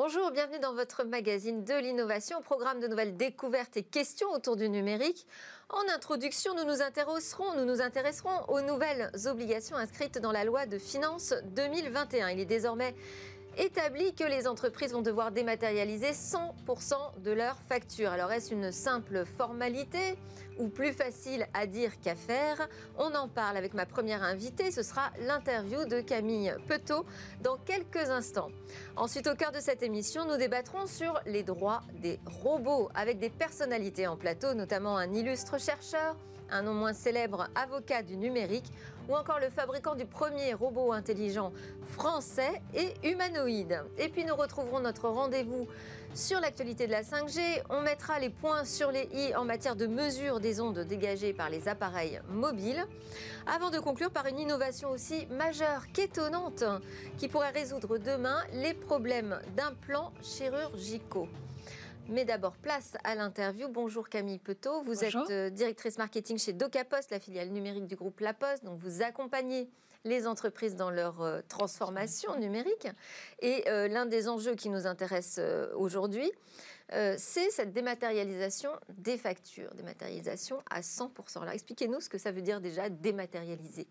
Bonjour, 0.00 0.30
bienvenue 0.30 0.60
dans 0.60 0.74
votre 0.74 1.02
magazine 1.02 1.64
de 1.64 1.74
l'innovation, 1.74 2.40
programme 2.40 2.78
de 2.78 2.86
nouvelles 2.86 3.16
découvertes 3.16 3.76
et 3.76 3.82
questions 3.82 4.28
autour 4.30 4.54
du 4.54 4.68
numérique. 4.68 5.26
En 5.70 5.92
introduction, 5.92 6.54
nous 6.54 6.62
nous 6.62 6.82
intéresserons, 6.82 7.56
nous 7.56 7.64
nous 7.64 7.82
intéresserons 7.82 8.44
aux 8.46 8.60
nouvelles 8.60 9.10
obligations 9.26 9.74
inscrites 9.74 10.20
dans 10.20 10.30
la 10.30 10.44
loi 10.44 10.66
de 10.66 10.78
finances 10.78 11.34
2021. 11.46 12.28
Il 12.28 12.38
est 12.38 12.44
désormais 12.44 12.94
établi 13.58 14.14
que 14.14 14.24
les 14.24 14.46
entreprises 14.46 14.92
vont 14.92 15.02
devoir 15.02 15.32
dématérialiser 15.32 16.12
100% 16.12 17.20
de 17.22 17.32
leurs 17.32 17.58
factures. 17.68 18.10
Alors 18.10 18.32
est-ce 18.32 18.54
une 18.54 18.72
simple 18.72 19.24
formalité 19.36 20.16
ou 20.58 20.68
plus 20.68 20.92
facile 20.92 21.46
à 21.54 21.66
dire 21.66 21.98
qu'à 22.00 22.14
faire? 22.14 22.68
On 22.96 23.14
en 23.14 23.28
parle 23.28 23.56
avec 23.56 23.74
ma 23.74 23.84
première 23.84 24.22
invitée, 24.22 24.70
ce 24.70 24.82
sera 24.82 25.10
l'interview 25.20 25.84
de 25.84 26.00
Camille 26.00 26.54
Petot 26.68 27.04
dans 27.42 27.56
quelques 27.56 28.10
instants. 28.10 28.50
Ensuite, 28.96 29.26
au 29.26 29.34
cœur 29.34 29.52
de 29.52 29.60
cette 29.60 29.82
émission, 29.82 30.24
nous 30.24 30.36
débattrons 30.36 30.86
sur 30.86 31.20
les 31.26 31.42
droits 31.42 31.82
des 32.00 32.20
robots 32.26 32.88
avec 32.94 33.18
des 33.18 33.30
personnalités 33.30 34.06
en 34.06 34.16
plateau, 34.16 34.54
notamment 34.54 34.96
un 34.96 35.12
illustre 35.12 35.60
chercheur, 35.60 36.16
un 36.50 36.62
non 36.62 36.74
moins 36.74 36.92
célèbre 36.92 37.48
avocat 37.54 38.02
du 38.02 38.16
numérique 38.16 38.72
ou 39.08 39.16
encore 39.16 39.40
le 39.40 39.50
fabricant 39.50 39.94
du 39.94 40.04
premier 40.04 40.54
robot 40.54 40.92
intelligent 40.92 41.52
français 41.92 42.62
et 42.74 42.94
humanoïde. 43.08 43.82
Et 43.96 44.08
puis 44.08 44.24
nous 44.24 44.36
retrouverons 44.36 44.80
notre 44.80 45.08
rendez-vous 45.08 45.66
sur 46.14 46.40
l'actualité 46.40 46.86
de 46.86 46.92
la 46.92 47.02
5G. 47.02 47.62
On 47.70 47.80
mettra 47.80 48.18
les 48.18 48.30
points 48.30 48.64
sur 48.64 48.90
les 48.90 49.08
i 49.12 49.34
en 49.34 49.44
matière 49.44 49.76
de 49.76 49.86
mesure 49.86 50.40
des 50.40 50.60
ondes 50.60 50.80
dégagées 50.80 51.32
par 51.32 51.50
les 51.50 51.68
appareils 51.68 52.20
mobiles. 52.28 52.84
Avant 53.46 53.70
de 53.70 53.78
conclure 53.78 54.10
par 54.10 54.26
une 54.26 54.38
innovation 54.38 54.90
aussi 54.90 55.26
majeure 55.26 55.90
qu'étonnante 55.92 56.64
qui 57.16 57.28
pourrait 57.28 57.50
résoudre 57.50 57.98
demain 57.98 58.42
les 58.52 58.74
problèmes 58.74 59.40
d'implants 59.56 60.12
chirurgicaux. 60.22 61.28
Mais 62.10 62.24
d'abord, 62.24 62.56
place 62.56 62.94
à 63.04 63.14
l'interview. 63.14 63.68
Bonjour 63.68 64.08
Camille 64.08 64.38
Petot, 64.38 64.80
vous 64.80 65.04
êtes 65.04 65.14
euh, 65.28 65.50
directrice 65.50 65.98
marketing 65.98 66.38
chez 66.38 66.54
DocaPost, 66.54 67.10
la 67.10 67.20
filiale 67.20 67.50
numérique 67.50 67.86
du 67.86 67.96
groupe 67.96 68.20
La 68.20 68.32
Poste. 68.32 68.64
Donc 68.64 68.78
vous 68.78 69.02
accompagnez 69.02 69.68
les 70.04 70.26
entreprises 70.26 70.74
dans 70.74 70.88
leur 70.88 71.20
euh, 71.20 71.42
transformation 71.48 72.34
numérique. 72.38 72.88
Et 73.40 73.68
euh, 73.68 73.88
l'un 73.88 74.06
des 74.06 74.26
enjeux 74.26 74.54
qui 74.54 74.70
nous 74.70 74.86
intéresse 74.86 75.38
aujourd'hui, 75.76 76.30
c'est 77.18 77.50
cette 77.50 77.74
dématérialisation 77.74 78.70
des 78.88 79.18
factures, 79.18 79.74
dématérialisation 79.74 80.62
à 80.70 80.80
100%. 80.80 81.42
Alors 81.42 81.52
expliquez-nous 81.52 82.00
ce 82.00 82.08
que 82.08 82.16
ça 82.16 82.32
veut 82.32 82.40
dire 82.40 82.62
déjà 82.62 82.88
dématérialiser. 82.88 83.86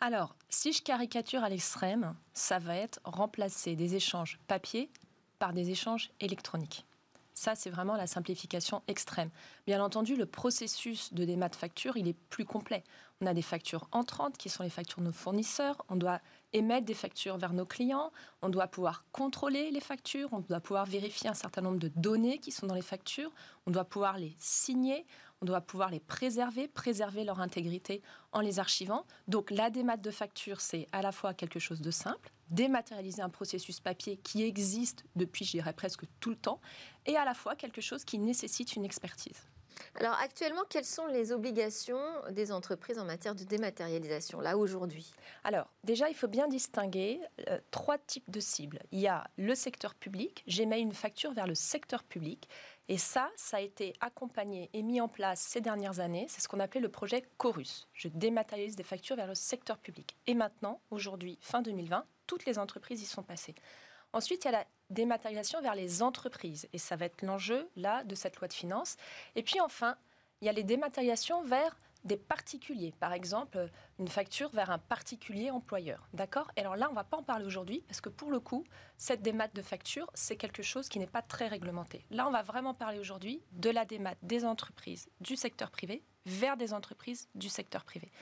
Alors, 0.00 0.36
si 0.48 0.72
je 0.72 0.80
caricature 0.80 1.42
à 1.42 1.48
l'extrême, 1.48 2.14
ça 2.32 2.60
va 2.60 2.76
être 2.76 3.00
remplacer 3.02 3.74
des 3.74 3.96
échanges 3.96 4.38
papier 4.46 4.88
par 5.40 5.52
des 5.52 5.70
échanges 5.70 6.12
électroniques. 6.20 6.86
Ça, 7.40 7.54
c'est 7.54 7.70
vraiment 7.70 7.96
la 7.96 8.06
simplification 8.06 8.82
extrême. 8.86 9.30
Bien 9.66 9.82
entendu, 9.82 10.14
le 10.14 10.26
processus 10.26 11.14
de 11.14 11.24
démat 11.24 11.48
facture, 11.48 11.96
il 11.96 12.06
est 12.06 12.16
plus 12.28 12.44
complet. 12.44 12.84
On 13.22 13.26
a 13.26 13.32
des 13.32 13.40
factures 13.40 13.88
entrantes 13.92 14.36
qui 14.36 14.50
sont 14.50 14.62
les 14.62 14.68
factures 14.68 14.98
de 14.98 15.06
nos 15.06 15.12
fournisseurs. 15.12 15.82
On 15.88 15.96
doit 15.96 16.20
émettre 16.52 16.84
des 16.84 16.92
factures 16.92 17.38
vers 17.38 17.54
nos 17.54 17.64
clients. 17.64 18.12
On 18.42 18.50
doit 18.50 18.66
pouvoir 18.66 19.06
contrôler 19.12 19.70
les 19.70 19.80
factures. 19.80 20.28
On 20.32 20.40
doit 20.40 20.60
pouvoir 20.60 20.84
vérifier 20.84 21.30
un 21.30 21.34
certain 21.34 21.62
nombre 21.62 21.78
de 21.78 21.88
données 21.88 22.40
qui 22.40 22.52
sont 22.52 22.66
dans 22.66 22.74
les 22.74 22.82
factures. 22.82 23.32
On 23.64 23.70
doit 23.70 23.86
pouvoir 23.86 24.18
les 24.18 24.36
signer. 24.38 25.06
On 25.40 25.46
doit 25.46 25.62
pouvoir 25.62 25.88
les 25.88 26.00
préserver, 26.00 26.68
préserver 26.68 27.24
leur 27.24 27.40
intégrité 27.40 28.02
en 28.32 28.40
les 28.40 28.58
archivant. 28.58 29.06
Donc 29.28 29.50
la 29.50 29.70
démat 29.70 29.96
de 29.96 30.10
facture, 30.10 30.60
c'est 30.60 30.90
à 30.92 31.00
la 31.00 31.10
fois 31.10 31.32
quelque 31.32 31.58
chose 31.58 31.80
de 31.80 31.90
simple, 31.90 32.30
dématérialiser 32.50 33.22
un 33.22 33.28
processus 33.28 33.80
papier 33.80 34.16
qui 34.16 34.42
existe 34.42 35.04
depuis, 35.16 35.44
je 35.44 35.52
dirais, 35.52 35.72
presque 35.72 36.04
tout 36.20 36.30
le 36.30 36.36
temps, 36.36 36.60
et 37.06 37.16
à 37.16 37.24
la 37.24 37.34
fois 37.34 37.56
quelque 37.56 37.80
chose 37.80 38.04
qui 38.04 38.18
nécessite 38.18 38.76
une 38.76 38.84
expertise. 38.84 39.46
Alors 39.94 40.14
actuellement, 40.22 40.62
quelles 40.68 40.84
sont 40.84 41.06
les 41.06 41.32
obligations 41.32 42.00
des 42.30 42.52
entreprises 42.52 42.98
en 42.98 43.04
matière 43.04 43.34
de 43.34 43.44
dématérialisation, 43.44 44.40
là 44.40 44.56
aujourd'hui? 44.56 45.10
Alors 45.44 45.68
déjà, 45.84 46.08
il 46.08 46.14
faut 46.14 46.28
bien 46.28 46.48
distinguer 46.48 47.20
euh, 47.48 47.58
trois 47.70 47.98
types 47.98 48.30
de 48.30 48.40
cibles. 48.40 48.80
Il 48.92 49.00
y 49.00 49.08
a 49.08 49.28
le 49.36 49.54
secteur 49.54 49.94
public, 49.94 50.42
j'émets 50.46 50.80
une 50.80 50.92
facture 50.92 51.32
vers 51.32 51.46
le 51.46 51.54
secteur 51.54 52.04
public, 52.04 52.48
et 52.88 52.98
ça, 52.98 53.30
ça 53.36 53.58
a 53.58 53.60
été 53.60 53.92
accompagné 54.00 54.68
et 54.72 54.82
mis 54.82 55.00
en 55.00 55.06
place 55.06 55.40
ces 55.40 55.60
dernières 55.60 56.00
années, 56.00 56.26
c'est 56.28 56.40
ce 56.40 56.48
qu'on 56.48 56.58
appelait 56.58 56.80
le 56.80 56.88
projet 56.88 57.22
Chorus. 57.36 57.88
Je 57.92 58.08
dématérialise 58.08 58.74
des 58.74 58.82
factures 58.82 59.14
vers 59.14 59.28
le 59.28 59.36
secteur 59.36 59.78
public. 59.78 60.16
Et 60.26 60.34
maintenant, 60.34 60.80
aujourd'hui, 60.90 61.38
fin 61.40 61.62
2020, 61.62 62.04
toutes 62.30 62.46
les 62.46 62.60
entreprises 62.60 63.02
y 63.02 63.06
sont 63.06 63.24
passées. 63.24 63.56
Ensuite, 64.12 64.44
il 64.44 64.52
y 64.52 64.54
a 64.54 64.58
la 64.60 64.66
dématérialisation 64.88 65.60
vers 65.60 65.74
les 65.74 66.00
entreprises. 66.00 66.68
Et 66.72 66.78
ça 66.78 66.94
va 66.94 67.06
être 67.06 67.22
l'enjeu, 67.22 67.68
là, 67.74 68.04
de 68.04 68.14
cette 68.14 68.36
loi 68.36 68.46
de 68.46 68.52
finances. 68.52 68.96
Et 69.34 69.42
puis 69.42 69.60
enfin, 69.60 69.96
il 70.40 70.46
y 70.46 70.48
a 70.48 70.52
les 70.52 70.62
dématérialisations 70.62 71.42
vers 71.42 71.76
des 72.04 72.16
particuliers. 72.16 72.94
Par 73.00 73.12
exemple, 73.12 73.68
une 73.98 74.06
facture 74.06 74.50
vers 74.50 74.70
un 74.70 74.78
particulier 74.78 75.50
employeur. 75.50 76.08
D'accord? 76.12 76.52
Alors 76.56 76.76
là, 76.76 76.86
on 76.86 76.92
ne 76.92 76.94
va 76.94 77.02
pas 77.02 77.16
en 77.16 77.24
parler 77.24 77.44
aujourd'hui 77.44 77.82
parce 77.88 78.00
que 78.00 78.10
pour 78.10 78.30
le 78.30 78.38
coup, 78.38 78.62
cette 78.96 79.22
démat 79.22 79.48
de 79.48 79.60
facture, 79.60 80.08
c'est 80.14 80.36
quelque 80.36 80.62
chose 80.62 80.88
qui 80.88 81.00
n'est 81.00 81.08
pas 81.08 81.22
très 81.22 81.48
réglementé. 81.48 82.06
Là, 82.12 82.28
on 82.28 82.30
va 82.30 82.42
vraiment 82.42 82.74
parler 82.74 83.00
aujourd'hui 83.00 83.42
de 83.50 83.70
la 83.70 83.84
démat 83.84 84.14
des 84.22 84.44
entreprises 84.44 85.08
du 85.20 85.34
secteur 85.34 85.72
privé 85.72 86.04
vers 86.26 86.56
des 86.56 86.74
entreprises 86.74 87.28
du 87.34 87.48
secteur 87.48 87.84
privé. 87.84 88.12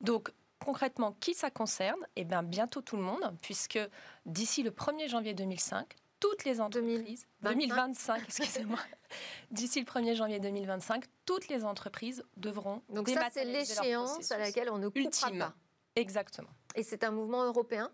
Donc, 0.00 0.32
concrètement, 0.64 1.12
qui 1.20 1.34
ça 1.34 1.50
concerne 1.50 2.00
Eh 2.16 2.24
bien, 2.24 2.42
bientôt 2.42 2.80
tout 2.80 2.96
le 2.96 3.02
monde, 3.02 3.36
puisque 3.42 3.78
d'ici 4.26 4.62
le 4.62 4.70
1er 4.70 5.08
janvier 5.08 5.34
2005, 5.34 5.94
toutes 6.20 6.44
les 6.44 6.60
entreprises, 6.60 7.26
2025, 7.42 8.22
excusez-moi, 8.24 8.78
d'ici 9.50 9.80
le 9.80 9.86
1er 9.86 10.14
janvier 10.14 10.38
2025, 10.38 11.04
toutes 11.24 11.48
les 11.48 11.64
entreprises 11.64 12.22
devront 12.36 12.82
Donc 12.90 13.08
ça, 13.08 13.28
c'est 13.32 13.44
l'échéance 13.44 14.30
à 14.30 14.38
laquelle 14.38 14.70
on 14.70 14.78
ne 14.78 14.88
coupera 14.88 15.30
pas. 15.30 15.54
Exactement. 15.96 16.50
Et 16.74 16.82
c'est 16.82 17.04
un 17.04 17.10
mouvement 17.10 17.44
européen? 17.44 17.90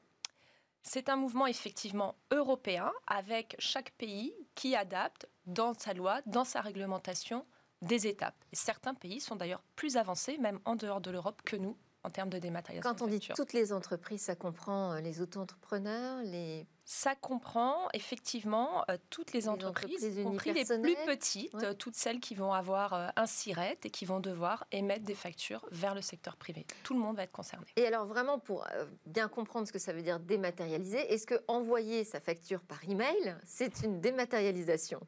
C'est 0.82 1.08
un 1.08 1.16
mouvement 1.16 1.46
effectivement 1.46 2.16
européen 2.30 2.92
avec 3.06 3.56
chaque 3.58 3.90
pays 3.92 4.34
qui 4.54 4.76
adapte 4.76 5.28
dans 5.46 5.74
sa 5.74 5.94
loi, 5.94 6.20
dans 6.26 6.44
sa 6.44 6.60
réglementation, 6.60 7.44
des 7.82 8.06
étapes. 8.06 8.36
Et 8.52 8.56
certains 8.56 8.94
pays 8.94 9.20
sont 9.20 9.36
d'ailleurs 9.36 9.62
plus 9.74 9.96
avancés, 9.96 10.38
même 10.38 10.60
en 10.64 10.76
dehors 10.76 11.00
de 11.00 11.10
l'Europe, 11.10 11.42
que 11.44 11.56
nous 11.56 11.76
en 12.06 12.10
termes 12.10 12.30
de 12.30 12.38
dématérialisation. 12.38 12.94
Quand 12.94 13.04
on 13.04 13.08
dit 13.08 13.28
toutes 13.34 13.52
les 13.52 13.72
entreprises, 13.72 14.22
ça 14.22 14.36
comprend 14.36 14.92
euh, 14.92 15.00
les 15.00 15.20
auto-entrepreneurs, 15.20 16.22
les 16.22 16.66
ça 16.88 17.16
comprend 17.16 17.88
effectivement 17.94 18.84
euh, 18.88 18.96
toutes 19.10 19.32
les, 19.32 19.48
entreprises, 19.48 20.04
y 20.04 20.22
compris 20.22 20.52
les 20.52 20.64
plus 20.64 20.94
petites, 21.04 21.52
euh, 21.56 21.74
toutes 21.74 21.96
celles 21.96 22.20
qui 22.20 22.36
vont 22.36 22.52
avoir 22.52 23.12
un 23.16 23.26
SIRET 23.26 23.78
et 23.82 23.90
qui 23.90 24.04
vont 24.04 24.20
devoir 24.20 24.64
émettre 24.70 25.04
des 25.04 25.16
factures 25.16 25.66
vers 25.72 25.96
le 25.96 26.00
secteur 26.00 26.36
privé. 26.36 26.64
Tout 26.84 26.94
le 26.94 27.00
monde 27.00 27.16
va 27.16 27.24
être 27.24 27.32
concerné. 27.32 27.66
Et 27.74 27.88
alors 27.88 28.06
vraiment, 28.06 28.38
pour 28.38 28.64
bien 29.04 29.26
comprendre 29.26 29.66
ce 29.66 29.72
que 29.72 29.80
ça 29.80 29.92
veut 29.92 30.02
dire 30.02 30.20
dématérialiser, 30.20 31.12
est-ce 31.12 31.26
que 31.26 31.42
envoyer 31.48 32.04
sa 32.04 32.20
facture 32.20 32.60
par 32.60 32.78
email, 32.88 33.36
c'est 33.44 33.82
une 33.82 34.00
dématérialisation? 34.00 35.00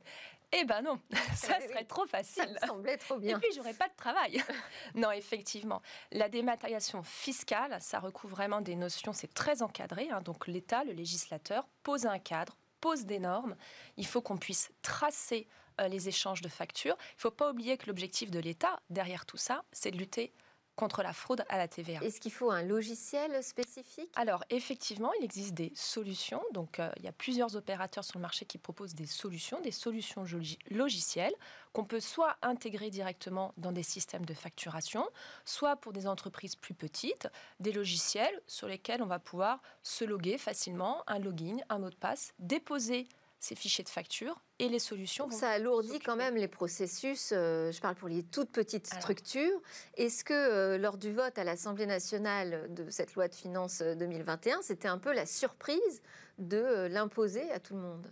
Eh 0.53 0.65
ben 0.65 0.83
non, 0.83 0.99
ça 1.35 1.61
serait 1.61 1.85
trop 1.85 2.07
facile. 2.07 2.45
Ça 2.59 2.67
me 2.67 2.67
semblait 2.67 2.97
trop 2.97 3.19
bien. 3.19 3.37
Et 3.37 3.41
puis 3.41 3.51
j'aurais 3.55 3.75
pas 3.75 3.89
de 3.89 3.97
travail. 3.97 4.43
non, 4.95 5.11
effectivement, 5.11 5.83
la 6.13 6.29
dématérialisation 6.29 7.03
fiscale, 7.03 7.77
ça 7.81 8.01
recouvre 8.01 8.35
vraiment 8.35 8.61
des 8.61 8.77
notions, 8.77 9.13
c'est 9.13 9.33
très 9.33 9.63
encadré. 9.63 10.09
Hein. 10.11 10.21
donc 10.23 10.47
l'État, 10.47 10.85
le 10.85 10.93
législateur, 10.93 11.67
pose 11.83 12.07
un 12.07 12.19
cadre, 12.19 12.57
pose 12.81 13.05
des 13.05 13.19
normes. 13.19 13.57
Il 13.97 14.07
faut 14.07 14.23
qu'on 14.23 14.39
puisse 14.39 14.71
tracer 14.83 15.49
euh, 15.81 15.89
les 15.89 16.09
échanges 16.09 16.41
de 16.41 16.49
factures. 16.49 16.97
Il 16.99 17.17
ne 17.17 17.21
faut 17.21 17.31
pas 17.31 17.51
oublier 17.51 17.77
que 17.77 17.87
l'objectif 17.87 18.31
de 18.31 18.39
l'État 18.39 18.81
derrière 18.91 19.27
tout 19.27 19.37
ça, 19.37 19.65
c'est 19.73 19.91
de 19.91 19.99
lutter 19.99 20.33
contre 20.79 21.03
la 21.03 21.13
fraude 21.13 21.45
à 21.49 21.59
la 21.59 21.67
TVA. 21.67 21.99
Est-ce 22.05 22.21
qu'il 22.21 22.31
faut 22.31 22.53
un 22.53 22.63
logiciel 22.63 23.43
spécifique? 23.43 24.13
Alors, 24.15 24.45
effectivement, 24.49 25.11
il 25.19 25.25
existe 25.25 25.55
des 25.55 25.73
solutions. 25.75 26.41
Donc, 26.53 26.79
euh, 26.79 26.89
il 26.99 27.03
y 27.03 27.09
a 27.09 27.13
plusieurs 27.13 27.57
opérateurs 27.57 28.05
sur 28.05 28.17
le 28.17 28.23
marché 28.23 28.47
qui 28.47 28.59
proposent 28.59 28.95
des 28.95 29.07
solutions, 29.07 29.61
des 29.61 29.73
solutions 29.73 30.25
logicielles 30.71 31.35
qu'on 31.73 31.85
peut 31.85 31.99
soit 31.99 32.37
intégrer 32.43 32.91
directement 32.91 33.53
dans 33.57 33.73
des 33.73 33.83
systèmes 33.83 34.25
de 34.25 34.35
facturation, 34.35 35.05
soit 35.45 35.75
pour 35.75 35.93
des 35.93 36.07
entreprises 36.07 36.55
plus 36.55 36.75
petites, 36.75 37.29
des 37.59 37.73
logiciels 37.73 38.41
sur 38.47 38.69
lesquels 38.69 39.03
on 39.03 39.07
va 39.07 39.19
pouvoir 39.19 39.61
se 39.83 40.05
loguer 40.05 40.39
facilement, 40.39 41.03
un 41.09 41.19
login, 41.19 41.57
un 41.71 41.81
mot 41.81 41.91
de 41.91 41.97
passe, 41.97 42.35
déposer 42.39 43.09
ces 43.41 43.55
fichiers 43.55 43.85
de 43.85 43.89
facture 43.89 44.41
et 44.59 44.69
les 44.69 44.79
solutions. 44.79 45.31
ça 45.31 45.51
alourdit 45.51 46.01
quand 46.01 46.17
même 46.17 46.37
les 46.37 46.49
processus. 46.49 47.33
Euh, 47.33 47.71
je 47.71 47.81
parle 47.81 47.95
pour 47.95 48.09
les 48.09 48.25
toutes 48.25 48.51
petites 48.51 48.87
structures. 48.87 49.61
Est-ce 49.97 50.25
que 50.25 50.35
euh, 50.35 50.79
lors 50.79 50.99
du 50.99 51.13
vote 51.13 51.39
à 51.39 51.45
l'Assemblée 51.45 51.87
nationale 51.87 52.73
de 52.75 52.91
cette 52.91 53.15
loi 53.15 53.29
de 53.29 53.35
finances 53.35 53.81
2021, 53.81 54.59
euh, 54.59 54.63
c'était 54.63 54.89
un 54.89 54.99
peu 54.99 55.15
la 55.15 55.27
surprise 55.27 56.03
de 56.39 56.87
l'imposer 56.91 57.51
à 57.53 57.61
tout 57.61 57.75
le 57.75 57.81
monde? 57.81 58.11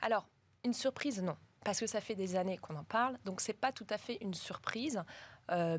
Alors, 0.00 0.26
une 0.64 0.74
surprise, 0.74 1.22
non. 1.22 1.36
Parce 1.64 1.80
que 1.80 1.86
ça 1.86 2.00
fait 2.00 2.14
des 2.14 2.36
années 2.36 2.58
qu'on 2.58 2.76
en 2.76 2.84
parle, 2.84 3.18
donc 3.24 3.40
c'est 3.40 3.54
pas 3.54 3.72
tout 3.72 3.86
à 3.88 3.96
fait 3.96 4.18
une 4.20 4.34
surprise, 4.34 5.02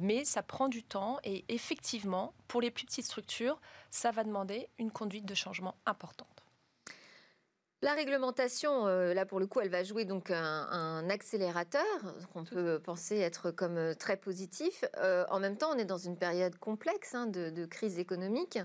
mais 0.02 0.26
ça 0.26 0.42
prend 0.42 0.68
du 0.68 0.84
temps 0.84 1.20
et 1.24 1.46
effectivement, 1.48 2.34
pour 2.48 2.60
les 2.60 2.72
plus 2.72 2.88
petites 2.88 3.06
structures, 3.06 3.62
ça 3.92 4.10
va 4.10 4.24
demander 4.24 4.68
une 4.80 4.90
conduite 4.90 5.26
de 5.26 5.36
changement 5.36 5.76
importante. 5.86 6.35
La 7.82 7.94
réglementation, 7.94 8.88
euh, 8.88 9.14
là 9.14 9.26
pour 9.26 9.40
le 9.40 9.48
coup, 9.48 9.60
elle 9.60 9.70
va 9.70 9.84
jouer 9.84 10.06
donc 10.06 10.32
un, 10.32 11.10
accélérateur, 11.10 11.86
qu'on 12.34 12.46
peut 12.46 12.80
penser 12.80 13.18
être 13.18 13.52
comme 13.52 13.78
euh, 13.78 13.94
très 13.94 14.18
positif. 14.18 14.86
Euh, 14.98 15.26
en 15.30 15.40
même 15.40 15.58
temps, 15.58 15.72
on 15.74 15.78
est 15.78 15.86
dans 15.86 15.98
une 15.98 16.18
période 16.18 16.58
complexe 16.58 17.14
hein, 17.14 17.28
de, 17.28 17.66
crise 17.66 18.00
économique. 18.00 18.60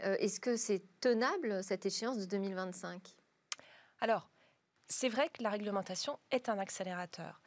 Est-ce 0.00 0.40
que 0.40 0.56
c'est 0.56 0.82
tenable 1.00 1.62
cette 1.62 1.86
échéance 1.86 2.18
de 2.18 2.24
2025 2.26 3.00
Alors, 4.00 4.28
c'est 4.88 5.08
vrai 5.08 5.30
que 5.30 5.42
la 5.42 5.48
réglementation 5.48 6.18
est 6.30 6.48
un 6.48 6.58
accélérateur. 6.58 7.40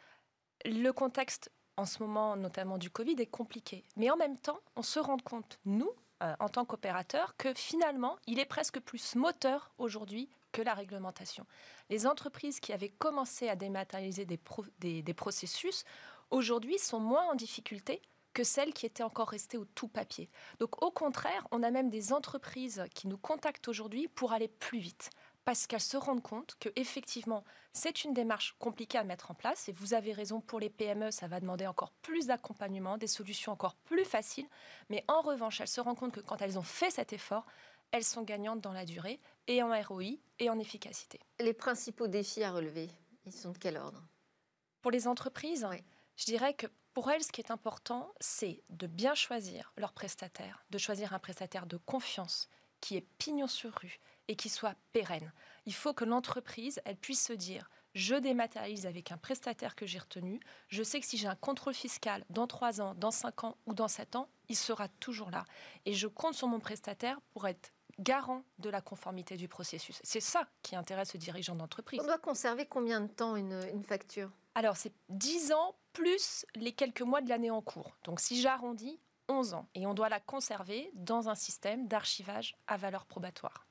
Le 0.66 0.92
contexte 0.92 1.52
en 1.76 1.86
ce 1.86 2.02
moment, 2.02 2.36
notamment 2.36 2.80
du 2.80 2.90
Covid, 2.90 3.16
est 3.20 3.28
compliqué. 3.28 3.84
Mais 3.96 4.10
en 4.10 4.18
même 4.18 4.40
temps, 4.40 4.60
on 4.76 4.82
se 4.82 4.98
rend 4.98 5.18
compte, 5.18 5.60
nous, 5.66 5.92
en 6.22 6.50
tant 6.50 6.66
qu'opérateurs, 6.66 7.36
que 7.38 7.54
finalement, 7.54 8.18
il 8.26 8.40
est 8.40 8.46
presque 8.46 8.80
plus 8.80 9.14
moteur 9.16 9.72
aujourd'hui 9.78 10.30
que 10.58 10.64
la 10.64 10.74
réglementation. 10.74 11.46
Les 11.92 12.08
entreprises 12.08 12.60
qui 12.60 12.74
avaient 12.74 12.90
commencé 12.90 13.48
à 13.48 13.56
dématérialiser 13.56 14.26
des, 14.26 15.14
processus, 15.14 15.84
aujourd'hui, 16.32 16.80
sont 16.80 17.00
moins 17.00 17.30
en 17.30 17.36
difficulté 17.36 18.02
que 18.34 18.44
celles 18.44 18.74
qui 18.74 18.88
étaient 18.88 19.04
encore 19.04 19.30
restées 19.30 19.60
au 19.60 19.66
tout 19.66 19.88
papier. 19.88 20.32
Donc 20.60 20.82
au 20.84 20.90
contraire, 20.90 21.48
on 21.52 21.62
a 21.62 21.70
même 21.70 21.92
des 21.92 22.12
entreprises 22.12 22.84
qui 22.96 23.08
nous 23.08 23.20
contactent 23.20 23.68
aujourd'hui 23.68 24.08
pour 24.08 24.32
aller 24.32 24.48
plus 24.48 24.80
vite 24.80 25.12
parce 25.46 25.68
qu'elles 25.68 25.80
se 25.80 25.96
rendent 25.96 26.24
compte 26.24 26.56
que 26.60 26.70
effectivement 26.76 27.44
c'est 27.72 28.04
une 28.04 28.14
démarche 28.14 28.56
compliquée 28.60 28.98
à 28.98 29.04
mettre 29.04 29.32
en 29.32 29.34
place 29.34 29.70
et 29.70 29.72
vous 29.72 29.94
avez 29.94 30.12
raison 30.12 30.42
pour 30.42 30.60
les 30.60 30.70
PME 30.70 31.10
ça 31.10 31.28
va 31.28 31.40
demander 31.40 31.66
encore 31.68 31.92
plus 32.02 32.28
d'accompagnement 32.28 32.98
des 32.98 33.08
solutions 33.08 33.54
encore 33.54 33.76
plus 33.76 34.04
faciles 34.04 34.50
mais 34.90 35.06
en 35.08 35.22
revanche 35.22 35.62
elles 35.62 35.70
se 35.70 35.80
rendent 35.80 35.98
compte 35.98 36.12
que 36.12 36.20
quand 36.20 36.42
elles 36.42 36.60
ont 36.60 36.64
fait 36.64 36.92
cet 36.92 37.14
effort 37.14 37.46
elles 37.92 38.04
sont 38.04 38.24
gagnantes 38.24 38.60
dans 38.60 38.74
la 38.74 38.84
durée 38.84 39.22
et 39.48 39.64
en 39.64 39.70
ROI 39.82 40.20
et 40.40 40.50
en 40.50 40.60
efficacité. 40.60 41.20
Les 41.40 41.54
principaux 41.54 42.08
défis 42.08 42.44
à 42.44 42.52
relever, 42.52 42.90
ils 43.26 43.34
sont 43.34 43.52
de 43.52 43.58
quel 43.58 43.78
ordre? 43.78 44.04
Pour 44.82 44.92
les 44.92 45.08
entreprises, 45.08 45.68
je 46.16 46.26
dirais 46.26 46.54
que 46.54 46.68
pour 46.94 47.12
elles, 47.12 47.24
ce 47.24 47.32
qui 47.32 47.42
est 47.42 47.52
important, 47.52 48.12
c'est 48.20 48.64
de 48.70 48.88
bien 48.88 49.14
choisir 49.14 49.72
leur 49.78 49.94
prestataire, 49.94 50.66
de 50.72 50.78
choisir 50.78 51.14
un 51.14 51.20
prestataire 51.20 51.68
de 51.68 51.78
confiance 51.78 52.50
qui 52.82 52.96
est 52.96 53.08
pignon 53.18 53.48
sur 53.48 53.74
rue 53.74 54.00
et 54.28 54.36
qui 54.36 54.50
soit 54.50 54.76
pérenne. 54.94 55.32
Il 55.66 55.74
faut 55.74 55.94
que 55.94 56.06
l'entreprise, 56.06 56.82
elle 56.86 56.98
puisse 56.98 57.26
se 57.26 57.34
dire 57.34 57.70
je 57.94 58.16
dématérialise 58.16 58.86
avec 58.86 59.12
un 59.12 59.18
prestataire 59.18 59.76
que 59.76 59.88
j'ai 59.88 59.98
retenu. 59.98 60.40
Je 60.68 60.84
sais 60.84 61.00
que 61.00 61.06
si 61.06 61.18
j'ai 61.18 61.28
un 61.28 61.36
contrôle 61.36 61.74
fiscal 61.74 62.24
dans 62.30 62.46
3 62.46 62.80
ans, 62.80 62.94
dans 62.94 63.12
5 63.12 63.44
ans 63.44 63.58
ou 63.66 63.74
dans 63.74 63.88
7 63.88 64.16
ans, 64.16 64.30
il 64.50 64.56
sera 64.56 64.88
toujours 64.88 65.32
là. 65.32 65.46
Et 65.86 65.94
je 65.94 66.08
compte 66.08 66.36
sur 66.36 66.48
mon 66.48 66.60
prestataire 66.60 67.20
pour 67.32 67.48
être 67.48 67.72
garant 68.00 68.44
de 68.60 68.70
la 68.70 68.82
conformité 68.82 69.38
du 69.38 69.48
processus. 69.48 70.00
C'est 70.04 70.20
ça 70.20 70.48
qui 70.62 70.76
intéresse 70.76 71.14
le 71.14 71.20
dirigeant 71.20 71.56
d'entreprise. 71.56 72.00
On 72.02 72.06
doit 72.06 72.18
conserver 72.18 72.66
combien 72.66 73.02
de 73.02 73.08
temps 73.08 73.36
une, 73.36 73.84
facture? 73.84 74.30
Alors, 74.56 74.78
c'est 74.78 74.94
10 75.10 75.52
ans 75.54 75.76
plus 75.94 76.46
les 76.56 76.74
quelques 76.74 77.02
mois 77.02 77.22
de 77.22 77.30
l'année 77.30 77.52
en 77.52 77.62
cours. 77.62 77.98
Donc, 78.04 78.20
si 78.20 78.42
j'arrondis, 78.42 79.00
11 79.30 79.54
ans. 79.54 79.68
Et 79.76 79.86
on 79.86 79.94
doit 79.94 80.10
la 80.10 80.20
conserver 80.20 80.92
dans 80.94 81.30
un 81.30 81.36
système 81.36 81.88
d'archivage 81.88 82.56
à 82.68 82.78
valeur 82.78 83.06
probatoire. 83.06 83.68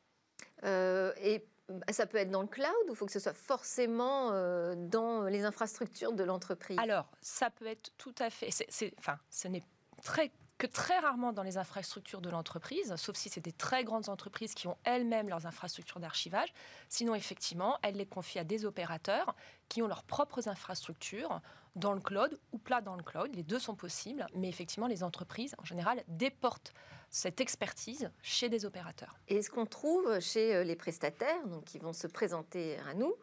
Euh, 0.65 1.13
et 1.21 1.47
ça 1.91 2.07
peut 2.07 2.19
être 2.19 2.31
dans 2.31 2.43
le 2.43 2.49
cloud 2.49 2.71
ou 2.89 2.93
il 2.93 2.97
faut 2.97 3.07
que 3.07 3.13
ce 3.13 3.19
soit 3.19 3.35
forcément 3.35 4.31
euh, 4.33 4.75
dans 4.77 5.25
les 5.25 5.45
infrastructures 5.45 6.13
de 6.13 6.25
l'entreprise? 6.25 6.79
Alors, 6.79 7.09
ça 7.21 7.51
peut 7.51 7.67
être 7.67 7.91
tout 7.97 8.15
à 8.19 8.31
fait. 8.31 8.51
enfin, 8.99 9.19
ce 9.31 9.49
n'est 9.49 9.65
très 10.03 10.31
que 10.59 10.67
très 10.67 10.99
rarement 10.99 11.33
dans 11.33 11.43
les 11.43 11.59
infrastructures 11.59 12.21
de 12.21 12.31
l'entreprise, 12.31 12.95
sauf 12.97 13.17
si 13.17 13.29
c'est 13.29 13.41
des 13.41 13.53
très 13.53 13.85
grandes 13.85 14.09
entreprises 14.09 14.55
qui 14.55 14.69
ont 14.69 14.77
elles-mêmes 14.85 15.29
leurs 15.29 15.47
infrastructures 15.47 16.01
d'archivage. 16.01 16.53
Sinon, 16.89 17.15
effectivement, 17.15 17.79
elles 17.83 17.97
les 17.97 18.07
confient 18.07 18.39
à 18.39 18.45
des 18.45 18.65
opérateurs 18.65 19.35
qui 19.69 19.83
ont 19.83 19.87
leurs 19.87 20.05
propres 20.05 20.49
infrastructures 20.49 21.41
dans 21.75 21.93
le 21.93 22.01
cloud 22.01 22.39
ou 22.53 22.59
plat 22.59 22.81
dans 22.81 22.97
le 22.97 23.03
cloud. 23.03 23.35
Les 23.35 23.43
deux 23.43 23.59
sont 23.59 23.75
possibles, 23.75 24.27
mais 24.35 24.49
effectivement, 24.49 24.87
les 24.87 25.03
entreprises, 25.03 25.55
en 25.59 25.65
général, 25.65 26.03
déportent 26.09 26.73
cette 27.11 27.41
expertise 27.41 28.11
chez 28.23 28.49
des 28.49 28.65
opérateurs. 28.65 29.19
Et 29.29 29.37
est-ce 29.37 29.51
qu'on 29.51 29.67
trouve 29.67 30.21
chez 30.21 30.55
euh, 30.55 30.65
les 30.65 30.77
prestataires, 30.77 31.47
donc 31.47 31.65
qui 31.65 31.79
vont 31.79 31.93
se 31.93 32.07
présenter 32.07 32.77
à 32.91 32.95
nous, 32.95 33.15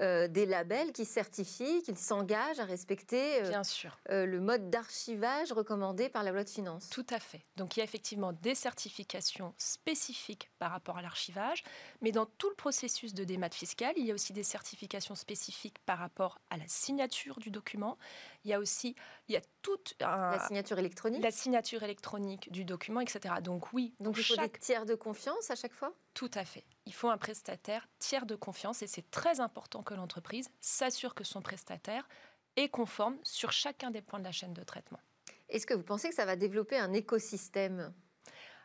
euh, 0.00 0.28
des 0.28 0.46
labels 0.46 0.92
qui 0.92 1.04
certifient 1.04 1.82
qu'ils 1.82 1.98
s'engagent 1.98 2.60
à 2.60 2.64
respecter 2.64 3.42
euh, 3.42 3.48
Bien 3.48 3.64
sûr. 3.64 3.98
le 4.08 4.40
mode 4.40 4.70
d'archivage 4.70 5.52
recommandé 5.52 6.08
par 6.08 6.22
la 6.22 6.32
loi 6.32 6.44
de 6.44 6.48
finances 6.48 6.88
Tout 6.90 7.06
à 7.10 7.18
fait. 7.18 7.44
Donc 7.56 7.76
il 7.76 7.80
y 7.80 7.82
a 7.82 7.84
effectivement 7.84 8.32
des 8.32 8.54
certifications 8.54 9.54
spécifiques 9.58 10.50
par 10.58 10.70
rapport 10.70 10.98
à 10.98 11.02
l'archivage, 11.02 11.64
mais 12.00 12.12
dans 12.12 12.26
tout 12.26 12.48
le 12.48 12.54
processus 12.54 13.14
de 13.14 13.24
démat 13.24 13.50
fiscal, 13.50 13.92
il 13.96 14.06
y 14.06 14.10
a 14.10 14.14
aussi 14.14 14.32
des 14.32 14.42
certifications 14.42 15.14
spécifiques 15.14 15.78
par 15.86 15.98
rapport 15.98 16.40
à 16.50 16.56
la 16.56 16.66
signature 16.66 17.38
du 17.38 17.50
document. 17.50 17.98
Il 18.44 18.50
y 18.50 18.54
a 18.54 18.58
aussi 18.58 18.94
il 19.28 19.34
y 19.34 19.36
a 19.36 19.42
toute 19.62 19.94
la 20.00 20.38
signature 20.46 20.78
électronique, 20.78 21.22
la 21.22 21.30
signature 21.30 21.82
électronique 21.82 22.50
du 22.50 22.64
document, 22.64 23.00
etc. 23.00 23.34
Donc 23.42 23.72
oui. 23.72 23.94
Donc 24.00 24.16
il 24.16 24.24
faut 24.24 24.34
chaque... 24.34 24.52
des 24.54 24.58
tiers 24.58 24.86
de 24.86 24.94
confiance 24.94 25.50
à 25.50 25.54
chaque 25.54 25.74
fois? 25.74 25.92
Tout 26.14 26.30
à 26.34 26.44
fait. 26.44 26.64
Il 26.86 26.94
faut 26.94 27.10
un 27.10 27.18
prestataire 27.18 27.86
tiers 27.98 28.26
de 28.26 28.34
confiance 28.36 28.82
et 28.82 28.86
c'est 28.86 29.10
très 29.10 29.40
important 29.40 29.82
que 29.82 29.94
l'entreprise 29.94 30.50
s'assure 30.60 31.14
que 31.14 31.24
son 31.24 31.42
prestataire 31.42 32.08
est 32.56 32.68
conforme 32.68 33.16
sur 33.22 33.52
chacun 33.52 33.90
des 33.90 34.02
points 34.02 34.18
de 34.18 34.24
la 34.24 34.32
chaîne 34.32 34.54
de 34.54 34.62
traitement. 34.62 35.00
Est-ce 35.48 35.66
que 35.66 35.74
vous 35.74 35.84
pensez 35.84 36.08
que 36.08 36.14
ça 36.14 36.24
va 36.24 36.36
développer 36.36 36.78
un 36.78 36.92
écosystème? 36.92 37.92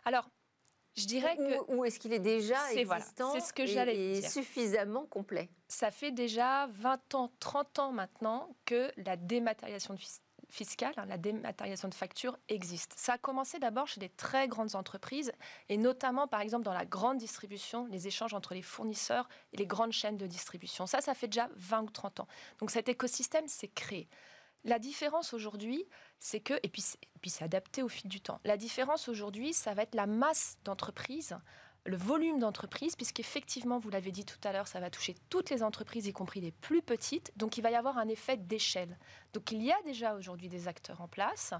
Alors, 0.05 0.29
je 0.95 1.05
dirais 1.05 1.35
que... 1.35 1.73
Ou 1.73 1.85
est-ce 1.85 1.99
qu'il 1.99 2.13
est 2.13 2.19
déjà 2.19 2.71
existant 2.73 3.39
ce 3.39 3.51
que 3.51 3.63
et, 3.63 4.21
suffisamment 4.21 5.05
complet 5.05 5.49
Ça 5.67 5.91
fait 5.91 6.11
déjà 6.11 6.67
20 6.67 7.15
ans, 7.15 7.31
30 7.39 7.79
ans 7.79 7.91
maintenant 7.91 8.55
que 8.65 8.91
la 8.97 9.17
dématérialisation 9.17 9.93
de 9.93 9.99
fiscale, 10.49 10.93
hein, 10.97 11.05
la 11.07 11.17
dématérialisation 11.17 11.89
de 11.89 11.93
factures 11.93 12.37
existe. 12.47 12.93
Ça 12.95 13.13
a 13.13 13.17
commencé 13.17 13.59
d'abord 13.59 13.87
chez 13.87 13.99
des 13.99 14.09
très 14.09 14.47
grandes 14.47 14.75
entreprises 14.75 15.31
et 15.69 15.77
notamment 15.77 16.27
par 16.27 16.41
exemple 16.41 16.63
dans 16.63 16.73
la 16.73 16.85
grande 16.85 17.17
distribution, 17.17 17.85
les 17.87 18.07
échanges 18.07 18.33
entre 18.33 18.53
les 18.53 18.61
fournisseurs 18.61 19.27
et 19.53 19.57
les 19.57 19.65
grandes 19.65 19.91
chaînes 19.91 20.17
de 20.17 20.27
distribution. 20.27 20.87
Ça, 20.87 21.01
ça 21.01 21.13
fait 21.13 21.27
déjà 21.27 21.49
20 21.55 21.81
ou 21.81 21.89
30 21.89 22.21
ans. 22.21 22.27
Donc 22.59 22.71
cet 22.71 22.89
écosystème 22.89 23.47
s'est 23.47 23.67
créé. 23.67 24.07
La 24.65 24.79
différence 24.79 25.33
aujourd'hui, 25.33 25.85
c'est 26.19 26.39
que, 26.39 26.55
et 26.63 26.69
puis, 26.69 26.83
c'est 27.27 27.43
adapté 27.43 27.83
au 27.83 27.87
fil 27.87 28.09
du 28.09 28.19
temps, 28.19 28.39
la 28.43 28.57
différence 28.57 29.07
aujourd'hui, 29.07 29.53
ça 29.53 29.73
va 29.73 29.83
être 29.83 29.95
la 29.95 30.07
masse 30.07 30.57
d'entreprises 30.63 31.37
le 31.85 31.97
volume 31.97 32.39
d'entreprises, 32.39 32.95
puisqu'effectivement, 32.95 33.77
vous 33.77 33.89
l'avez 33.89 34.11
dit 34.11 34.25
tout 34.25 34.39
à 34.43 34.51
l'heure, 34.51 34.67
ça 34.67 34.79
va 34.79 34.89
toucher 34.89 35.15
toutes 35.29 35.51
les 35.51 35.61
entreprises, 35.61 36.07
y 36.07 36.13
compris 36.13 36.41
les 36.41 36.51
plus 36.51 36.81
petites. 36.81 37.31
Donc, 37.37 37.57
il 37.57 37.61
va 37.61 37.69
y 37.69 37.75
avoir 37.75 37.97
un 37.97 38.07
effet 38.07 38.37
d'échelle. 38.37 38.97
Donc, 39.33 39.51
il 39.51 39.61
y 39.61 39.71
a 39.71 39.81
déjà 39.83 40.15
aujourd'hui 40.15 40.49
des 40.49 40.67
acteurs 40.67 41.01
en 41.01 41.07
place, 41.07 41.53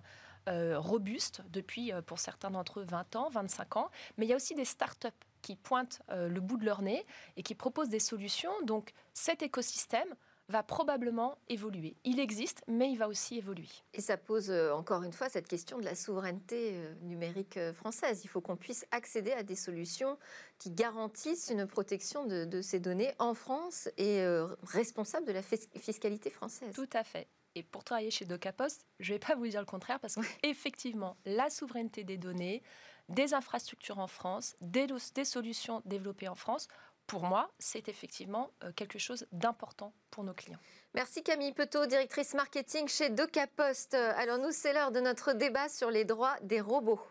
euh, 0.50 0.80
robustes, 0.80 1.42
depuis, 1.50 1.94
euh, 1.94 2.02
pour 2.02 2.20
certains 2.20 2.50
d'entre 2.50 2.80
eux, 2.80 2.84
20 2.84 3.16
ans, 3.16 3.30
25 3.30 3.78
ans. 3.78 3.92
Mais 4.18 4.26
il 4.26 4.30
y 4.30 4.34
a 4.34 4.36
aussi 4.36 4.56
des 4.56 4.66
start-up 4.66 5.14
qui 5.44 5.56
pointent 5.56 6.02
euh, 6.10 6.28
le 6.28 6.42
bout 6.42 6.58
de 6.58 6.66
leur 6.66 6.82
nez 6.82 7.06
et 7.38 7.44
qui 7.44 7.54
proposent 7.54 7.90
des 7.90 8.00
solutions. 8.00 8.54
Donc, 8.64 8.94
cet 9.14 9.44
écosystème, 9.44 10.16
va 10.48 10.64
probablement 10.64 11.38
évoluer. 11.48 11.96
Il 12.04 12.20
existe, 12.20 12.64
mais 12.68 12.92
il 12.92 12.98
va 12.98 13.08
aussi 13.08 13.38
évoluer. 13.38 13.68
Et 13.94 14.02
ça 14.02 14.18
pose 14.18 14.52
euh, 14.52 14.72
encore 14.74 15.04
une 15.04 15.14
fois 15.14 15.28
cette 15.30 15.48
question 15.48 15.80
de 15.80 15.86
la 15.86 15.96
souveraineté 15.96 16.72
euh, 16.74 16.94
numérique 17.02 17.58
euh, 17.58 17.74
française. 17.74 18.22
Il 18.24 18.28
faut 18.28 18.42
qu'on 18.42 18.56
puisse 18.56 18.86
accéder 18.92 19.32
à 19.32 19.44
des 19.44 19.56
solutions 19.56 20.18
qui 20.60 20.70
garantissent 20.70 21.50
une 21.50 21.66
protection 21.66 22.26
de, 22.26 22.62
ces 22.62 22.80
données 22.80 23.14
en 23.20 23.34
France 23.34 23.90
et 23.98 24.26
responsable 24.64 25.28
de 25.28 25.34
la 25.34 25.42
fiscalité 25.42 26.30
française. 26.30 26.74
Tout 26.74 26.90
à 26.94 27.04
fait. 27.04 27.28
Et 27.56 27.64
pour 27.64 27.84
travailler 27.84 28.12
chez 28.12 28.26
DocaPost, 28.26 28.86
je 29.00 29.12
ne 29.12 29.16
vais 29.16 29.20
pas 29.20 29.36
vous 29.36 29.48
dire 29.48 29.60
le 29.60 29.66
contraire 29.66 30.00
parce 30.00 30.16
qu'effectivement, 30.16 31.18
la 31.26 31.50
souveraineté 31.50 32.04
des 32.04 32.18
données, 32.18 32.64
des 33.10 33.34
infrastructures 33.34 34.00
en 34.00 34.08
France, 34.08 34.56
des, 34.62 34.88
des 35.14 35.26
solutions 35.26 35.82
développées 35.86 36.30
en 36.30 36.36
France 36.36 36.68
pour 37.08 37.24
moi, 37.24 37.52
c'est 37.60 37.88
effectivement 37.90 38.52
euh, 38.64 38.72
quelque 38.76 39.00
chose 39.00 39.28
d'important 39.32 39.94
pour 40.12 40.24
nos 40.24 40.34
clients. 40.34 40.60
Merci 40.94 41.24
Camille 41.24 41.54
Petot, 41.54 41.86
directrice 41.86 42.34
marketing 42.34 42.88
chez 42.88 43.10
DocaPost. 43.10 43.94
Alors 43.94 44.38
nous, 44.38 44.52
c'est 44.52 44.74
l'heure 44.74 44.92
de 44.92 45.00
notre 45.00 45.34
débat 45.34 45.70
sur 45.70 45.92
les 45.92 46.06
droits 46.06 46.36
des 46.42 46.62
robots. 46.62 47.02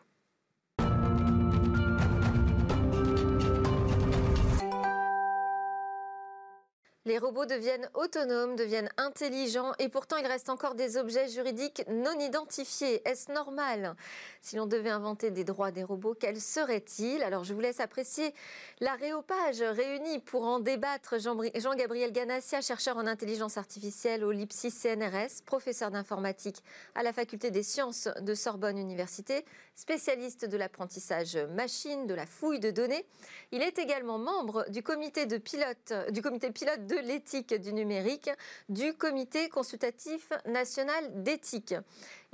Les 7.07 7.19
robots 7.19 7.45
deviennent 7.45 7.87
autonomes, 7.93 8.57
deviennent 8.57 8.89
intelligents 8.97 9.73
et 9.79 9.91
pourtant 9.91 10.17
il 10.17 10.27
reste 10.27 10.49
encore 10.49 10.75
des 10.75 10.97
objets 10.97 11.29
juridiques 11.29 11.85
non 11.87 12.19
identifiés. 12.19 13.07
Est-ce 13.07 13.31
normal? 13.31 13.95
Si 14.41 14.57
l'on 14.57 14.65
devait 14.65 14.89
inventer 14.89 15.31
des 15.31 15.45
droits 15.45 15.71
des 15.71 15.85
robots, 15.85 16.15
quels 16.19 16.41
seraient-ils? 16.41 17.23
Alors 17.23 17.45
je 17.45 17.53
vous 17.53 17.61
laisse 17.61 17.81
apprécier 17.81 18.33
l'aréopage 18.81 19.61
réuni 19.61 20.19
pour 20.21 20.45
en 20.45 20.61
débattre. 20.61 21.17
Jean-Gabriel 21.19 22.11
Ganassia, 22.11 22.63
chercheur 22.63 22.97
en 22.97 23.07
intelligence 23.07 23.59
artificielle 23.59 24.25
au 24.25 24.33
LIPSI 24.33 24.71
CNRS, 24.71 25.43
professeur 25.45 25.91
d'informatique 25.91 26.63
à 26.95 27.03
la 27.03 27.13
faculté 27.13 27.51
des 27.51 27.63
sciences 27.63 28.09
de 28.23 28.35
Sorbonne 28.35 28.79
Université, 28.79 29.45
spécialiste 29.75 30.47
de 30.47 30.57
l'apprentissage 30.57 31.37
machine, 31.37 32.07
de 32.07 32.15
la 32.15 32.25
fouille 32.25 32.61
de 32.61 32.71
données. 32.71 33.05
Il 33.53 33.61
est 33.61 33.79
également 33.79 34.17
membre 34.19 34.65
du 34.71 34.83
comité, 34.83 35.27
de 35.27 35.37
pilote, 35.37 35.93
du 36.11 36.23
comité 36.23 36.51
pilote 36.51 36.87
de 36.87 36.94
l'éthique 37.03 37.55
du 37.55 37.73
numérique 37.73 38.31
du 38.69 38.95
comité 38.95 39.49
consultatif 39.49 40.33
national 40.47 41.23
d'éthique. 41.23 41.75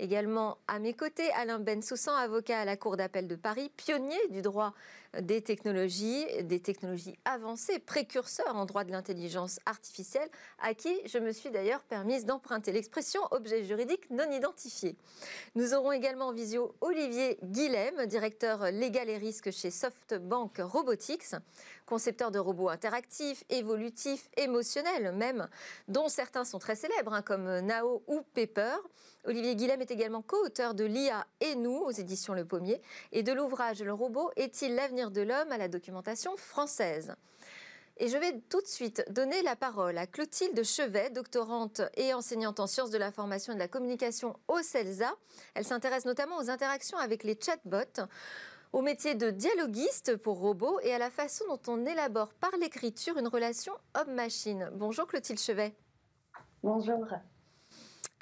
Également 0.01 0.57
à 0.67 0.79
mes 0.79 0.95
côtés, 0.95 1.31
Alain 1.33 1.59
Bensoussan, 1.59 2.15
avocat 2.15 2.61
à 2.61 2.65
la 2.65 2.79
Cour 2.79 2.97
d'appel 2.97 3.29
de 3.29 3.37
Paris, 3.37 3.71
pionnier 3.77 4.17
du 4.31 4.41
droit 4.41 4.73
des 5.21 5.43
technologies, 5.43 6.25
des 6.45 6.59
technologies 6.59 7.19
avancées, 7.27 7.79
précurseurs 7.79 8.57
en 8.57 8.65
droit 8.65 8.85
de 8.85 8.93
l'intelligence 8.93 9.61
artificielle, 9.67 10.31
à 10.59 10.73
qui 10.73 10.97
je 11.05 11.19
me 11.19 11.33
suis 11.33 11.51
d'ailleurs 11.51 11.83
permise 11.83 12.25
d'emprunter 12.25 12.73
l'expression 12.73 13.21
objet 13.31 13.63
juridique 13.63 14.09
non 14.09 14.31
identifié. 14.31 14.97
Nous 15.55 15.75
aurons 15.75 15.93
également 15.93 16.29
en 16.29 16.33
visio 16.33 16.75
Olivier 16.81 17.39
Guilhem, 17.43 18.07
directeur 18.07 18.71
légal 18.71 19.11
et 19.11 19.19
risque 19.19 19.51
chez 19.51 19.71
SoftBank 19.71 20.61
Robotics, 20.61 21.35
concepteur 21.85 22.31
de 22.31 22.39
robots 22.39 22.71
interactifs, 22.71 23.45
évolutifs, 23.51 24.31
émotionnels 24.39 25.13
même, 25.13 25.47
dont 25.89 26.09
certains 26.09 26.47
sont 26.47 26.59
très 26.59 26.77
célèbres, 26.77 27.13
hein, 27.13 27.21
comme 27.21 27.59
Nao 27.59 28.03
ou 28.07 28.23
Pepper. 28.33 28.77
Olivier 29.25 29.55
Guilhem 29.55 29.83
est 29.83 29.91
également 29.91 30.23
co-auteur 30.23 30.75
de 30.75 30.85
l'IA 30.85 31.27
et 31.41 31.55
nous 31.55 31.77
aux 31.77 31.91
éditions 31.91 32.33
Le 32.33 32.47
Pommier 32.47 32.81
et 33.13 33.23
de 33.23 33.33
l'ouvrage 33.33 33.83
Le 33.83 33.93
robot 33.93 34.31
est-il 34.37 34.75
l'avenir 34.75 35.11
de 35.11 35.21
l'homme 35.21 35.53
à 35.53 35.59
la 35.59 35.69
documentation 35.69 36.37
française. 36.37 37.15
Et 37.99 38.09
je 38.09 38.17
vais 38.17 38.41
tout 38.49 38.63
de 38.63 38.67
suite 38.67 39.05
donner 39.11 39.43
la 39.43 39.57
parole 39.57 39.99
à 39.99 40.07
Clotilde 40.07 40.65
Chevet, 40.65 41.11
doctorante 41.11 41.83
et 41.99 42.15
enseignante 42.15 42.59
en 42.59 42.67
sciences 42.67 42.89
de 42.89 42.97
l'information 42.97 43.53
et 43.53 43.57
de 43.57 43.61
la 43.61 43.69
communication 43.69 44.39
au 44.49 44.63
CELSA. 44.63 45.13
Elle 45.55 45.67
s'intéresse 45.67 46.07
notamment 46.07 46.39
aux 46.39 46.49
interactions 46.49 46.97
avec 46.97 47.23
les 47.23 47.39
chatbots, 47.39 48.07
au 48.73 48.81
métier 48.81 49.15
de 49.15 49.31
dialoguiste 49.31 50.17
pour 50.17 50.39
robots 50.39 50.81
et 50.81 50.95
à 50.95 50.99
la 50.99 51.11
façon 51.11 51.45
dont 51.47 51.61
on 51.67 51.85
élabore 51.85 52.33
par 52.33 52.57
l'écriture 52.59 53.19
une 53.19 53.29
relation 53.29 53.75
homme-machine. 53.95 54.71
Bonjour 54.73 55.07
Clotilde 55.07 55.39
Chevet. 55.39 55.75
Bonjour. 56.63 57.07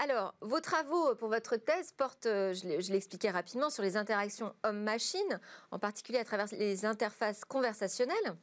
Alors, 0.01 0.33
vos 0.41 0.61
travaux 0.61 1.17
pour 1.17 1.29
votre 1.29 1.57
thèse 1.57 1.91
portent, 1.91 2.27
euh, 2.27 2.55
je 2.55 2.93
l'expliquais 2.93 3.31
rapidement, 3.31 3.69
sur 3.69 3.83
les 3.83 3.97
interactions 3.97 4.55
homme-machine, 4.63 5.41
en 5.73 5.81
particulier 5.81 6.21
à 6.21 6.25
travers 6.25 6.47
les 6.53 6.85
interfaces 6.85 7.45
conversationnelles. 7.45 8.37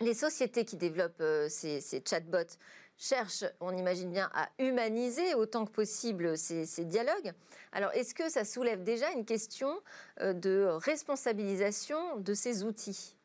Les 0.00 0.12
sociétés 0.12 0.66
qui 0.66 0.76
développent 0.76 1.22
euh, 1.22 1.48
ces, 1.48 1.80
chatbots 2.06 2.58
cherchent, 2.98 3.44
on 3.60 3.74
imagine 3.74 4.10
bien, 4.10 4.30
à 4.34 4.50
humaniser 4.58 5.34
autant 5.34 5.64
que 5.64 5.70
possible 5.70 6.36
ces, 6.36 6.84
dialogues. 6.84 7.32
Alors, 7.72 7.90
est-ce 7.92 8.14
que 8.14 8.28
ça 8.28 8.44
soulève 8.44 8.82
déjà 8.82 9.10
une 9.12 9.24
question 9.24 9.80
euh, 10.20 10.34
de 10.34 10.68
responsabilisation 10.72 12.18
de 12.18 12.34
ces 12.34 12.64
outils? 12.64 13.16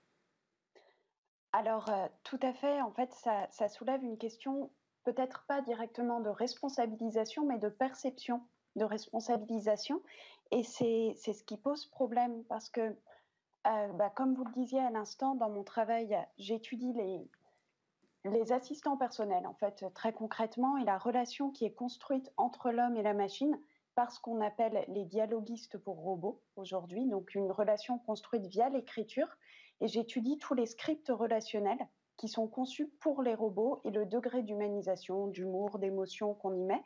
Alors, 1.51 1.89
tout 2.23 2.39
à 2.41 2.53
fait. 2.53 2.81
En 2.81 2.91
fait, 2.91 3.11
ça 3.49 3.67
soulève 3.67 4.03
une 4.03 4.17
question 4.17 4.69
peut-être 5.07 5.45
pas 5.47 5.61
directement 5.61 6.19
de 6.19 6.29
responsabilisation, 6.29 7.45
mais 7.45 7.59
de 7.59 7.69
perception 7.69 8.41
de 8.75 8.83
responsabilisation. 8.83 10.01
Et 10.51 10.63
c'est 10.63 11.15
ce 11.15 11.43
qui 11.45 11.55
pose 11.55 11.85
problème 11.85 12.43
parce 12.49 12.69
que, 12.69 12.81
euh, 12.81 13.87
bah, 13.93 14.09
comme 14.09 14.35
vous 14.35 14.43
le 14.43 14.51
disiez 14.51 14.81
à 14.81 14.91
l'instant, 14.91 15.35
dans 15.35 15.49
mon 15.49 15.63
travail, 15.63 16.17
j'étudie 16.37 16.91
les, 16.91 17.25
les 18.25 18.51
assistants 18.51 18.97
personnels, 18.97 19.47
en 19.47 19.53
fait, 19.53 19.85
très 19.93 20.11
concrètement, 20.11 20.75
et 20.75 20.83
la 20.83 20.97
relation 20.97 21.51
qui 21.51 21.63
est 21.63 21.73
construite 21.73 22.29
entre 22.35 22.71
l'homme 22.71 22.97
et 22.97 23.01
la 23.01 23.13
machine 23.13 23.57
par 23.95 24.11
ce 24.11 24.19
qu'on 24.19 24.41
appelle 24.41 24.83
les 24.89 25.05
dialoguistes 25.05 25.77
pour 25.77 26.01
robots 26.01 26.41
aujourd'hui, 26.57 27.05
donc 27.05 27.33
une 27.33 27.49
relation 27.49 27.97
construite 27.97 28.45
via 28.47 28.67
l'écriture. 28.67 29.37
Et 29.79 29.87
j'étudie 29.87 30.37
tous 30.37 30.53
les 30.53 30.65
scripts 30.65 31.13
relationnels 31.15 31.87
qui 32.17 32.27
sont 32.27 32.47
conçus 32.47 32.87
pour 32.99 33.21
les 33.21 33.35
robots 33.35 33.79
et 33.83 33.91
le 33.91 34.05
degré 34.05 34.41
d'humanisation, 34.41 35.27
d'humour, 35.27 35.79
d'émotion 35.79 36.33
qu'on 36.33 36.55
y 36.55 36.63
met. 36.63 36.83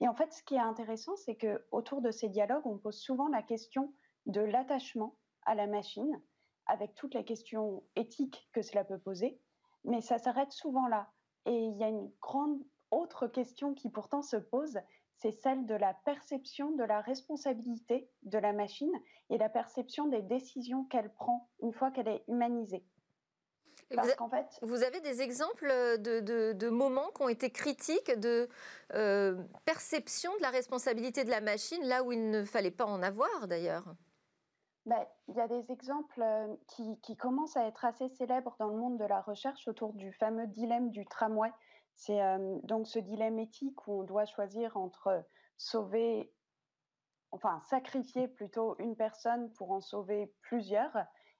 Et 0.00 0.08
en 0.08 0.14
fait, 0.14 0.32
ce 0.32 0.42
qui 0.42 0.54
est 0.54 0.58
intéressant, 0.58 1.14
c'est 1.16 1.36
que 1.36 1.64
autour 1.70 2.00
de 2.00 2.10
ces 2.10 2.28
dialogues, 2.28 2.66
on 2.66 2.78
pose 2.78 2.98
souvent 2.98 3.28
la 3.28 3.42
question 3.42 3.92
de 4.26 4.40
l'attachement 4.40 5.16
à 5.44 5.54
la 5.54 5.66
machine, 5.66 6.20
avec 6.66 6.94
toutes 6.94 7.14
les 7.14 7.24
questions 7.24 7.82
éthiques 7.96 8.48
que 8.52 8.62
cela 8.62 8.84
peut 8.84 8.98
poser, 8.98 9.38
mais 9.84 10.00
ça 10.00 10.18
s'arrête 10.18 10.52
souvent 10.52 10.86
là. 10.86 11.10
Et 11.44 11.54
il 11.54 11.76
y 11.76 11.84
a 11.84 11.88
une 11.88 12.10
grande 12.20 12.62
autre 12.90 13.26
question 13.26 13.74
qui 13.74 13.90
pourtant 13.90 14.22
se 14.22 14.36
pose, 14.36 14.78
c'est 15.16 15.32
celle 15.32 15.66
de 15.66 15.74
la 15.74 15.92
perception 15.92 16.70
de 16.72 16.84
la 16.84 17.00
responsabilité 17.02 18.08
de 18.22 18.38
la 18.38 18.52
machine 18.52 18.92
et 19.28 19.36
la 19.36 19.50
perception 19.50 20.06
des 20.06 20.22
décisions 20.22 20.84
qu'elle 20.84 21.12
prend 21.12 21.50
une 21.60 21.72
fois 21.72 21.90
qu'elle 21.90 22.08
est 22.08 22.24
humanisée 22.26 22.84
vous, 23.90 24.28
fait, 24.28 24.58
vous 24.62 24.82
avez 24.82 25.00
des 25.00 25.20
exemples 25.22 25.66
de, 25.98 26.68
moments 26.68 27.10
qui 27.14 27.22
ont 27.22 27.28
été 27.28 27.50
critiques, 27.50 28.12
de 28.18 28.48
euh, 28.94 29.42
perception 29.64 30.34
de 30.36 30.42
la 30.42 30.50
responsabilité 30.50 31.24
de 31.24 31.30
la 31.30 31.40
machine, 31.40 31.82
là 31.84 32.02
où 32.02 32.12
il 32.12 32.30
ne 32.30 32.44
fallait 32.44 32.70
pas 32.70 32.86
en 32.86 33.02
avoir 33.02 33.48
d'ailleurs? 33.48 33.84
Ben, 34.86 35.04
il 35.28 35.34
y 35.34 35.40
a 35.40 35.48
des 35.48 35.70
exemples 35.70 36.22
euh, 36.22 36.56
qui, 37.02 37.16
commencent 37.16 37.56
à 37.56 37.66
être 37.66 37.84
assez 37.84 38.08
célèbres 38.08 38.56
dans 38.58 38.68
le 38.68 38.76
monde 38.76 38.98
de 38.98 39.04
la 39.04 39.20
recherche 39.20 39.68
autour 39.68 39.92
du 39.92 40.12
fameux 40.12 40.46
dilemme 40.46 40.90
du 40.90 41.04
tramway. 41.06 41.52
C'est 41.96 42.22
euh, 42.22 42.58
donc 42.62 42.86
ce 42.86 42.98
dilemme 42.98 43.38
éthique 43.38 43.86
où 43.86 44.00
on 44.00 44.04
doit 44.04 44.24
choisir 44.24 44.76
entre 44.76 45.22
sauver, 45.58 46.32
enfin 47.30 47.60
sacrifier 47.68 48.26
plutôt 48.26 48.74
une 48.78 48.96
personne 48.96 49.52
pour 49.52 49.70
en 49.72 49.80
sauver 49.80 50.32
plusieurs. 50.40 50.96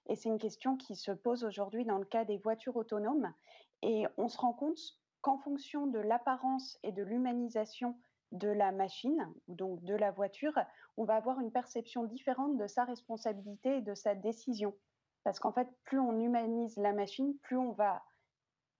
Et 0.07 0.15
c'est 0.15 0.29
une 0.29 0.39
question 0.39 0.77
qui 0.77 0.95
se 0.95 1.11
pose 1.11 1.43
aujourd'hui 1.43 1.85
dans 1.85 1.97
le 1.97 2.05
cas 2.05 2.25
des 2.25 2.37
voitures 2.37 2.75
autonomes. 2.75 3.33
Et 3.81 4.05
on 4.17 4.27
se 4.27 4.37
rend 4.37 4.53
compte 4.53 4.79
qu'en 5.21 5.37
fonction 5.37 5.87
de 5.87 5.99
l'apparence 5.99 6.79
et 6.83 6.91
de 6.91 7.03
l'humanisation 7.03 7.97
de 8.31 8.47
la 8.47 8.71
machine, 8.71 9.31
donc 9.47 9.83
de 9.83 9.95
la 9.95 10.11
voiture, 10.11 10.57
on 10.97 11.03
va 11.03 11.15
avoir 11.15 11.39
une 11.39 11.51
perception 11.51 12.03
différente 12.05 12.57
de 12.57 12.67
sa 12.67 12.85
responsabilité 12.85 13.77
et 13.77 13.81
de 13.81 13.93
sa 13.93 14.15
décision. 14.15 14.73
Parce 15.23 15.39
qu'en 15.39 15.51
fait, 15.51 15.67
plus 15.83 15.99
on 15.99 16.19
humanise 16.19 16.77
la 16.77 16.93
machine, 16.93 17.37
plus 17.39 17.57
on 17.57 17.71
va 17.71 18.01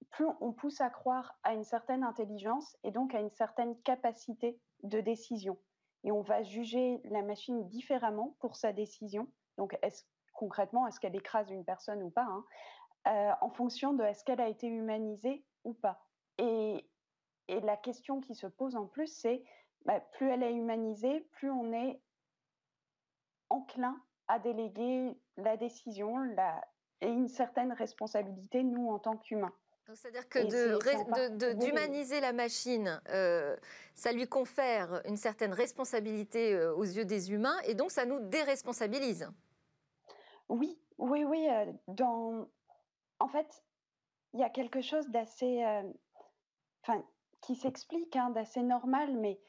plus 0.09 0.25
on 0.41 0.51
pousse 0.51 0.81
à 0.81 0.89
croire 0.89 1.37
à 1.43 1.53
une 1.53 1.63
certaine 1.63 2.03
intelligence 2.03 2.75
et 2.83 2.91
donc 2.91 3.13
à 3.13 3.21
une 3.21 3.29
certaine 3.29 3.79
capacité 3.81 4.59
de 4.83 4.99
décision. 4.99 5.57
Et 6.03 6.11
on 6.11 6.21
va 6.21 6.43
juger 6.43 6.99
la 7.05 7.21
machine 7.21 7.67
différemment 7.69 8.35
pour 8.39 8.55
sa 8.55 8.73
décision. 8.73 9.27
Donc, 9.57 9.77
est-ce 9.81 10.03
concrètement, 10.41 10.87
est-ce 10.87 10.99
qu'elle 10.99 11.15
écrase 11.15 11.51
une 11.51 11.63
personne 11.63 12.01
ou 12.01 12.09
pas, 12.09 12.23
hein, 12.23 12.43
euh, 13.07 13.31
en 13.41 13.51
fonction 13.51 13.93
de 13.93 14.03
est-ce 14.03 14.23
qu'elle 14.23 14.41
a 14.41 14.47
été 14.47 14.65
humanisée 14.65 15.45
ou 15.63 15.73
pas. 15.73 16.03
Et, 16.39 16.87
la 17.47 17.75
question 17.75 18.21
qui 18.21 18.33
se 18.33 18.47
pose 18.47 18.77
en 18.77 18.85
plus, 18.85 19.07
c'est 19.07 19.43
bah, 19.85 19.99
plus 19.99 20.29
elle 20.29 20.41
est 20.41 20.53
humanisée, 20.53 21.19
plus 21.33 21.51
on 21.51 21.73
est 21.73 21.99
enclin 23.49 24.01
à 24.29 24.39
déléguer 24.39 25.19
la 25.35 25.57
décision 25.57 26.17
la, 26.17 26.61
et 27.01 27.07
une 27.07 27.27
certaine 27.27 27.73
responsabilité, 27.73 28.63
nous, 28.63 28.89
en 28.89 28.99
tant 28.99 29.17
qu'humains. 29.17 29.53
C'est-à-dire 29.93 30.29
que 30.29 31.53
d'humaniser 31.53 32.21
la 32.21 32.31
machine, 32.31 33.01
euh, 33.09 33.57
ça 33.95 34.13
lui 34.13 34.27
confère 34.27 35.01
une 35.05 35.17
certaine 35.17 35.53
responsabilité 35.53 36.53
euh, 36.53 36.73
aux 36.73 36.85
yeux 36.85 37.03
des 37.03 37.33
humains 37.33 37.59
et 37.65 37.73
donc 37.73 37.91
ça 37.91 38.05
nous 38.05 38.21
déresponsabilise. 38.21 39.27
Oui, 40.51 40.77
oui, 40.97 41.23
oui. 41.23 41.47
Euh. 41.49 42.45
En 43.19 43.27
fait, 43.29 43.63
il 44.33 44.41
y 44.41 44.43
a 44.43 44.49
quelque 44.49 44.81
chose 44.81 45.07
d'assez. 45.09 45.63
Euh, 45.63 45.89
enfin, 46.83 47.03
qui 47.39 47.55
s'explique, 47.55 48.15
hein, 48.17 48.29
d'assez 48.31 48.61
normal, 48.61 49.15
mais 49.17 49.39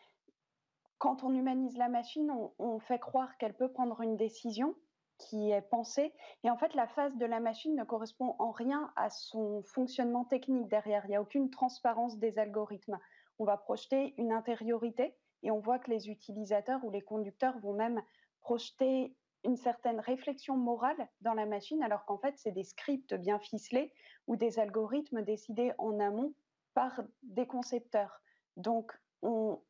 quand 0.99 1.25
on 1.25 1.35
humanise 1.35 1.77
la 1.77 1.89
machine, 1.89 2.33
on, 2.59 2.79
fait 2.79 3.01
croire 3.01 3.37
qu'elle 3.37 3.55
peut 3.55 3.71
prendre 3.71 4.01
une 4.01 4.17
décision 4.17 4.77
qui 5.19 5.51
est 5.51 5.61
pensée. 5.61 6.15
Et 6.45 6.51
en 6.51 6.57
fait, 6.57 6.75
la 6.75 6.87
phase 6.87 7.17
de 7.17 7.27
la 7.27 7.41
machine 7.41 7.75
ne 7.75 7.85
correspond 7.85 8.37
en 8.39 8.53
rien 8.53 8.93
à 8.95 9.11
son 9.11 9.63
fonctionnement 9.65 10.25
technique 10.25 10.69
derrière. 10.69 11.05
Il 11.05 11.09
n'y 11.09 11.17
a 11.17 11.21
aucune 11.21 11.51
transparence 11.51 12.17
des 12.19 12.39
algorithmes. 12.39 12.99
On 13.41 13.45
va 13.45 13.57
projeter 13.57 14.15
une 14.17 14.33
intériorité 14.33 15.17
et 15.43 15.51
on 15.51 15.59
voit 15.59 15.81
que 15.81 15.91
les 15.91 16.09
utilisateurs 16.09 16.85
ou 16.85 16.91
les 16.91 17.03
conducteurs 17.03 17.59
vont 17.59 17.75
même 17.75 18.01
projeter 18.41 19.15
une 19.45 19.57
certaine 19.57 20.01
réflexion 20.01 20.57
morale 20.57 21.09
dans 21.21 21.35
la 21.35 21.47
machine, 21.47 21.83
alors 21.83 22.05
qu'en 22.05 22.19
fait, 22.19 22.35
c'est 22.39 22.53
des 22.53 22.65
scripts 22.65 23.15
bien 23.15 23.39
ficelés 23.39 23.93
ou 24.27 24.37
des 24.37 24.59
algorithmes 24.59 25.23
décidés 25.23 25.73
en 25.79 25.99
amont 26.01 26.35
par 26.75 27.01
des 27.23 27.47
concepteurs. 27.47 28.23
Donc, 28.57 28.93
on, 29.23 29.61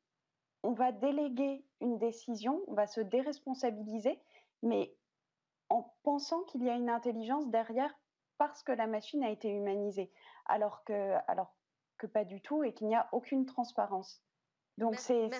on 0.62 0.72
va 0.72 0.92
déléguer 0.92 1.64
une 1.80 1.98
décision, 1.98 2.62
on 2.66 2.74
va 2.74 2.86
se 2.86 3.00
déresponsabiliser, 3.00 4.20
mais 4.62 4.94
en 5.68 5.92
pensant 6.02 6.42
qu'il 6.44 6.62
y 6.62 6.70
a 6.70 6.74
une 6.74 6.90
intelligence 6.90 7.48
derrière 7.48 7.94
parce 8.38 8.62
que 8.62 8.72
la 8.72 8.86
machine 8.86 9.22
a 9.22 9.30
été 9.30 9.48
humanisée, 9.48 10.12
alors 10.46 10.84
que, 10.84 11.16
alors 11.28 11.54
que 11.98 12.06
pas 12.06 12.24
du 12.24 12.40
tout 12.40 12.64
et 12.64 12.74
qu'il 12.74 12.88
n'y 12.88 12.96
a 12.96 13.08
aucune 13.12 13.46
transparence. 13.46 14.22
Donc 14.82 14.96
c'est 14.98 15.30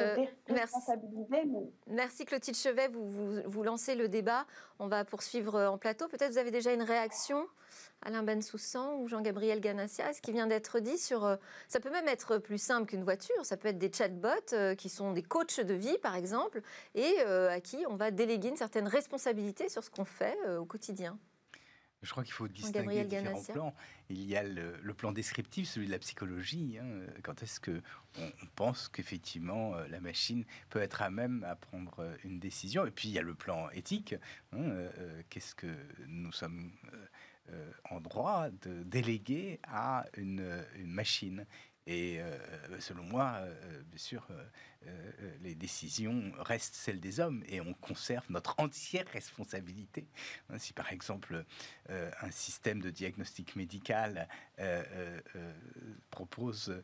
euh, 0.00 0.16
responsabiliser. 0.48 1.44
Merci 1.86 2.24
Clotilde 2.24 2.56
Chevet, 2.56 2.88
vous, 2.88 3.42
vous, 3.46 3.62
lancez 3.62 3.94
le 3.94 4.08
débat. 4.08 4.44
On 4.80 4.88
va 4.88 5.04
poursuivre 5.04 5.54
euh, 5.54 5.68
en 5.68 5.78
plateau. 5.78 6.08
Peut-être 6.08 6.32
vous 6.32 6.38
avez 6.38 6.50
déjà 6.50 6.72
une 6.72 6.82
réaction, 6.82 7.46
Alain 8.02 8.24
Bensoussan 8.24 8.96
ou 8.96 9.06
Jean-Gabriel 9.06 9.60
Ganassia, 9.60 10.12
ce 10.12 10.20
qui 10.20 10.32
vient 10.32 10.48
d'être 10.48 10.80
dit 10.80 10.98
sur... 10.98 11.24
Euh, 11.24 11.36
ça 11.68 11.78
peut 11.78 11.90
même 11.90 12.08
être 12.08 12.38
plus 12.38 12.58
simple 12.58 12.88
qu'une 12.88 13.04
voiture, 13.04 13.36
ça 13.44 13.56
peut 13.56 13.68
être 13.68 13.78
des 13.78 13.92
chatbots 13.92 14.74
qui 14.76 14.88
sont 14.88 15.12
des 15.12 15.22
coachs 15.22 15.60
de 15.60 15.74
vie 15.74 15.98
par 15.98 16.16
exemple, 16.16 16.60
et 16.96 17.20
à 17.20 17.60
qui 17.60 17.84
on 17.88 17.94
va 17.94 18.10
déléguer 18.10 18.48
une 18.48 18.56
certaine 18.56 18.88
responsabilité 18.88 19.68
sur 19.68 19.84
ce 19.84 19.90
qu'on 19.90 20.04
fait 20.04 20.36
au 20.58 20.64
quotidien. 20.64 21.16
Je 22.02 22.10
crois 22.12 22.22
qu'il 22.22 22.32
faut 22.32 22.46
distinguer 22.46 23.04
différents 23.04 23.42
plans. 23.42 23.74
Il 24.08 24.22
y 24.24 24.36
a 24.36 24.44
le, 24.44 24.94
plan 24.94 25.12
descriptif, 25.12 25.68
celui 25.68 25.86
de 25.86 25.92
la 25.92 25.98
psychologie. 25.98 26.78
Hein. 26.80 27.06
Quand 27.22 27.42
est-ce 27.42 27.58
que 27.58 27.82
on, 28.18 28.30
pense 28.54 28.88
qu'effectivement 28.88 29.74
euh, 29.74 29.86
la 29.88 30.00
machine 30.00 30.44
peut 30.70 30.80
être 30.80 31.02
à 31.02 31.10
même 31.10 31.44
à 31.44 31.56
prendre 31.56 32.00
euh, 32.00 32.16
une 32.24 32.38
décision? 32.38 32.86
Et 32.86 32.90
puis 32.90 33.08
il 33.08 33.12
y 33.12 33.18
a 33.18 33.22
le 33.22 33.34
plan 33.34 33.68
éthique. 33.70 34.14
Hein, 34.52 34.60
euh, 34.60 35.22
qu'est-ce 35.28 35.54
que 35.54 35.74
nous 36.06 36.32
sommes 36.32 36.72
en 37.90 37.98
droit 37.98 38.50
de 38.50 38.82
déléguer 38.82 39.58
à 39.64 40.04
une, 40.16 40.64
une 40.76 40.90
machine? 40.90 41.46
Et 41.86 42.20
selon 42.80 43.02
moi, 43.02 43.40
bien 43.86 43.98
sûr, 43.98 44.28
euh, 44.86 45.10
euh, 45.22 45.30
les 45.42 45.56
décisions 45.56 46.32
restent 46.38 46.76
celles 46.76 47.00
des 47.00 47.18
hommes 47.18 47.42
et 47.48 47.60
on 47.60 47.74
conserve 47.74 48.24
notre 48.30 48.54
entière 48.58 49.06
responsabilité. 49.12 50.06
Hein, 50.50 50.58
si 50.58 50.72
par 50.72 50.92
exemple 50.92 51.44
euh, 51.90 52.10
un 52.20 52.30
système 52.30 52.80
de 52.80 52.90
diagnostic 52.90 53.56
médical 53.56 54.28
propose 56.10 56.82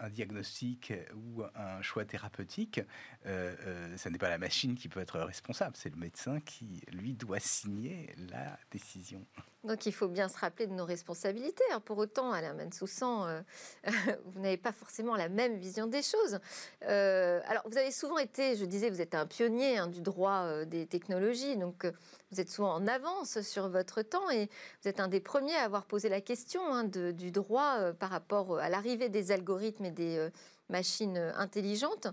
un 0.00 0.08
diagnostic 0.10 0.92
ou 1.14 1.42
un 1.54 1.82
choix 1.82 2.04
thérapeutique, 2.04 2.80
ce 3.24 4.08
n'est 4.08 4.18
pas 4.18 4.28
la 4.28 4.38
machine 4.38 4.74
qui 4.74 4.88
peut 4.88 5.00
être 5.00 5.20
responsable, 5.20 5.76
c'est 5.76 5.90
le 5.90 5.96
médecin 5.96 6.40
qui, 6.40 6.82
lui, 6.92 7.14
doit 7.14 7.38
signer 7.38 8.12
la 8.30 8.58
décision. 8.72 9.24
Donc 9.62 9.86
il 9.86 9.92
faut 9.92 10.08
bien 10.08 10.28
se 10.28 10.38
rappeler 10.38 10.66
de 10.66 10.72
nos 10.72 10.84
responsabilités. 10.84 11.64
pour 11.84 11.98
autant, 11.98 12.32
Alain 12.32 12.54
Mansoussan, 12.54 13.44
vous 14.24 14.40
n'avez 14.40 14.56
pas 14.56 14.72
forcément 14.72 15.14
la 15.14 15.28
même 15.28 15.56
vision 15.56 15.86
des 15.86 16.02
choses. 16.02 16.35
Euh, 16.84 17.40
alors, 17.46 17.62
vous 17.66 17.76
avez 17.76 17.90
souvent 17.90 18.18
été, 18.18 18.56
je 18.56 18.64
disais, 18.64 18.90
vous 18.90 19.00
êtes 19.00 19.14
un 19.14 19.26
pionnier 19.26 19.78
hein, 19.78 19.86
du 19.86 20.00
droit 20.00 20.42
euh, 20.44 20.64
des 20.64 20.86
technologies, 20.86 21.56
donc 21.56 21.84
euh, 21.84 21.92
vous 22.30 22.40
êtes 22.40 22.50
souvent 22.50 22.74
en 22.74 22.86
avance 22.86 23.40
sur 23.40 23.68
votre 23.68 24.02
temps 24.02 24.30
et 24.30 24.48
vous 24.82 24.88
êtes 24.88 25.00
un 25.00 25.08
des 25.08 25.20
premiers 25.20 25.54
à 25.54 25.62
avoir 25.62 25.86
posé 25.86 26.08
la 26.08 26.20
question 26.20 26.60
hein, 26.72 26.84
du 26.84 27.30
droit 27.30 27.92
par 27.92 28.10
rapport 28.10 28.58
à 28.58 28.68
l'arrivée 28.68 29.08
des 29.08 29.32
algorithmes 29.32 29.86
et 29.86 29.90
des 29.90 30.28
machines 30.68 31.18
intelligentes. 31.36 32.08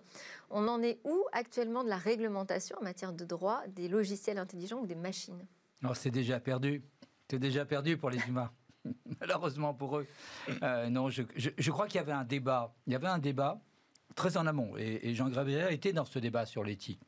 On 0.52 0.68
en 0.68 0.82
est 0.84 1.00
où 1.04 1.24
actuellement 1.32 1.84
de 1.84 1.90
la 1.90 1.98
réglementation 1.98 2.78
en 2.80 2.84
matière 2.84 3.12
de 3.12 3.26
droit 3.26 3.64
des 3.70 3.88
logiciels 3.88 4.38
intelligents 4.38 4.82
ou 4.82 4.86
des 4.86 4.96
machines? 4.96 5.46
Alors, 5.82 5.96
c'est 5.96 6.12
déjà 6.12 6.40
perdu. 6.40 6.84
C'est 7.30 7.40
déjà 7.40 7.66
perdu 7.66 7.98
pour 7.98 8.12
les 8.12 8.20
humains. 8.28 8.52
Malheureusement 9.20 9.74
pour 9.74 9.98
eux. 9.98 10.08
non, 10.90 11.10
je, 11.10 11.24
je 11.36 11.72
crois 11.72 11.88
qu'il 11.88 11.96
y 11.96 12.04
avait 12.04 12.12
un 12.12 12.24
débat. 12.26 12.76
Il 12.86 12.94
y 12.94 12.96
avait 12.96 13.08
un 13.08 13.18
débat 13.18 13.60
très 14.16 14.38
en 14.38 14.48
amont. 14.48 14.76
Et, 14.78 15.14
Jean 15.14 15.30
Gravier 15.30 15.68
était 15.72 15.94
dans 15.94 16.06
ce 16.06 16.20
débat 16.20 16.46
sur 16.46 16.64
l'éthique. 16.64 17.00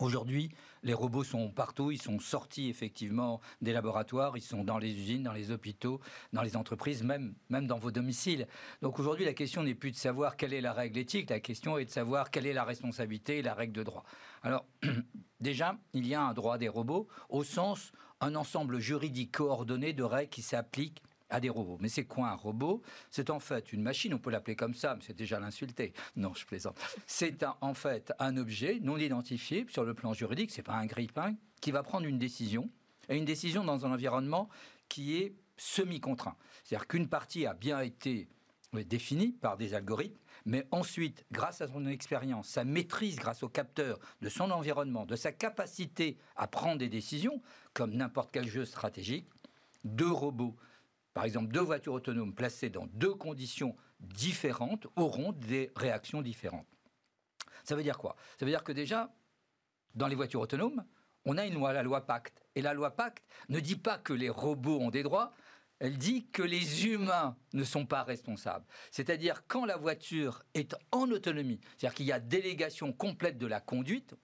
Aujourd'hui, 0.00 0.50
les 0.82 0.92
robots 0.92 1.22
sont 1.22 1.50
partout, 1.50 1.92
ils 1.92 2.02
sont 2.02 2.18
sortis 2.18 2.68
effectivement 2.68 3.40
des 3.60 3.72
laboratoires, 3.72 4.36
ils 4.36 4.42
sont 4.42 4.64
dans 4.64 4.78
les 4.78 4.92
usines, 4.92 5.22
dans 5.22 5.32
les 5.32 5.52
hôpitaux, 5.52 6.00
dans 6.32 6.42
les 6.42 6.56
entreprises, 6.56 7.04
même, 7.04 7.34
même 7.48 7.68
dans 7.68 7.78
vos 7.78 7.92
domiciles. 7.92 8.48
Donc 8.82 8.98
aujourd'hui, 8.98 9.24
la 9.24 9.34
question 9.34 9.62
n'est 9.62 9.76
plus 9.76 9.92
de 9.92 9.96
savoir 9.96 10.36
quelle 10.36 10.52
est 10.52 10.60
la 10.60 10.72
règle 10.72 10.98
éthique, 10.98 11.30
la 11.30 11.38
question 11.38 11.78
est 11.78 11.84
de 11.84 11.90
savoir 11.90 12.32
quelle 12.32 12.46
est 12.46 12.52
la 12.52 12.64
responsabilité 12.64 13.38
et 13.38 13.42
la 13.42 13.54
règle 13.54 13.72
de 13.72 13.84
droit. 13.84 14.02
Alors, 14.42 14.66
déjà, 15.40 15.78
il 15.92 16.08
y 16.08 16.14
a 16.14 16.22
un 16.22 16.34
droit 16.34 16.58
des 16.58 16.68
robots 16.68 17.06
au 17.28 17.44
sens 17.44 17.92
un 18.20 18.34
ensemble 18.34 18.80
juridique 18.80 19.32
coordonné 19.32 19.92
de 19.92 20.02
règles 20.02 20.30
qui 20.30 20.42
s'appliquent 20.42 21.02
à 21.30 21.40
des 21.40 21.48
robots. 21.48 21.78
Mais 21.80 21.88
c'est 21.88 22.04
quoi 22.04 22.28
un 22.28 22.34
robot? 22.34 22.82
C'est 23.10 23.30
en 23.30 23.40
fait 23.40 23.72
une 23.72 23.82
machine, 23.82 24.14
on 24.14 24.18
peut 24.18 24.30
l'appeler 24.30 24.56
comme 24.56 24.74
ça, 24.74 24.94
mais 24.94 25.02
c'est 25.04 25.16
déjà 25.16 25.40
l'insulter. 25.40 25.92
Non, 26.16 26.34
je 26.34 26.44
plaisante. 26.44 26.78
C'est 27.06 27.44
en 27.60 27.74
fait 27.74 28.12
un 28.18 28.36
objet 28.36 28.78
non 28.80 28.96
identifié 28.96 29.66
sur 29.68 29.84
le 29.84 29.94
plan 29.94 30.12
juridique, 30.12 30.50
c'est 30.50 30.62
pas 30.62 30.74
un 30.74 30.86
grille-pain, 30.86 31.36
qui 31.60 31.70
va 31.70 31.82
prendre 31.82 32.06
une 32.06 32.18
décision, 32.18 32.70
et 33.08 33.16
une 33.16 33.24
décision 33.24 33.64
dans 33.64 33.86
un 33.86 33.92
environnement 33.92 34.48
qui 34.88 35.16
est 35.16 35.34
semi-contraint. 35.56 36.36
C'est-à-dire 36.62 36.86
qu'une 36.86 37.08
partie 37.08 37.46
a 37.46 37.54
bien 37.54 37.80
été 37.80 38.28
définie 38.72 39.30
par 39.32 39.56
des 39.56 39.74
algorithmes, 39.74 40.18
mais 40.46 40.66
ensuite, 40.72 41.24
grâce 41.30 41.60
à 41.60 41.68
son 41.68 41.86
expérience, 41.86 42.48
sa 42.48 42.64
maîtrise 42.64 43.16
grâce 43.16 43.42
au 43.42 43.48
capteur 43.48 43.98
de 44.20 44.28
son 44.28 44.50
environnement, 44.50 45.06
de 45.06 45.16
sa 45.16 45.32
capacité 45.32 46.18
à 46.36 46.48
prendre 46.48 46.78
des 46.78 46.88
décisions, 46.88 47.40
comme 47.72 47.94
n'importe 47.94 48.30
quel 48.32 48.48
jeu 48.48 48.64
stratégique, 48.64 49.28
deux 49.84 50.10
robots 50.10 50.56
par 51.14 51.24
exemple, 51.24 51.52
deux 51.52 51.60
voitures 51.60 51.94
autonomes 51.94 52.34
placées 52.34 52.70
dans 52.70 52.86
deux 52.88 53.14
conditions 53.14 53.76
différentes 54.00 54.88
auront 54.96 55.32
des 55.32 55.72
réactions 55.76 56.20
différentes. 56.20 56.66
Ça 57.62 57.76
veut 57.76 57.84
dire 57.84 57.98
quoi? 57.98 58.16
Ça 58.38 58.44
veut 58.44 58.50
dire 58.50 58.64
que 58.64 58.72
déjà, 58.72 59.14
dans 59.94 60.08
les 60.08 60.16
voitures 60.16 60.40
autonomes, 60.40 60.84
on 61.24 61.38
a 61.38 61.46
une 61.46 61.54
loi, 61.54 61.72
la 61.72 61.84
loi 61.84 62.04
Pacte. 62.04 62.44
Et 62.56 62.62
la 62.62 62.74
loi 62.74 62.90
Pacte 62.90 63.24
ne 63.48 63.60
dit 63.60 63.76
pas 63.76 63.96
que 63.96 64.12
les 64.12 64.28
robots 64.28 64.80
ont 64.80 64.90
des 64.90 65.04
droits, 65.04 65.32
elle 65.78 65.98
dit 65.98 66.26
que 66.26 66.42
les 66.42 66.86
humains 66.86 67.36
ne 67.52 67.64
sont 67.64 67.86
pas 67.86 68.02
responsables. 68.02 68.66
C'est-à-dire 68.90 69.46
quand 69.46 69.64
la 69.64 69.76
voiture 69.76 70.42
est 70.54 70.74
en 70.92 71.10
autonomie, 71.10 71.60
c'est-à-dire 71.78 71.94
qu'il 71.94 72.06
y 72.06 72.12
a 72.12 72.20
délégation 72.20 72.92
complète 72.92 73.38
de 73.38 73.46
la 73.46 73.60
conduite, 73.60 74.14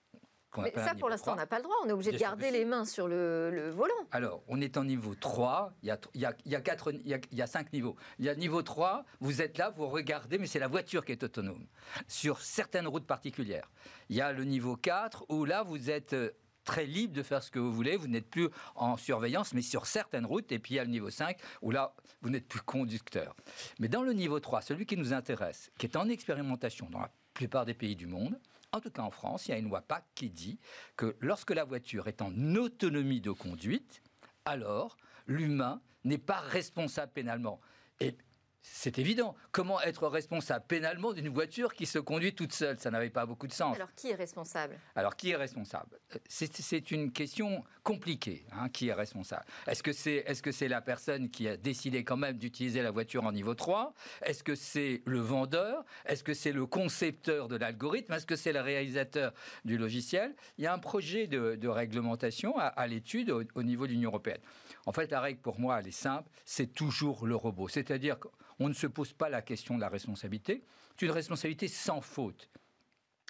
mais 0.59 0.73
ça, 0.75 0.95
pour 0.95 1.09
l'instant, 1.09 1.33
on 1.33 1.37
n'a 1.37 1.47
pas 1.47 1.59
le 1.59 1.65
droit. 1.65 1.77
On 1.85 1.89
est 1.89 1.93
obligé 1.93 2.13
de 2.13 2.19
garder 2.19 2.51
les 2.51 2.65
mains 2.65 2.85
sur 2.85 3.09
le, 3.09 3.71
volant. 3.71 3.95
Alors, 4.11 4.43
on 4.49 4.61
est 4.61 4.77
en 4.77 4.85
niveau 4.85 5.15
3. 5.15 5.73
Il 5.83 5.89
y 5.89 5.91
a, 5.91 5.99
il 6.15 6.21
y 6.21 6.27
a, 6.27 6.35
il 6.45 6.53
y 6.53 6.57
a, 6.57 6.61
quatre, 6.61 6.93
il 6.93 7.19
y 7.33 7.43
a, 7.43 7.47
cinq 7.47 7.73
niveaux. 7.73 7.97
Il 8.19 8.25
y 8.25 8.29
a 8.29 8.35
niveau 8.35 8.63
3, 8.63 9.05
vous 9.21 9.43
êtes 9.43 9.59
là, 9.59 9.71
vous 9.71 9.89
regardez, 9.89 10.39
mais 10.39 10.47
c'est 10.47 10.59
la 10.59 10.69
voiture 10.69 11.05
qui 11.05 11.13
est 11.13 11.23
autonome. 11.23 11.67
Sur 12.09 12.41
certaines 12.41 12.89
routes 12.89 13.07
particulières. 13.07 13.71
Il 14.09 14.17
y 14.17 14.21
a 14.21 14.33
le 14.33 14.45
niveau 14.45 14.77
4, 14.77 15.27
où 15.29 15.45
là, 15.45 15.63
vous 15.63 15.91
êtes 15.91 16.15
euh, 16.15 16.31
très 16.65 16.87
libre 16.87 17.15
de 17.15 17.23
faire 17.23 17.43
ce 17.43 17.51
que 17.51 17.59
vous 17.59 17.73
voulez. 17.73 17.97
Vous 17.97 18.09
n'êtes 18.09 18.29
plus 18.29 18.49
en 18.75 18.97
surveillance, 18.97 19.55
mais 19.55 19.63
sur 19.63 19.87
certaines 19.87 20.27
routes. 20.27 20.51
Et 20.53 20.59
puis 20.59 20.75
il 20.75 20.77
y 20.77 20.81
a 20.81 20.85
le 20.85 20.91
niveau 20.91 21.11
5, 21.11 21.37
où 21.63 21.71
là, 21.71 21.95
vous 22.23 22.31
n'êtes 22.31 22.49
plus 22.49 22.61
conducteur. 22.61 23.35
Mais 23.79 23.89
dans 23.89 24.03
le 24.03 24.13
niveau 24.13 24.41
3, 24.41 24.63
celui 24.63 24.87
qui 24.87 24.97
nous 24.97 25.13
intéresse, 25.13 25.71
qui 25.79 25.87
est 25.87 25.97
en 25.97 26.09
expérimentation 26.09 26.89
dans 26.91 27.01
la 27.01 27.11
plupart 27.35 27.65
des 27.65 27.75
pays 27.75 27.97
du 27.97 28.07
monde, 28.07 28.39
en 28.73 28.81
tout 28.81 28.91
cas 28.91 29.03
en 29.03 29.11
France, 29.11 29.47
il 29.47 29.51
y 29.51 29.55
a 29.55 29.59
une 29.59 29.69
loi 29.69 29.83
PAC 29.83 30.05
qui 30.15 30.31
dit 30.31 30.59
que 30.97 31.17
lorsque 31.21 31.51
la 31.51 31.65
voiture 31.65 32.09
est 32.09 32.23
en 32.23 32.33
autonomie 32.55 33.21
de 33.21 33.31
conduite, 33.31 34.03
alors 34.45 34.97
l'humain 35.27 35.81
n'est 36.05 36.19
pas 36.19 36.41
responsable 36.41 37.13
pénalement. 37.13 37.61
Et 38.01 38.17
c'est 38.63 38.99
évident. 38.99 39.35
Comment 39.53 39.81
être 39.81 40.07
responsable 40.07 40.65
pénalement 40.69 41.13
d'une 41.13 41.29
voiture 41.29 41.75
qui 41.75 41.87
se 41.87 41.99
conduit 41.99 42.35
toute 42.35 42.53
seule? 42.53 42.79
Ça 42.79 42.91
n'avait 42.91 43.11
pas 43.11 43.25
beaucoup 43.25 43.47
de 43.47 43.53
sens. 43.53 43.75
Alors 43.77 43.95
qui 43.95 44.11
est 44.11 44.15
responsable? 44.15 44.79
Alors 44.95 45.17
qui 45.17 45.31
est 45.31 45.37
responsable? 45.37 45.99
C'est 46.29 46.91
une 46.91 47.11
question 47.13 47.65
compliquée. 47.83 48.45
Hein, 48.53 48.69
qui 48.69 48.89
est 48.89 48.93
responsable 48.93 49.45
Est-ce 49.67 49.83
que 49.83 49.93
c'est 49.93 50.25
est 50.27 50.45
-ce 50.45 50.53
c'est 50.53 50.69
la 50.69 50.83
personne 50.83 51.31
qui 51.31 51.49
a 51.49 51.57
décidé 51.57 52.05
quand 52.05 52.17
même 52.17 52.37
d'utiliser 52.37 52.83
la 52.83 52.91
voiture 52.91 53.25
en 53.25 53.33
niveau 53.33 53.55
3 53.55 53.95
Est-ce 54.23 54.43
que 54.43 54.55
c'est 54.55 55.03
le 55.07 55.21
vendeur? 55.21 55.85
Est-ce 56.05 56.23
que 56.23 56.35
c'est 56.35 56.53
le 56.53 56.67
concepteur 56.67 57.49
de 57.49 57.57
l'algorithme? 57.57 58.13
Est-ce 58.13 58.27
que 58.27 58.37
c'est 58.37 58.53
le 58.53 58.61
réalisateur 58.61 59.33
du 59.65 59.79
logiciel? 59.79 60.35
Il 60.59 60.65
y 60.65 60.67
a 60.67 60.75
un 60.75 60.79
projet 60.79 61.27
de, 61.27 61.69
réglementation 61.69 62.59
à, 62.59 62.87
l'étude 62.87 63.31
au, 63.31 63.43
au 63.55 63.63
niveau 63.63 63.87
de 63.87 63.93
l'Union 63.93 64.11
européenne. 64.11 64.41
En 64.87 64.93
fait, 64.93 65.11
la 65.11 65.21
règle 65.21 65.41
pour 65.41 65.61
moi, 65.61 65.79
elle 65.79 65.89
est 65.89 65.93
simple, 65.93 66.29
c'est 66.45 66.75
toujours 66.75 67.27
le 67.27 67.37
robot. 67.37 67.69
C'est-à-dire 67.69 68.19
on 68.61 68.69
ne 68.69 68.75
se 68.75 68.87
pose 68.87 69.13
pas 69.13 69.29
la 69.29 69.43
question 69.43 69.75
de 69.75 69.81
la 69.81 69.89
responsabilité. 69.89 70.63
C'est 70.97 71.07
une 71.07 71.13
responsabilité 71.13 71.67
sans 71.67 72.01
faute. 72.01 72.49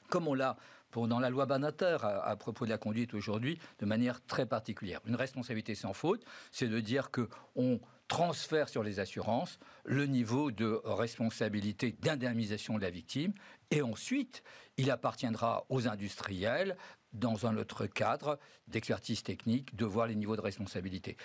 Comme 0.08 0.28
on 0.28 0.34
l'a 0.34 0.56
dans 0.92 1.20
la 1.20 1.30
loi 1.30 1.46
Banater 1.46 1.98
à, 2.02 2.34
propos 2.36 2.64
de 2.64 2.70
la 2.70 2.78
conduite 2.78 3.14
aujourd'hui, 3.14 3.58
de 3.78 3.86
manière 3.86 4.24
très 4.26 4.46
particulière. 4.46 5.00
Une 5.06 5.14
responsabilité 5.14 5.74
sans 5.74 5.92
faute, 5.92 6.24
c'est 6.50 6.68
de 6.68 6.80
dire 6.80 7.10
que 7.10 7.28
on 7.54 7.80
transfère 8.08 8.68
sur 8.68 8.82
les 8.82 8.98
assurances 8.98 9.60
le 9.84 10.06
niveau 10.06 10.50
de 10.50 10.80
responsabilité 10.84 11.92
d'indemnisation 12.00 12.76
de 12.76 12.82
la 12.82 12.90
victime 12.90 13.32
et 13.70 13.82
ensuite 13.82 14.42
il 14.78 14.90
appartiendra 14.90 15.64
aux 15.68 15.86
industriels 15.86 16.76
dans 17.12 17.46
un 17.46 17.56
autre 17.56 17.86
cadre 17.86 18.38
d'expertise 18.66 19.22
technique 19.22 19.76
de 19.76 19.84
voir 19.84 20.08
les 20.08 20.16
niveaux 20.16 20.36
de 20.36 20.40
responsabilité. 20.40 21.16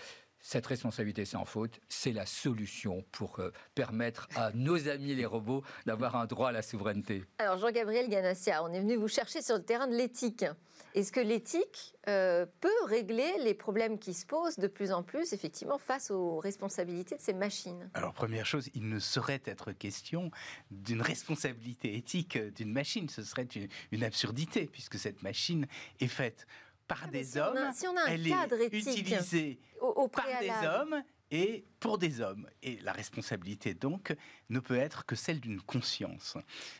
Cette 0.46 0.68
responsabilité 0.68 1.26
sans 1.26 1.44
faute, 1.44 1.80
c'est 1.90 2.12
la 2.12 2.28
solution 2.28 3.04
pour 3.12 3.40
euh, 3.40 3.52
permettre 3.74 4.30
à 4.36 4.52
nos 4.54 4.88
amis 4.88 5.16
les 5.16 5.26
robots 5.26 5.64
d'avoir 5.88 6.16
un 6.16 6.28
droit 6.28 6.50
à 6.50 6.52
la 6.52 6.62
souveraineté. 6.62 7.24
Alors 7.40 7.58
Jean-Gabriel 7.58 8.08
Ganassia, 8.10 8.64
on 8.64 8.72
est 8.72 8.80
venu 8.80 8.96
vous 8.96 9.08
chercher 9.08 9.42
sur 9.42 9.56
le 9.56 9.64
terrain 9.64 9.88
de 9.88 9.96
l'éthique. 9.96 10.46
Est-ce 10.94 11.12
que 11.12 11.20
l'éthique 11.20 11.96
euh, 12.08 12.46
peut 12.62 12.70
régler 12.86 13.34
les 13.44 13.56
problèmes 13.56 13.98
qui 13.98 14.14
se 14.14 14.28
posent 14.28 14.60
de 14.60 14.68
plus 14.68 14.92
en 14.92 15.02
plus, 15.02 15.34
effectivement, 15.34 15.80
face 15.80 16.12
aux 16.12 16.38
responsabilités 16.38 17.16
de 17.16 17.22
ces 17.22 17.34
machines? 17.34 17.90
Alors, 17.96 18.14
première 18.14 18.46
chose, 18.46 18.70
il 18.76 18.88
ne 18.88 19.00
saurait 19.00 19.42
être 19.46 19.72
question 19.72 20.30
d'une 20.70 21.02
responsabilité 21.02 21.96
éthique 21.96 22.38
d'une 22.38 22.72
machine. 22.72 23.10
Ce 23.10 23.24
serait 23.24 23.48
une 23.92 24.04
absurdité, 24.04 24.68
puisque 24.68 25.00
cette 25.00 25.24
machine 25.24 25.66
est 26.00 26.08
faite 26.08 26.46
par 26.88 27.08
des 27.08 27.38
hommes. 27.38 27.58
si 27.74 27.88
on 27.88 27.98
a 27.98 28.04
un 28.04 28.08
elle 28.08 28.28
cadre 28.28 28.60
est 28.60 28.74
utilisée 28.74 29.60
au, 29.82 30.08
par 30.08 30.26
des 30.40 30.68
hommes 30.68 31.04
et 31.32 31.66
pour 31.80 31.98
des 31.98 32.22
hommes. 32.22 32.48
Et 32.62 32.80
la 32.82 32.94
responsabilité, 32.94 33.74
donc, 33.74 34.16
ne 34.50 34.60
peut 34.60 34.78
être 34.78 35.06
que 35.06 35.16
celle 35.16 35.40
d'une 35.40 35.62
conscience. 35.62 36.38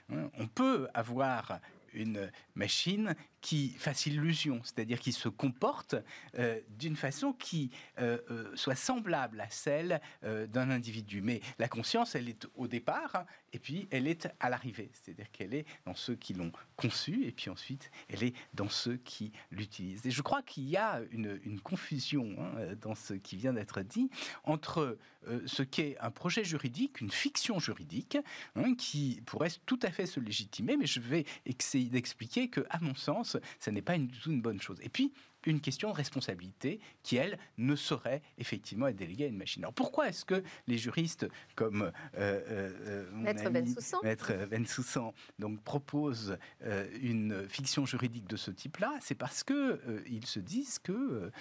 Hein, 0.10 0.30
on 0.38 0.48
peut 0.48 0.88
avoir 0.94 1.60
une 1.94 2.30
machine 2.56 3.16
qui 3.46 3.70
fasse 3.78 4.08
illusion, 4.08 4.60
c'est-à-dire 4.64 5.00
qui 5.00 5.12
se 5.12 5.30
comporte 5.30 5.94
euh, 6.40 6.60
d'une 6.80 6.96
façon 6.96 7.32
qui 7.32 7.70
euh, 8.00 8.18
euh, 8.32 8.52
soit 8.56 8.74
semblable 8.74 9.40
à 9.40 9.50
celle 9.52 10.02
d'un 10.24 10.72
individu. 10.72 11.22
Mais 11.22 11.42
la 11.60 11.68
conscience, 11.68 12.16
elle 12.16 12.28
est 12.28 12.48
au 12.56 12.68
départ 12.68 13.26
et 13.54 13.60
puis 13.60 13.88
elle 13.92 14.08
est 14.08 14.28
à 14.40 14.50
l'arrivée, 14.50 14.90
c'est-à-dire 14.94 15.32
qu'elle 15.32 15.54
est 15.54 15.66
dans 15.86 15.94
ceux 15.94 16.16
qui 16.16 16.34
l'ont 16.34 16.52
conçue 16.76 17.26
et 17.26 17.32
puis 17.32 17.52
ensuite 17.52 17.92
elle 18.10 18.24
est 18.24 18.34
dans 18.56 18.70
ceux 18.70 18.98
qui 18.98 19.32
l'utilisent. 19.52 20.08
Et 20.08 20.12
je 20.12 20.24
crois 20.24 20.42
qu'il 20.42 20.68
y 20.68 20.76
a 20.76 21.02
une, 21.12 21.60
confusion 21.64 22.36
hein, 22.40 22.76
dans 22.82 22.96
ce 22.96 23.14
qui 23.14 23.38
vient 23.38 23.54
d'être 23.54 23.82
dit 23.82 24.10
entre 24.44 24.98
ce 25.46 25.64
qu'est 25.64 25.98
un 26.00 26.12
projet 26.12 26.44
juridique, 26.44 27.02
une 27.02 27.10
fiction 27.10 27.60
juridique, 27.60 28.18
hein, 28.56 28.76
qui 28.76 29.22
pourrait 29.26 29.50
tout 29.66 29.80
à 29.82 29.90
fait 29.90 30.06
se 30.06 30.20
légitimer, 30.20 30.78
mais 30.78 30.86
je 30.86 31.00
vais 31.00 31.26
essayer 31.46 31.90
d'expliquer 31.90 32.50
que, 32.50 32.66
à 32.70 32.80
mon 32.80 32.94
sens, 32.94 33.35
ce 33.60 33.70
n'est 33.70 33.82
pas 33.82 33.96
une, 33.96 34.10
une 34.28 34.42
bonne 34.42 34.62
chose. 34.62 34.78
Et 34.82 34.90
puis, 34.90 35.14
une 35.46 35.62
question 35.62 35.90
de 35.90 35.96
responsabilité 35.96 36.80
qui, 37.04 37.18
elle, 37.18 37.38
ne 37.58 37.76
saurait 37.76 38.22
effectivement 38.38 38.88
être 38.88 38.96
déléguée 38.96 39.26
à 39.26 39.28
une 39.28 39.38
machine. 39.38 39.64
Alors 39.64 39.74
pourquoi 39.74 40.10
est-ce 40.10 40.26
que 40.26 40.44
les 40.68 40.78
juristes 40.78 41.28
comme 41.56 41.84
euh, 41.84 41.92
euh, 42.18 42.72
euh 42.88 43.12
Maître 43.12 43.50
Bensoussan 43.50 44.00
Maître 44.04 44.34
Bensoussan 44.50 45.14
donc 45.40 45.62
proposent 45.62 46.38
euh, 46.64 46.88
une 47.02 47.48
fiction 47.50 47.86
juridique 47.86 48.28
de 48.28 48.38
ce 48.38 48.52
type-là 48.52 48.94
C'est 49.02 49.16
parce 49.16 49.44
que 49.44 50.04
ils 50.08 50.26
se 50.26 50.40
disent 50.40 50.80
que 50.80 51.32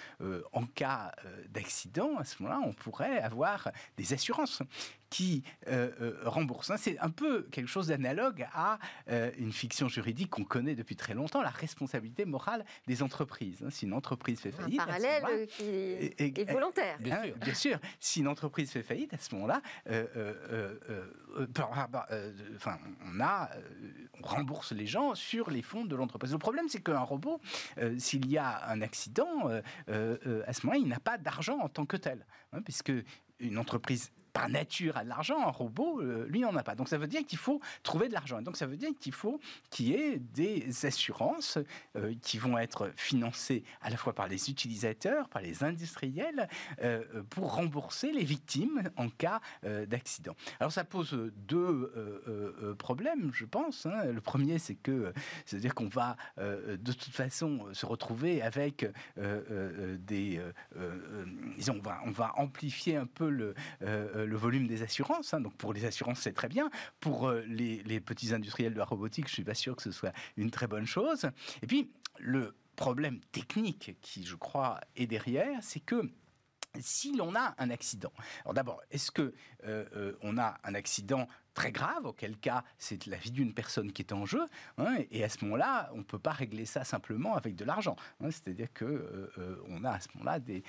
en 0.53 0.65
cas 0.65 1.11
d'accident, 1.49 2.17
à 2.17 2.23
ce 2.23 2.41
moment-là, 2.41 2.61
on 2.65 2.73
pourrait 2.73 3.19
avoir 3.19 3.71
des 3.97 4.13
assurances 4.13 4.61
qui 5.09 5.43
remboursent. 6.23 6.71
Hein, 6.71 6.77
c'est 6.77 6.97
un 6.99 7.09
peu 7.09 7.43
quelque 7.51 7.67
chose 7.67 7.87
d'analogue 7.87 8.47
à 8.53 8.79
une 9.37 9.51
fiction 9.51 9.87
juridique 9.87 10.29
qu'on 10.29 10.43
connaît 10.43 10.75
depuis 10.75 10.95
très 10.95 11.13
longtemps, 11.13 11.41
la 11.41 11.49
responsabilité 11.49 12.25
morale 12.25 12.65
des 12.87 13.03
entreprises. 13.03 13.63
Hein, 13.63 13.69
sinon, 13.69 13.94
entreprise 13.95 14.39
fait 14.39 14.51
faillite. 14.51 14.79
Un 14.79 14.85
parallèle 14.85 15.47
qui 15.47 15.63
est, 15.63 16.51
volontaire. 16.51 16.97
Bien, 16.99 17.23
sûr. 17.23 17.35
bien, 17.37 17.53
sûr. 17.53 17.79
Si 17.99 18.19
une 18.19 18.27
entreprise 18.27 18.71
fait 18.71 18.83
faillite, 18.83 19.13
à 19.13 19.17
ce 19.17 19.33
moment-là, 19.35 19.61
euh, 19.89 20.05
euh, 20.15 20.79
euh, 21.39 21.47
enfin, 22.55 22.77
on 23.05 23.19
a, 23.19 23.49
on 24.21 24.27
rembourse 24.27 24.71
les 24.71 24.85
gens 24.85 25.15
sur 25.15 25.49
les 25.49 25.61
fonds 25.61 25.85
de 25.85 25.95
l'entreprise. 25.95 26.31
Le 26.31 26.37
problème, 26.37 26.67
c'est 26.69 26.83
qu'un 26.83 26.99
robot, 26.99 27.39
s'il 27.97 28.29
y 28.29 28.37
a 28.37 28.69
un 28.69 28.81
accident, 28.81 29.47
à 29.47 30.53
ce 30.53 30.65
moment-là, 30.65 30.77
il 30.79 30.87
n'a 30.87 30.99
pas 30.99 31.17
d'argent 31.17 31.59
en 31.59 31.69
tant 31.69 31.85
que 31.85 31.97
tel, 31.97 32.25
hein, 32.53 32.61
puisque 32.61 32.93
une 33.39 33.57
entreprise 33.57 34.11
par 34.35 34.49
nature 34.49 34.97
a 34.97 35.05
de 35.05 35.09
l'argent, 35.09 35.47
un 35.47 35.49
robot, 35.49 36.01
euh, 36.01 36.27
lui, 36.27 36.41
n'en 36.41 36.53
a 36.57 36.61
pas. 36.61 36.75
Donc 36.75 36.89
ça 36.89 36.97
veut 36.97 37.07
dire 37.07 37.25
qu'il 37.25 37.37
faut 37.37 37.61
trouver 37.83 38.09
de 38.09 38.13
l'argent. 38.13 38.41
Donc 38.41 38.57
ça 38.57 38.65
veut 38.65 38.75
dire 38.75 38.89
qu'il 38.99 39.13
faut 39.13 39.39
qu'il 39.69 39.87
y 39.87 39.93
ait 39.93 40.19
des 40.19 40.85
assurances 40.85 41.57
euh, 41.95 42.13
qui 42.21 42.37
vont 42.37 42.57
être 42.57 42.91
financées 42.97 43.63
à 43.81 43.89
la 43.89 43.95
fois 43.95 44.11
par 44.13 44.27
les 44.27 44.49
utilisateurs, 44.49 45.29
par 45.29 45.41
les 45.41 45.63
industriels, 45.63 46.49
euh, 46.81 47.23
pour 47.29 47.55
rembourser 47.55 48.11
les 48.11 48.25
victimes 48.25 48.83
en 48.97 49.07
cas 49.07 49.39
d'accident. 49.87 50.35
Alors 50.59 50.73
ça 50.73 50.83
pose 50.83 51.31
deux 51.47 52.75
problèmes, 52.77 53.31
je 53.33 53.45
pense. 53.45 53.85
Hein. 53.85 54.11
Le 54.11 54.19
premier, 54.19 54.59
c'est 54.59 54.75
que, 54.75 55.13
c'est-à-dire 55.45 55.73
qu'on 55.73 55.87
va 55.87 56.17
de 56.37 56.91
toute 56.91 57.13
façon 57.13 57.67
se 57.71 57.85
retrouver 57.85 58.41
avec 58.41 58.85
des, 59.17 60.41
disons, 61.55 61.77
on 61.79 61.81
va, 61.81 62.01
on 62.05 62.11
va 62.11 62.33
amplifier 62.37 62.97
un 62.97 63.05
peu 63.05 63.29
le 63.29 63.53
le 64.25 64.35
volume 64.35 64.67
des 64.67 64.83
assurances. 64.83 65.33
Hein. 65.33 65.41
donc 65.41 65.55
pour 65.55 65.73
les 65.73 65.85
assurances, 65.85 66.19
c'est 66.19 66.33
très 66.33 66.47
bien. 66.47 66.69
Pour 66.99 67.27
euh, 67.27 67.41
les, 67.47 67.83
les, 67.83 67.99
petits 67.99 68.33
industriels 68.33 68.73
de 68.73 68.79
la 68.79 68.85
robotique, 68.85 69.27
je 69.27 69.33
suis 69.33 69.43
pas 69.43 69.53
sûr 69.53 69.75
que 69.75 69.81
ce 69.81 69.91
soit 69.91 70.13
une 70.37 70.51
très 70.51 70.67
bonne 70.67 70.85
chose. 70.85 71.29
Et 71.61 71.67
puis 71.67 71.91
le 72.19 72.55
problème 72.75 73.19
technique 73.31 73.95
qui, 74.01 74.25
je 74.25 74.35
crois, 74.35 74.79
est 74.95 75.07
derrière, 75.07 75.59
c'est 75.61 75.79
que 75.79 76.09
si 76.79 77.15
l'on 77.15 77.35
a 77.35 77.55
un 77.57 77.69
accident, 77.69 78.11
alors 78.43 78.53
d'abord, 78.53 78.81
est-ce 78.91 79.11
que 79.11 79.33
euh, 79.65 79.85
euh, 79.95 80.17
on 80.21 80.37
a 80.37 80.57
un 80.63 80.75
accident 80.75 81.27
très 81.53 81.71
grave, 81.71 82.05
auquel 82.05 82.37
cas 82.37 82.63
c'est 82.77 83.05
la 83.05 83.17
vie 83.17 83.31
d'une 83.31 83.53
personne 83.53 83.91
qui 83.91 84.01
est 84.01 84.11
en 84.11 84.25
jeu, 84.25 84.45
hein, 84.77 84.97
et 85.09 85.23
à 85.23 85.29
ce 85.29 85.43
moment-là, 85.45 85.89
on 85.93 85.99
ne 85.99 86.03
peut 86.03 86.19
pas 86.19 86.33
régler 86.33 86.65
ça 86.65 86.83
simplement 86.83 87.35
avec 87.35 87.55
de 87.55 87.63
l'argent. 87.63 87.95
Hein. 88.19 88.29
C'est-à-dire 88.31 88.73
que 88.73 88.85
euh, 88.85 89.63
on 89.69 89.83
a 89.85 89.91
à 89.91 89.99
ce 89.99 90.09
moment-là 90.15 90.39
des 90.39 90.63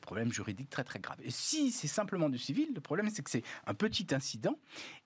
problèmes 0.00 0.32
juridiques 0.32 0.70
très 0.70 0.84
très 0.84 0.98
graves. 0.98 1.20
Et 1.22 1.30
si 1.30 1.70
c'est 1.70 1.88
simplement 1.88 2.28
du 2.28 2.38
civil, 2.38 2.72
le 2.74 2.80
problème 2.80 3.10
c'est 3.10 3.22
que 3.22 3.30
c'est 3.30 3.44
un 3.66 3.74
petit 3.74 4.06
incident, 4.12 4.58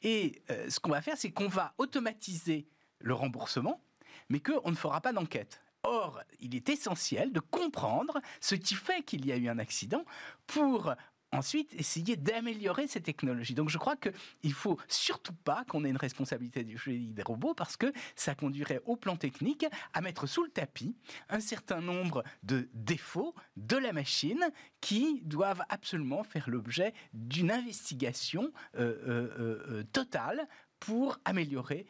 et 0.02 0.42
ce 0.68 0.78
qu'on 0.78 0.90
va 0.90 1.02
faire, 1.02 1.16
c'est 1.16 1.30
qu'on 1.30 1.48
va 1.48 1.74
automatiser 1.78 2.68
le 3.00 3.14
remboursement, 3.14 3.82
mais 4.28 4.40
qu'on 4.40 4.70
ne 4.70 4.76
fera 4.76 5.00
pas 5.00 5.12
d'enquête. 5.12 5.63
Or, 5.84 6.22
il 6.40 6.54
est 6.54 6.68
essentiel 6.70 7.32
de 7.32 7.40
comprendre 7.40 8.20
ce 8.40 8.54
qui 8.54 8.74
fait 8.74 9.02
qu'il 9.02 9.26
y 9.26 9.32
a 9.32 9.36
eu 9.36 9.48
un 9.48 9.58
accident 9.58 10.04
pour 10.46 10.94
ensuite 11.34 11.74
essayer 11.74 12.16
d'améliorer 12.16 12.86
ces 12.86 13.00
technologies. 13.00 13.54
Donc 13.54 13.68
je 13.68 13.78
crois 13.78 13.96
qu'il 13.96 14.12
ne 14.44 14.54
faut 14.54 14.78
surtout 14.88 15.32
pas 15.32 15.64
qu'on 15.68 15.84
ait 15.84 15.90
une 15.90 15.96
responsabilité 15.96 16.64
du 16.64 16.78
des 16.84 17.22
robots 17.22 17.54
parce 17.54 17.76
que 17.76 17.92
ça 18.14 18.34
conduirait 18.34 18.80
au 18.84 18.96
plan 18.96 19.16
technique 19.16 19.66
à 19.92 20.00
mettre 20.00 20.26
sous 20.26 20.44
le 20.44 20.50
tapis 20.50 20.96
un 21.28 21.40
certain 21.40 21.80
nombre 21.80 22.24
de 22.42 22.68
défauts 22.72 23.34
de 23.56 23.76
la 23.76 23.92
machine 23.92 24.44
qui 24.80 25.20
doivent 25.22 25.64
absolument 25.68 26.24
faire 26.24 26.48
l'objet 26.48 26.94
d'une 27.12 27.50
investigation 27.50 28.52
euh, 28.76 28.96
euh, 29.06 29.68
euh, 29.68 29.82
totale 29.92 30.46
pour 30.80 31.18
améliorer 31.24 31.86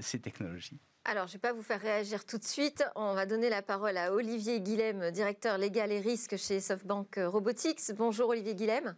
ces 0.00 0.18
technologies. 0.18 0.80
Alors, 1.06 1.26
je 1.26 1.32
ne 1.32 1.34
vais 1.34 1.40
pas 1.40 1.52
vous 1.52 1.62
faire 1.62 1.82
réagir 1.82 2.24
tout 2.24 2.38
de 2.38 2.44
suite. 2.44 2.82
On 2.96 3.12
va 3.12 3.26
donner 3.26 3.50
la 3.50 3.60
parole 3.60 3.98
à 3.98 4.14
Olivier 4.14 4.60
Guilhem, 4.60 5.10
directeur 5.10 5.58
légal 5.58 5.92
et 5.92 6.00
risque 6.00 6.38
chez 6.38 6.60
SoftBank 6.60 7.20
Robotics. 7.26 7.92
Bonjour 7.94 8.30
Olivier 8.30 8.54
Guilhem. 8.54 8.96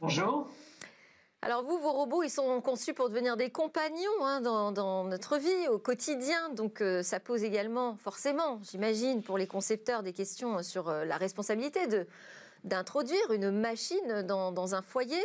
Bonjour. 0.00 0.48
Alors 1.42 1.62
vous, 1.62 1.78
vos 1.78 1.92
robots, 1.92 2.24
ils 2.24 2.30
sont 2.30 2.60
conçus 2.60 2.94
pour 2.94 3.08
devenir 3.08 3.36
des 3.36 3.48
compagnons 3.48 4.24
hein, 4.24 4.40
dans, 4.40 5.04
notre 5.04 5.38
vie 5.38 5.68
au 5.68 5.78
quotidien. 5.78 6.48
Donc 6.50 6.80
euh, 6.80 7.04
ça 7.04 7.20
pose 7.20 7.44
également, 7.44 7.96
forcément, 7.96 8.58
j'imagine, 8.68 9.22
pour 9.22 9.38
les 9.38 9.46
concepteurs, 9.46 10.02
des 10.02 10.12
questions 10.12 10.64
sur 10.64 10.88
euh, 10.88 11.04
la 11.04 11.16
responsabilité 11.16 11.86
de 11.86 12.08
d'introduire 12.64 13.32
une 13.32 13.50
machine 13.50 14.22
dans, 14.22 14.74
un 14.74 14.82
foyer. 14.82 15.22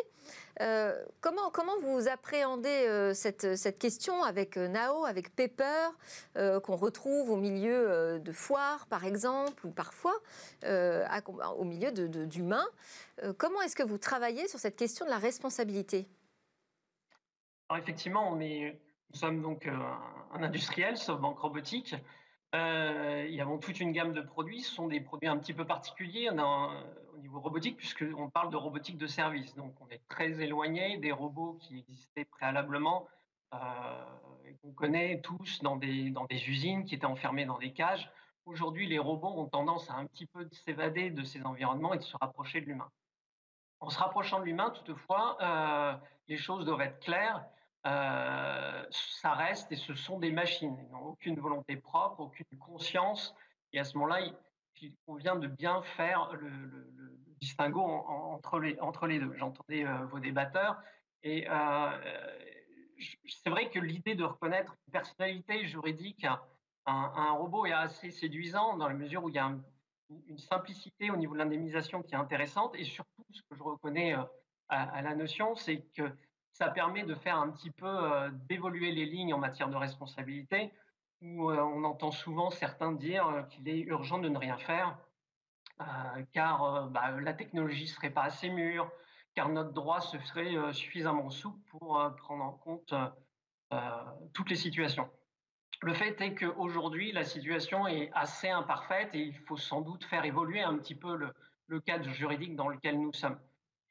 Euh, 0.62 1.04
comment, 1.22 1.50
comment 1.52 1.78
vous 1.82 2.08
appréhendez 2.08 2.70
euh, 2.70 3.14
cette, 3.14 3.58
cette, 3.58 3.78
question 3.78 4.24
avec 4.24 4.58
euh, 4.58 4.68
Nao, 4.68 5.06
avec 5.06 5.36
Pepper, 5.36 5.90
qu'on 6.64 6.76
retrouve 6.76 7.30
au 7.30 7.38
milieu 7.38 8.20
de 8.20 8.32
foires, 8.32 8.88
par 8.88 9.06
exemple, 9.06 9.66
ou 9.66 9.72
parfois 9.72 10.16
au 10.64 11.64
milieu 11.64 11.92
d'humains? 11.92 12.68
Comment 13.38 13.62
est-ce 13.62 13.76
que 13.76 13.84
vous 13.84 13.98
travaillez 13.98 14.48
sur 14.48 14.60
cette 14.60 14.76
question 14.76 15.06
de 15.06 15.12
la 15.12 15.18
responsabilité? 15.18 16.08
Alors 17.70 17.82
effectivement, 17.82 18.32
on 18.32 18.36
nous 18.36 19.20
sommes 19.20 19.42
donc 19.42 19.68
un 19.68 20.44
industriel, 20.44 20.98
SoftBank 20.98 21.40
Robotique. 21.40 21.96
Euh, 22.56 23.26
y 23.30 23.42
avons 23.42 23.58
toute 23.58 23.80
une 23.80 23.92
gamme 23.92 24.14
de 24.14 24.22
produits. 24.22 24.62
Ce 24.62 24.74
sont 24.74 24.88
des 24.88 25.02
produits 25.02 25.28
un 25.28 25.38
petit 25.38 25.54
peu 25.54 25.66
particuliers 25.66 26.30
au 27.16 27.22
niveau 27.22 27.40
robotique, 27.40 27.78
puisqu'on 27.78 28.30
parle 28.30 28.52
de 28.52 28.58
robotique 28.58 28.98
de 28.98 29.08
service. 29.08 29.56
Donc, 29.56 29.74
on 29.82 29.90
est 29.90 30.02
très 30.08 30.42
éloigné 30.42 30.98
des 30.98 31.12
robots 31.12 31.58
qui 31.62 31.80
existaient 31.80 32.26
préalablement, 32.26 33.08
euh, 33.54 33.58
qu'on 34.62 34.72
connaît 34.72 35.22
tous 35.22 35.62
dans 35.62 35.76
des, 35.76 36.14
usines 36.48 36.86
qui 36.86 36.96
étaient 36.96 37.06
enfermés 37.06 37.46
dans 37.46 37.58
des 37.58 37.72
cages. 37.72 38.10
Aujourd'hui, 38.46 38.88
les 38.88 39.00
robots 39.00 39.34
ont 39.36 39.46
tendance 39.46 39.90
à 39.90 39.96
un 39.96 40.06
petit 40.06 40.26
peu 40.26 40.48
s'évader 40.52 41.10
de 41.10 41.24
ces 41.24 41.44
environnements 41.46 41.94
et 41.94 41.98
de 41.98 42.04
se 42.04 42.16
rapprocher 42.18 42.62
de 42.62 42.68
l'humain. 42.68 42.90
En 43.80 43.90
se 43.90 44.00
rapprochant 44.00 44.40
de 44.40 44.46
l'humain, 44.46 44.70
toutefois, 44.70 45.38
euh, 45.42 45.94
les 46.28 46.38
choses 46.38 46.66
doivent 46.66 46.82
être 46.82 47.00
claires. 47.00 47.46
Euh, 47.86 48.84
ça 48.90 49.34
reste 49.34 49.72
et 49.72 49.76
ce 49.76 49.94
sont 49.94 50.20
des 50.20 50.32
machines. 50.32 50.76
Ils 50.80 50.92
n'ont 50.92 51.06
aucune 51.06 51.40
volonté 51.40 51.76
propre, 51.76 52.20
aucune 52.20 52.58
conscience. 52.60 53.36
Et 53.74 53.80
à 53.80 53.84
ce 53.84 53.98
moment-là, 53.98 54.22
qu'il 54.76 54.96
convient 55.06 55.36
de 55.36 55.48
bien 55.48 55.82
faire 55.82 56.32
le, 56.34 56.50
distinguo 57.40 57.82
entre, 57.82 58.60
les, 58.60 59.20
deux. 59.20 59.34
J'entendais 59.36 59.86
vos 60.10 60.20
débatteurs 60.20 60.82
et 61.24 61.48
c'est 63.28 63.50
vrai 63.50 63.70
que 63.70 63.80
l'idée 63.80 64.16
de 64.16 64.24
reconnaître 64.24 64.76
une 64.88 64.92
personnalité 64.92 65.66
juridique 65.66 66.26
à 66.26 66.42
un, 66.86 67.32
robot 67.32 67.66
est 67.66 67.74
assez 67.74 68.12
séduisant 68.12 68.78
dans 68.78 68.88
la 68.88 68.94
mesure 68.94 69.24
où 69.24 69.30
il 69.30 69.36
y 69.36 69.40
a 69.40 69.52
une 70.28 70.38
simplicité 70.38 71.10
au 71.10 71.18
niveau 71.18 71.34
de 71.34 71.40
l'indemnisation 71.40 72.04
qui 72.04 72.14
est 72.14 72.18
intéressante 72.18 72.76
et 72.76 72.84
surtout 72.84 73.26
ce 73.32 73.42
que 73.42 73.56
je 73.56 73.64
reconnais 73.64 74.14
à, 74.14 74.30
à 74.70 75.02
la 75.02 75.16
notion, 75.16 75.56
c'est 75.56 75.82
que 75.96 76.16
ça 76.52 76.70
permet 76.70 77.04
de 77.04 77.16
faire 77.16 77.38
un 77.38 77.50
petit 77.50 77.72
peu 77.72 78.32
d'évoluer 78.48 78.92
les 78.92 79.06
lignes 79.06 79.34
en 79.34 79.40
matière 79.40 79.68
de 79.68 79.76
responsabilité 79.76 80.72
où 81.26 81.52
on 81.52 81.84
entend 81.84 82.12
souvent 82.12 82.50
certains 82.50 82.92
dire 82.92 83.46
qu'il 83.50 83.68
est 83.68 83.80
urgent 83.80 84.20
de 84.20 84.30
ne 84.30 84.38
rien 84.38 84.58
faire 84.58 84.98
car 86.32 86.88
bah, 86.88 87.12
la 87.20 87.34
technologie 87.34 87.88
serait 87.88 88.10
pas 88.10 88.24
assez 88.24 88.50
mûre, 88.50 88.90
car 89.36 89.50
notre 89.50 89.74
droit 89.74 90.02
se 90.02 90.18
ferait 90.18 90.56
euh, 90.56 90.72
suffisamment 90.72 91.30
souple 91.30 91.60
pour 91.70 92.00
euh, 92.00 92.10
prendre 92.10 92.44
en 92.44 92.54
compte 92.54 92.94
euh, 93.74 93.78
toutes 94.34 94.50
les 94.50 94.56
situations. 94.56 95.10
Le 95.82 95.94
fait 95.94 96.20
est 96.22 96.34
qu'aujourd'hui, 96.36 97.12
la 97.12 97.26
situation 97.26 97.86
est 97.86 98.10
assez 98.14 98.50
imparfaite 98.50 99.10
et 99.14 99.20
il 99.20 99.36
faut 99.36 99.58
sans 99.58 99.82
doute 99.82 100.06
faire 100.06 100.24
évoluer 100.24 100.62
un 100.62 100.78
petit 100.78 100.96
peu 100.96 101.16
le, 101.16 101.80
cadre 101.82 102.10
juridique 102.12 102.56
dans 102.56 102.70
lequel 102.70 103.00
nous 103.00 103.12
sommes. 103.12 103.38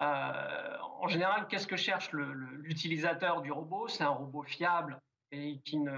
en 0.00 1.08
général, 1.08 1.46
qu'est-ce 1.48 1.66
que 1.66 1.76
cherche 1.76 2.10
l'utilisateur 2.12 3.42
du 3.42 3.52
robot? 3.52 3.88
C'est 3.88 4.04
un 4.04 4.08
robot 4.08 4.44
fiable 4.44 4.98
et 5.30 5.60
qui 5.64 5.76
ne, 5.78 5.92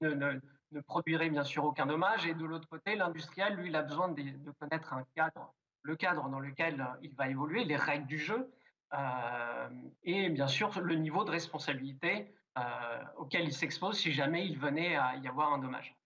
ne, 0.00 0.40
produirait 0.86 1.30
bien 1.30 1.44
sûr 1.44 1.64
aucun 1.64 1.86
dommage. 1.86 2.26
Et 2.26 2.34
de 2.34 2.44
l'autre 2.44 2.68
côté, 2.68 2.96
l'industriel, 2.96 3.54
lui, 3.54 3.74
a 3.74 3.82
besoin 3.82 4.08
de, 4.08 4.50
connaître 4.58 4.92
un 4.92 5.04
cadre 5.14 5.52
le 5.82 5.96
cadre 5.96 6.28
dans 6.28 6.40
lequel 6.40 6.80
euh, 6.80 6.84
il 7.02 7.14
va 7.14 7.28
évoluer, 7.28 7.64
les 7.64 7.76
règles 7.76 8.06
du 8.06 8.18
jeu, 8.18 8.50
euh, 8.92 9.68
et 10.02 10.28
bien 10.28 10.48
sûr 10.48 10.78
le 10.80 10.96
niveau 10.96 11.24
de 11.24 11.30
responsabilité 11.30 12.34
euh, 12.58 13.04
auquel 13.16 13.44
il 13.44 13.52
s'expose 13.52 13.98
si 13.98 14.12
jamais 14.12 14.46
il 14.46 14.58
venait 14.58 14.96
à 14.96 15.16
y 15.16 15.28
avoir 15.28 15.52
un 15.52 15.58
dommage. 15.58 15.96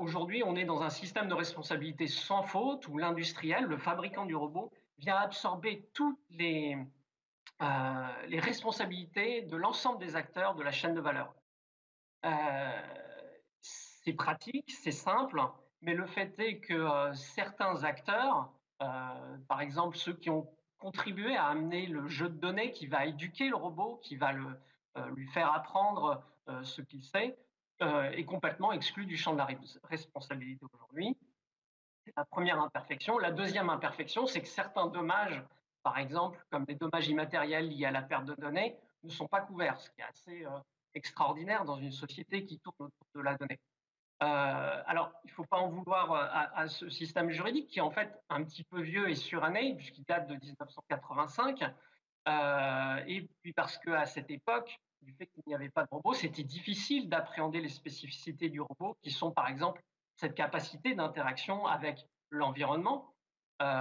Aujourd'hui, 0.00 0.42
on 0.44 0.56
est 0.56 0.64
dans 0.64 0.82
un 0.82 0.90
système 0.90 1.28
de 1.28 1.34
responsabilité 1.34 2.08
sans 2.08 2.42
faute 2.42 2.88
où 2.88 2.98
l'industriel, 2.98 3.66
le 3.66 3.76
fabricant 3.76 4.26
du 4.26 4.34
robot, 4.34 4.72
vient 4.98 5.14
absorber 5.14 5.88
toutes 5.94 6.18
les 6.30 6.76
responsabilités 7.60 9.42
de 9.42 9.56
l'ensemble 9.56 10.00
des 10.00 10.16
acteurs 10.16 10.56
de 10.56 10.64
la 10.64 10.72
chaîne 10.72 10.94
de 10.94 11.00
valeur. 11.00 11.32
C'est 14.04 14.12
pratique, 14.14 14.70
c'est 14.70 14.92
simple, 14.92 15.40
mais 15.80 15.94
le 15.94 16.06
fait 16.06 16.38
est 16.38 16.58
que 16.58 16.74
euh, 16.74 17.12
certains 17.14 17.84
acteurs, 17.84 18.52
euh, 18.82 19.36
par 19.48 19.60
exemple 19.60 19.96
ceux 19.96 20.14
qui 20.14 20.30
ont 20.30 20.48
contribué 20.78 21.36
à 21.36 21.46
amener 21.46 21.86
le 21.86 22.08
jeu 22.08 22.28
de 22.28 22.38
données 22.38 22.72
qui 22.72 22.86
va 22.86 23.06
éduquer 23.06 23.48
le 23.48 23.56
robot, 23.56 24.00
qui 24.02 24.16
va 24.16 24.32
euh, 24.32 25.10
lui 25.10 25.26
faire 25.28 25.52
apprendre 25.52 26.22
ce 26.64 26.82
qu'il 26.82 27.04
sait, 27.04 27.38
est 27.80 28.24
complètement 28.24 28.72
exclu 28.72 29.06
du 29.06 29.16
champ 29.16 29.32
de 29.32 29.38
la 29.38 29.48
responsabilité 29.84 30.66
aujourd'hui. 30.72 31.16
C'est 32.04 32.12
la 32.16 32.24
première 32.24 32.60
imperfection. 32.60 33.16
La 33.18 33.30
deuxième 33.30 33.70
imperfection, 33.70 34.26
c'est 34.26 34.40
que 34.40 34.48
certains 34.48 34.88
dommages, 34.88 35.40
par 35.84 35.98
exemple, 35.98 36.44
comme 36.50 36.64
des 36.64 36.74
dommages 36.74 37.06
immatériels 37.08 37.68
liés 37.68 37.86
à 37.86 37.92
la 37.92 38.02
perte 38.02 38.24
de 38.24 38.34
données, 38.34 38.76
ne 39.04 39.08
sont 39.08 39.28
pas 39.28 39.40
couverts, 39.40 39.80
ce 39.80 39.88
qui 39.90 40.00
est 40.00 40.04
assez 40.04 40.46
extraordinaire 40.94 41.64
dans 41.64 41.76
une 41.76 41.92
société 41.92 42.44
qui 42.44 42.58
tourne 42.58 42.76
autour 42.78 43.06
de 43.14 43.20
la 43.20 43.36
donnée. 43.36 43.60
Euh, 44.22 44.82
alors, 44.86 45.12
il 45.24 45.28
ne 45.28 45.32
faut 45.32 45.44
pas 45.44 45.58
en 45.58 45.68
vouloir 45.68 46.12
euh, 46.12 46.26
à, 46.54 46.68
ce 46.68 46.88
système 46.88 47.30
juridique 47.30 47.68
qui 47.68 47.80
est 47.80 47.82
en 47.82 47.90
fait 47.90 48.12
un 48.28 48.44
petit 48.44 48.62
peu 48.62 48.80
vieux 48.80 49.08
et 49.10 49.16
suranné, 49.16 49.74
puisqu'il 49.74 50.04
date 50.04 50.28
de 50.28 50.34
1985. 50.34 51.62
Euh, 52.28 53.04
et 53.08 53.28
puis 53.42 53.52
parce 53.52 53.78
qu'à 53.78 54.06
cette 54.06 54.30
époque, 54.30 54.78
du 55.00 55.12
fait 55.14 55.26
qu'il 55.26 55.42
n'y 55.48 55.54
avait 55.56 55.70
pas 55.70 55.82
de 55.82 55.88
robot, 55.90 56.14
c'était 56.14 56.44
difficile 56.44 57.08
d'appréhender 57.08 57.60
les 57.60 57.68
spécificités 57.68 58.48
du 58.48 58.60
robot, 58.60 58.96
qui 59.02 59.10
sont 59.10 59.32
par 59.32 59.48
exemple 59.48 59.82
cette 60.14 60.34
capacité 60.34 60.94
d'interaction 60.94 61.66
avec 61.66 62.06
l'environnement. 62.30 63.11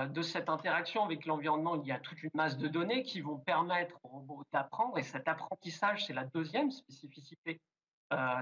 De 0.09 0.21
cette 0.21 0.49
interaction 0.49 1.03
avec 1.03 1.25
l'environnement, 1.25 1.75
il 1.81 1.87
y 1.87 1.91
a 1.91 1.99
toute 1.99 2.21
une 2.21 2.29
masse 2.33 2.57
de 2.57 2.67
données 2.67 3.03
qui 3.03 3.21
vont 3.21 3.37
permettre 3.37 3.97
au 4.03 4.09
robot 4.09 4.43
d'apprendre, 4.53 4.97
et 4.97 5.03
cet 5.03 5.27
apprentissage, 5.27 6.05
c'est 6.05 6.13
la 6.13 6.25
deuxième 6.25 6.71
spécificité 6.71 7.59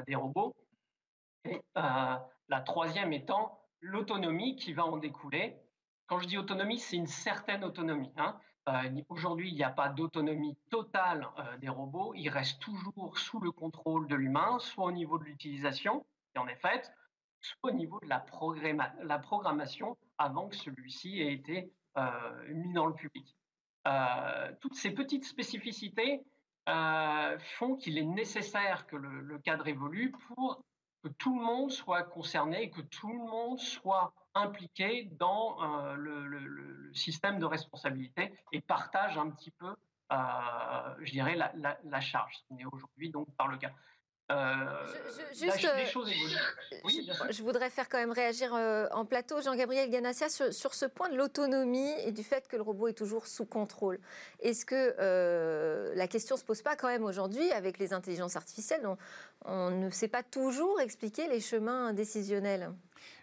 des 0.08 0.16
robots. 0.16 0.56
Et 1.46 1.62
euh, 1.78 2.16
la 2.50 2.62
troisième 2.62 3.14
étant 3.14 3.60
l'autonomie 3.82 4.56
qui 4.56 4.74
va 4.74 4.86
en 4.86 4.98
découler. 4.98 5.58
Quand 6.08 6.20
je 6.20 6.28
dis 6.28 6.38
autonomie, 6.38 6.80
c'est 6.80 6.98
une 6.98 7.08
certaine 7.08 7.64
autonomie. 7.64 8.12
Hein. 8.18 8.38
Euh, 8.68 9.02
aujourd'hui, 9.10 9.50
il 9.50 9.56
n'y 9.56 9.64
a 9.64 9.70
pas 9.70 9.90
d'autonomie 9.90 10.58
totale 10.70 11.28
euh, 11.38 11.58
des 11.58 11.70
robots. 11.70 12.14
Ils 12.16 12.30
restent 12.30 12.60
toujours 12.60 13.18
sous 13.18 13.40
le 13.40 13.52
contrôle 13.52 14.08
de 14.08 14.16
l'humain, 14.16 14.60
soit 14.60 14.86
au 14.86 14.92
niveau 14.92 15.18
de 15.18 15.24
l'utilisation 15.24 16.06
qui 16.34 16.40
en 16.40 16.48
est 16.48 16.56
faite, 16.56 16.92
soit 17.42 17.72
au 17.72 17.74
niveau 17.74 18.00
de 18.02 18.10
la 18.10 19.20
programmation 19.20 19.98
avant 20.20 20.48
que 20.48 20.56
celui-ci 20.56 21.22
ait 21.22 21.34
été 21.34 21.72
mis 22.50 22.72
dans 22.74 22.86
le 22.86 22.94
public. 22.94 23.36
toutes 24.62 24.76
ces 24.76 24.92
petites 24.92 25.26
spécificités 25.26 26.22
font 26.66 27.76
qu'il 27.76 27.98
est 27.98 28.06
nécessaire 28.06 28.86
que 28.88 28.96
le, 28.96 29.40
cadre 29.40 29.68
évolue 29.68 30.12
pour 30.12 30.64
que 31.04 31.10
tout 31.10 31.38
le 31.38 31.44
monde 31.44 31.72
soit 31.72 32.04
concerné 32.04 32.64
et 32.64 32.70
que 32.70 32.82
tout 32.82 33.12
le 33.12 33.20
monde 33.20 33.60
soit 33.60 34.14
impliqué 34.36 35.10
dans 35.20 35.58
euh, 35.62 35.96
le, 35.96 36.92
système 36.94 37.40
de 37.40 37.46
responsabilité 37.46 38.34
et 38.52 38.62
partage 38.62 39.16
un 39.18 39.30
petit 39.30 39.52
peu, 39.52 39.76
euh, 40.12 40.96
je 41.02 41.12
dirais, 41.12 41.36
la, 41.36 42.02
charge, 42.02 42.36
ce 42.36 42.44
qui 42.56 42.62
est 42.62 42.66
aujourd'hui 42.66 43.12
donc 43.12 43.28
par 43.36 43.48
le 43.48 43.58
cas. 43.58 43.72
Euh, 44.32 44.54
juste, 45.34 45.68
je, 47.32 47.42
voudrais 47.42 47.72
faire 47.72 47.90
quand 47.90 47.98
même 47.98 48.12
réagir 48.12 48.54
euh, 48.54 48.86
en 48.92 49.04
plateau 49.04 49.42
Jean-Gabriel 49.42 49.90
Ganassia 49.90 50.30
sur, 50.30 50.74
ce 50.74 50.86
point 50.86 51.10
de 51.10 51.16
l'autonomie 51.16 51.92
et 52.06 52.12
du 52.12 52.24
fait 52.24 52.48
que 52.48 52.56
le 52.56 52.62
robot 52.62 52.90
est 52.90 52.94
toujours 52.94 53.26
sous 53.26 53.46
contrôle. 53.46 54.00
Est-ce 54.42 54.66
que 54.66 54.96
euh, 55.00 55.94
la 55.96 56.08
question 56.08 56.38
se 56.38 56.44
pose 56.44 56.62
pas 56.62 56.76
quand 56.76 56.90
même 56.90 57.06
aujourd'hui 57.06 57.52
avec 57.52 57.80
les 57.80 57.92
intelligences 57.92 58.36
artificielles 58.36 58.88
on 59.46 59.72
ne 59.72 59.90
sait 59.90 60.08
pas 60.10 60.22
toujours 60.22 60.82
expliquer 60.82 61.28
les 61.28 61.40
chemins 61.40 61.94
décisionnels? 61.94 62.72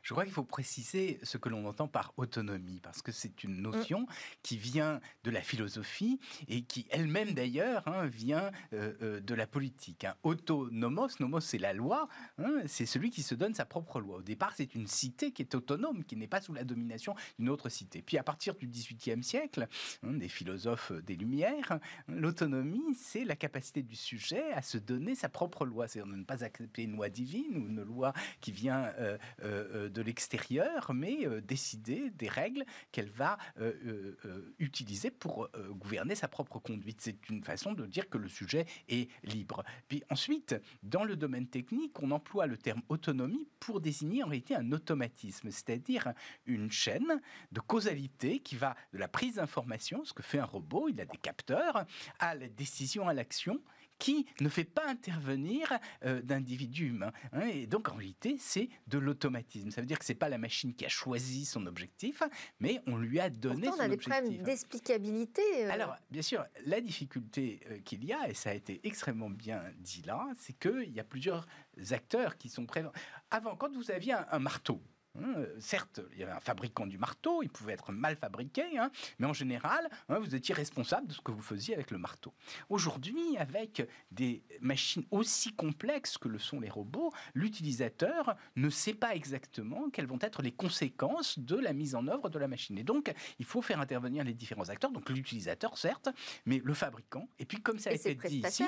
Je 0.06 0.14
crois 0.14 0.22
qu'il 0.22 0.32
faut 0.32 0.44
préciser 0.44 1.18
ce 1.24 1.36
que 1.36 1.48
l'on 1.48 1.66
entend 1.66 1.88
par 1.88 2.14
autonomie, 2.16 2.78
parce 2.80 3.02
que 3.02 3.10
c'est 3.10 3.42
une 3.42 3.60
notion 3.60 4.06
qui 4.44 4.56
vient 4.56 5.00
de 5.24 5.32
la 5.32 5.40
philosophie 5.40 6.20
et 6.46 6.62
qui 6.62 6.86
elle-même 6.90 7.32
d'ailleurs 7.32 7.82
hein, 7.88 8.06
vient 8.06 8.52
euh, 8.72 8.94
euh, 9.02 9.20
de 9.20 9.34
la 9.34 9.48
politique. 9.48 10.04
Hein. 10.04 10.14
Autonomos, 10.22 11.18
nomos 11.18 11.40
c'est 11.40 11.58
la 11.58 11.72
loi, 11.72 12.06
hein, 12.38 12.62
c'est 12.66 12.86
celui 12.86 13.10
qui 13.10 13.24
se 13.24 13.34
donne 13.34 13.52
sa 13.52 13.64
propre 13.64 13.98
loi. 13.98 14.18
Au 14.18 14.22
départ, 14.22 14.52
c'est 14.54 14.76
une 14.76 14.86
cité 14.86 15.32
qui 15.32 15.42
est 15.42 15.56
autonome, 15.56 16.04
qui 16.04 16.14
n'est 16.14 16.28
pas 16.28 16.40
sous 16.40 16.52
la 16.52 16.62
domination 16.62 17.16
d'une 17.40 17.48
autre 17.48 17.68
cité. 17.68 18.00
Puis 18.00 18.16
à 18.16 18.22
partir 18.22 18.54
du 18.54 18.68
XVIIIe 18.68 19.24
siècle, 19.24 19.66
des 20.04 20.28
philosophes 20.28 20.92
des 20.92 21.16
Lumières, 21.16 21.80
l'autonomie, 22.06 22.94
c'est 22.94 23.24
la 23.24 23.34
capacité 23.34 23.82
du 23.82 23.96
sujet 23.96 24.52
à 24.52 24.62
se 24.62 24.78
donner 24.78 25.16
sa 25.16 25.28
propre 25.28 25.66
loi, 25.66 25.88
c'est-à-dire 25.88 26.12
de 26.12 26.16
ne 26.16 26.24
pas 26.24 26.44
accepter 26.44 26.84
une 26.84 26.92
loi 26.92 27.08
divine 27.08 27.56
ou 27.56 27.66
une 27.66 27.82
loi 27.82 28.12
qui 28.40 28.52
vient 28.52 28.92
euh, 29.00 29.88
de 29.95 29.95
l'extérieur, 30.02 30.92
mais 30.94 31.26
euh, 31.26 31.40
décider 31.40 32.10
des 32.10 32.28
règles 32.28 32.64
qu'elle 32.92 33.10
va 33.10 33.38
euh, 33.58 34.14
euh, 34.24 34.54
utiliser 34.58 35.10
pour 35.10 35.48
gouverner 35.70 36.14
sa 36.14 36.28
propre 36.28 36.58
conduite. 36.58 37.00
C'est 37.00 37.28
une 37.28 37.42
façon 37.42 37.72
de 37.72 37.86
dire 37.86 38.08
que 38.08 38.18
le 38.18 38.28
sujet 38.28 38.66
est 38.88 39.10
libre. 39.24 39.64
Puis 39.88 40.02
ensuite, 40.10 40.56
dans 40.82 41.04
le 41.04 41.16
domaine 41.16 41.46
technique, 41.46 42.02
on 42.02 42.10
emploie 42.10 42.46
le 42.46 42.56
terme 42.56 42.82
autonomie 42.88 43.48
pour 43.60 43.80
désigner 43.80 44.22
en 44.22 44.28
réalité 44.28 44.54
un 44.54 44.72
automatisme, 44.72 45.50
c'est-à-dire 45.50 46.12
une 46.46 46.70
chaîne 46.70 47.20
de 47.52 47.60
causalité 47.60 48.40
qui 48.40 48.56
va 48.56 48.76
de 48.92 48.98
la 48.98 49.08
prise 49.08 49.36
d'information, 49.36 50.04
ce 50.04 50.12
que 50.12 50.22
fait 50.22 50.38
un 50.38 50.44
robot, 50.44 50.88
il 50.88 51.00
a 51.00 51.04
des 51.04 51.18
capteurs, 51.18 51.84
à 52.18 52.34
la 52.34 52.48
décision, 52.48 53.08
à 53.08 53.14
l'action, 53.14 53.60
qui 53.98 54.26
ne 54.40 54.48
fait 54.48 54.64
pas 54.64 54.86
intervenir 54.88 55.72
euh, 56.04 56.20
d'individus 56.22 56.88
humains. 56.88 57.12
Hein. 57.32 57.46
et 57.46 57.66
donc, 57.66 57.88
en 57.88 57.94
réalité, 57.94 58.36
c'est 58.38 58.68
de 58.86 58.98
l'automatisme. 58.98 59.70
Ça 59.70 59.80
veut 59.80 59.86
dire 59.86 59.98
que 59.98 60.04
ce 60.04 60.12
n'est 60.12 60.18
pas 60.18 60.28
la 60.28 60.38
machine 60.38 60.74
qui 60.74 60.84
a 60.84 60.88
choisi 60.88 61.44
son 61.44 61.66
objectif, 61.66 62.22
mais 62.60 62.80
on 62.86 62.96
lui 62.96 63.20
a 63.20 63.30
donné 63.30 63.62
Pourtant, 63.62 63.76
son 63.76 63.82
on 63.82 63.84
a 63.84 63.88
des 63.88 63.96
problèmes 63.96 64.42
d'explicabilité. 64.42 65.42
Euh. 65.60 65.70
Alors, 65.70 65.96
bien 66.10 66.22
sûr, 66.22 66.44
la 66.64 66.80
difficulté 66.80 67.60
euh, 67.70 67.78
qu'il 67.78 68.04
y 68.04 68.12
a, 68.12 68.28
et 68.28 68.34
ça 68.34 68.50
a 68.50 68.54
été 68.54 68.80
extrêmement 68.84 69.30
bien 69.30 69.62
dit 69.78 70.02
là, 70.02 70.26
c'est 70.38 70.58
qu'il 70.58 70.92
y 70.92 71.00
a 71.00 71.04
plusieurs 71.04 71.46
acteurs 71.90 72.36
qui 72.36 72.48
sont 72.48 72.66
présents. 72.66 72.92
Avant, 73.30 73.56
quand 73.56 73.74
vous 73.74 73.90
aviez 73.90 74.14
un, 74.30 74.38
marteau, 74.38 74.80
Hein. 75.22 75.44
Certes, 75.58 76.00
il 76.12 76.18
y 76.18 76.22
avait 76.22 76.32
un 76.32 76.40
fabricant 76.40 76.86
du 76.86 76.98
marteau, 76.98 77.42
il 77.42 77.48
pouvait 77.48 77.72
être 77.72 77.92
mal 77.92 78.16
fabriqué, 78.16 78.78
hein, 78.78 78.90
mais 79.18 79.26
en 79.26 79.32
général, 79.32 79.88
hein, 80.08 80.18
vous 80.18 80.34
étiez 80.34 80.54
responsable 80.54 81.08
de 81.08 81.12
ce 81.12 81.20
que 81.20 81.32
vous 81.32 81.42
faisiez 81.42 81.74
avec 81.74 81.90
le 81.90 81.98
marteau. 81.98 82.32
Aujourd'hui, 82.68 83.36
avec 83.38 83.88
des 84.10 84.42
machines 84.60 85.04
aussi 85.10 85.52
complexes 85.54 86.18
que 86.18 86.28
le 86.28 86.38
sont 86.38 86.60
les 86.60 86.68
robots, 86.68 87.12
l'utilisateur 87.34 88.36
ne 88.56 88.70
sait 88.70 88.94
pas 88.94 89.14
exactement 89.14 89.90
quelles 89.90 90.06
vont 90.06 90.18
être 90.20 90.42
les 90.42 90.52
conséquences 90.52 91.38
de 91.38 91.56
la 91.56 91.72
mise 91.72 91.94
en 91.94 92.06
œuvre 92.08 92.28
de 92.28 92.38
la 92.38 92.48
machine. 92.48 92.78
Et 92.78 92.84
donc, 92.84 93.12
il 93.38 93.44
faut 93.44 93.62
faire 93.62 93.80
intervenir 93.80 94.24
les 94.24 94.34
différents 94.34 94.68
acteurs, 94.68 94.90
donc 94.90 95.08
l'utilisateur, 95.10 95.76
certes, 95.78 96.08
mais 96.44 96.60
le 96.64 96.74
fabricant. 96.74 97.28
Et 97.38 97.44
puis, 97.44 97.60
comme 97.60 97.78
ça 97.78 97.90
a 97.90 97.92
été 97.92 98.14
dit 98.14 98.42
ici, 98.46 98.64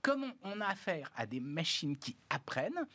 comme 0.00 0.32
on 0.42 0.60
a 0.60 0.66
affaire 0.66 1.10
à 1.16 1.26
des 1.26 1.40
machines 1.40 1.96
qui 1.96 2.16
apprennent, 2.30 2.86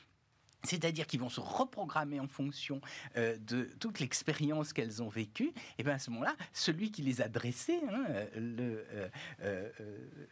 c'est-à-dire 0.68 1.08
qu'ils 1.08 1.20
vont 1.20 1.30
se 1.30 1.40
reprogrammer 1.40 2.20
en 2.20 2.28
fonction 2.28 2.82
euh, 3.16 3.38
de 3.38 3.64
toute 3.80 4.00
l'expérience 4.00 4.74
qu'elles 4.74 5.02
ont 5.02 5.08
vécue, 5.08 5.54
et 5.78 5.84
bien 5.84 5.94
à 5.94 6.00
ce 6.00 6.10
moment-là, 6.12 6.36
celui 6.54 6.92
qui 6.92 7.02
les 7.02 7.22
a 7.22 7.28
dressés, 7.28 7.80
hein, 7.90 8.06
le, 8.36 8.86
euh, 8.92 9.10
euh, 9.42 9.70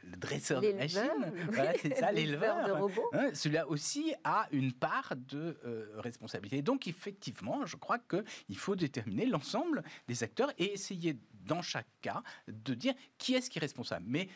le, 0.04 0.18
dresseur 0.18 0.62
de 0.62 0.74
machine, 0.74 1.02
voilà, 1.50 1.74
c'est 1.82 1.96
ça, 1.96 2.12
l'éleveur, 2.12 2.90
hein, 3.14 3.30
celui-là 3.34 3.68
aussi 3.68 4.14
a 4.24 4.48
une 4.52 4.74
part 4.74 5.14
de 5.16 5.58
responsabilité. 5.98 6.62
Donc 6.62 6.88
effectivement, 6.88 7.66
je 7.66 7.78
crois 7.78 8.00
qu'il 8.00 8.58
faut 8.58 8.76
déterminer 8.76 9.26
l'ensemble 9.26 9.84
des 10.08 10.24
acteurs 10.24 10.52
et 10.58 10.74
essayer 10.74 11.18
dans 11.46 11.62
chaque 11.62 11.88
cas 12.02 12.24
de 12.48 12.74
dire 12.74 12.94
qui 13.18 13.36
est-ce 13.36 13.50
qui 13.50 13.60
est 13.60 13.62
responsable. 13.62 14.06
Mais 14.08 14.30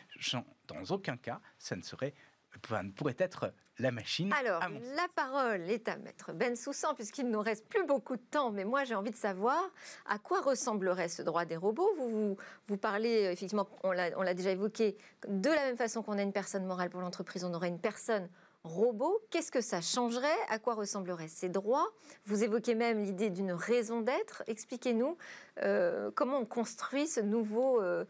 dans 0.66 0.84
aucun 0.90 1.16
cas, 1.16 1.40
ça 1.58 1.76
ne 1.76 1.82
serait 1.82 2.14
pourrait 2.96 3.16
être 3.18 3.52
la 3.78 3.90
machine. 3.90 4.32
Alors, 4.32 4.60
la 4.94 5.06
parole 5.14 5.62
est 5.70 5.88
à 5.88 5.96
Maître 5.96 6.32
Ben 6.32 6.56
Soussan, 6.56 6.94
puisqu'il 6.94 7.26
ne 7.26 7.32
nous 7.32 7.40
reste 7.40 7.66
plus 7.66 7.84
beaucoup 7.86 8.16
de 8.16 8.22
temps, 8.22 8.50
mais 8.50 8.64
moi 8.64 8.84
j'ai 8.84 8.94
envie 8.94 9.10
de 9.10 9.16
savoir 9.16 9.70
à 10.06 10.18
quoi 10.18 10.40
ressemblerait 10.40 11.08
ce 11.08 11.22
droit 11.22 11.44
des 11.44 11.56
robots. 11.56 11.90
Vous, 11.96 12.36
vous, 12.66 12.76
parlez, 12.76 13.26
euh, 13.26 13.32
effectivement, 13.32 13.68
on 13.82 13.92
l'a 13.92 14.34
déjà 14.34 14.50
évoqué, 14.50 14.96
de 15.26 15.48
la 15.48 15.66
même 15.66 15.76
façon 15.76 16.02
qu'on 16.02 16.18
a 16.18 16.22
une 16.22 16.32
personne 16.32 16.66
morale 16.66 16.90
pour 16.90 17.00
l'entreprise, 17.00 17.44
on 17.44 17.54
aurait 17.54 17.68
une 17.68 17.80
personne 17.80 18.28
robot. 18.64 19.22
Qu'est-ce 19.30 19.50
que 19.50 19.60
ça 19.60 19.80
changerait? 19.80 20.28
À 20.48 20.58
quoi 20.58 20.74
ressembleraient 20.74 21.28
ces 21.28 21.48
droits? 21.48 21.90
Vous 22.26 22.44
évoquez 22.44 22.74
même 22.74 23.02
l'idée 23.02 23.30
d'une 23.30 23.52
raison 23.52 24.02
d'être. 24.02 24.42
Expliquez-nous 24.46 25.16
euh, 25.62 26.10
comment 26.14 26.38
on 26.38 26.46
construit 26.46 27.06
ce 27.06 27.20
nouveau... 27.20 27.80
Euh, 27.80 28.04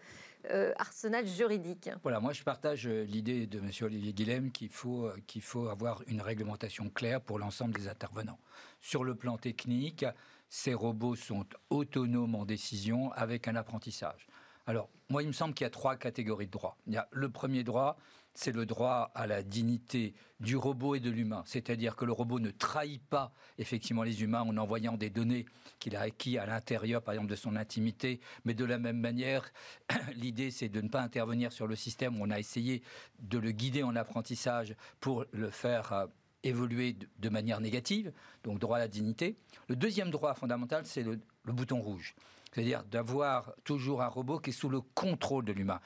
euh, 0.50 0.72
arsenal 0.78 1.26
juridique. 1.26 1.90
Voilà, 2.02 2.20
moi 2.20 2.32
je 2.32 2.42
partage 2.42 2.86
euh, 2.86 3.04
l'idée 3.04 3.46
de 3.46 3.58
M. 3.58 3.70
Olivier 3.82 4.12
Guilhem 4.12 4.50
qu'il 4.50 4.70
faut, 4.70 5.06
euh, 5.06 5.16
qu'il 5.26 5.42
faut 5.42 5.68
avoir 5.68 6.02
une 6.06 6.22
réglementation 6.22 6.88
claire 6.88 7.20
pour 7.20 7.38
l'ensemble 7.38 7.74
des 7.74 7.88
intervenants. 7.88 8.38
Sur 8.80 9.04
le 9.04 9.14
plan 9.14 9.36
technique, 9.36 10.04
ces 10.48 10.74
robots 10.74 11.16
sont 11.16 11.46
autonomes 11.68 12.34
en 12.34 12.44
décision 12.44 13.12
avec 13.12 13.48
un 13.48 13.56
apprentissage. 13.56 14.26
Alors, 14.66 14.88
moi, 15.08 15.22
il 15.22 15.28
me 15.28 15.32
semble 15.32 15.54
qu'il 15.54 15.64
y 15.64 15.66
a 15.66 15.70
trois 15.70 15.96
catégories 15.96 16.46
de 16.46 16.52
droits. 16.52 16.76
Il 16.86 16.94
y 16.94 16.96
a 16.96 17.08
le 17.10 17.28
premier 17.28 17.64
droit, 17.64 17.96
c'est 18.40 18.52
le 18.52 18.64
droit 18.64 19.10
à 19.14 19.26
la 19.26 19.42
dignité 19.42 20.14
du 20.40 20.56
robot 20.56 20.94
et 20.94 21.00
de 21.00 21.10
l'humain. 21.10 21.42
C'est-à-dire 21.44 21.94
que 21.94 22.06
le 22.06 22.12
robot 22.12 22.40
ne 22.40 22.50
trahit 22.50 23.02
pas 23.02 23.32
effectivement 23.58 24.02
les 24.02 24.22
humains 24.22 24.40
en 24.40 24.56
envoyant 24.56 24.96
des 24.96 25.10
données 25.10 25.44
qu'il 25.78 25.94
a 25.94 26.00
acquis 26.00 26.38
à 26.38 26.46
l'intérieur, 26.46 27.02
par 27.02 27.12
exemple, 27.12 27.28
de 27.28 27.36
son 27.36 27.54
intimité. 27.54 28.18
Mais 28.46 28.54
de 28.54 28.64
la 28.64 28.78
même 28.78 28.98
manière, 28.98 29.52
l'idée, 30.14 30.50
c'est 30.50 30.70
de 30.70 30.80
ne 30.80 30.88
pas 30.88 31.02
intervenir 31.02 31.52
sur 31.52 31.66
le 31.66 31.76
système. 31.76 32.18
On 32.18 32.30
a 32.30 32.38
essayé 32.38 32.82
de 33.18 33.36
le 33.36 33.50
guider 33.50 33.82
en 33.82 33.94
apprentissage 33.94 34.74
pour 35.00 35.26
le 35.32 35.50
faire 35.50 35.92
euh, 35.92 36.06
évoluer 36.42 36.96
de 37.18 37.28
manière 37.28 37.60
négative, 37.60 38.10
donc 38.42 38.58
droit 38.58 38.78
à 38.78 38.80
la 38.80 38.88
dignité. 38.88 39.36
Le 39.68 39.76
deuxième 39.76 40.10
droit 40.10 40.32
fondamental, 40.32 40.86
c'est 40.86 41.02
le, 41.02 41.20
le 41.44 41.52
bouton 41.52 41.82
rouge 41.82 42.14
c'est-à-dire 42.52 42.84
d'avoir 42.84 43.52
toujours 43.64 44.02
un 44.02 44.08
robot 44.08 44.38
qui 44.38 44.50
est 44.50 44.52
sous 44.52 44.68
le 44.68 44.80
contrôle 44.80 45.44
de 45.44 45.52
l'humain. 45.52 45.80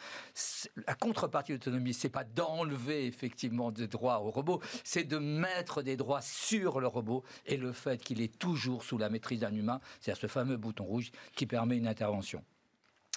La 0.87 0.95
contrepartie 0.95 1.53
de 1.53 1.57
l'autonomie, 1.57 1.95
c'est 1.95 2.09
pas 2.09 2.25
d'enlever 2.25 3.07
effectivement 3.07 3.71
des 3.71 3.89
droits 3.89 4.21
au 4.21 4.31
robot, 4.31 4.61
c'est 4.83 5.05
de 5.05 5.19
mettre 5.19 5.83
des 5.83 5.97
droits 5.97 6.23
sur 6.23 6.81
le 6.81 6.87
robot 6.87 7.25
et 7.47 7.57
le 7.57 7.73
fait 7.73 8.03
qu'il 8.03 8.21
est 8.21 8.39
toujours 8.39 8.85
sous 8.85 8.99
la 8.99 9.11
maîtrise 9.11 9.41
d'un 9.41 9.55
humain, 9.55 9.81
c'est-à-dire 10.01 10.21
ce 10.21 10.27
fameux 10.27 10.57
bouton 10.57 10.85
rouge 10.85 11.11
qui 11.35 11.47
permet 11.47 11.77
une 11.77 11.89
intervention. 11.89 12.43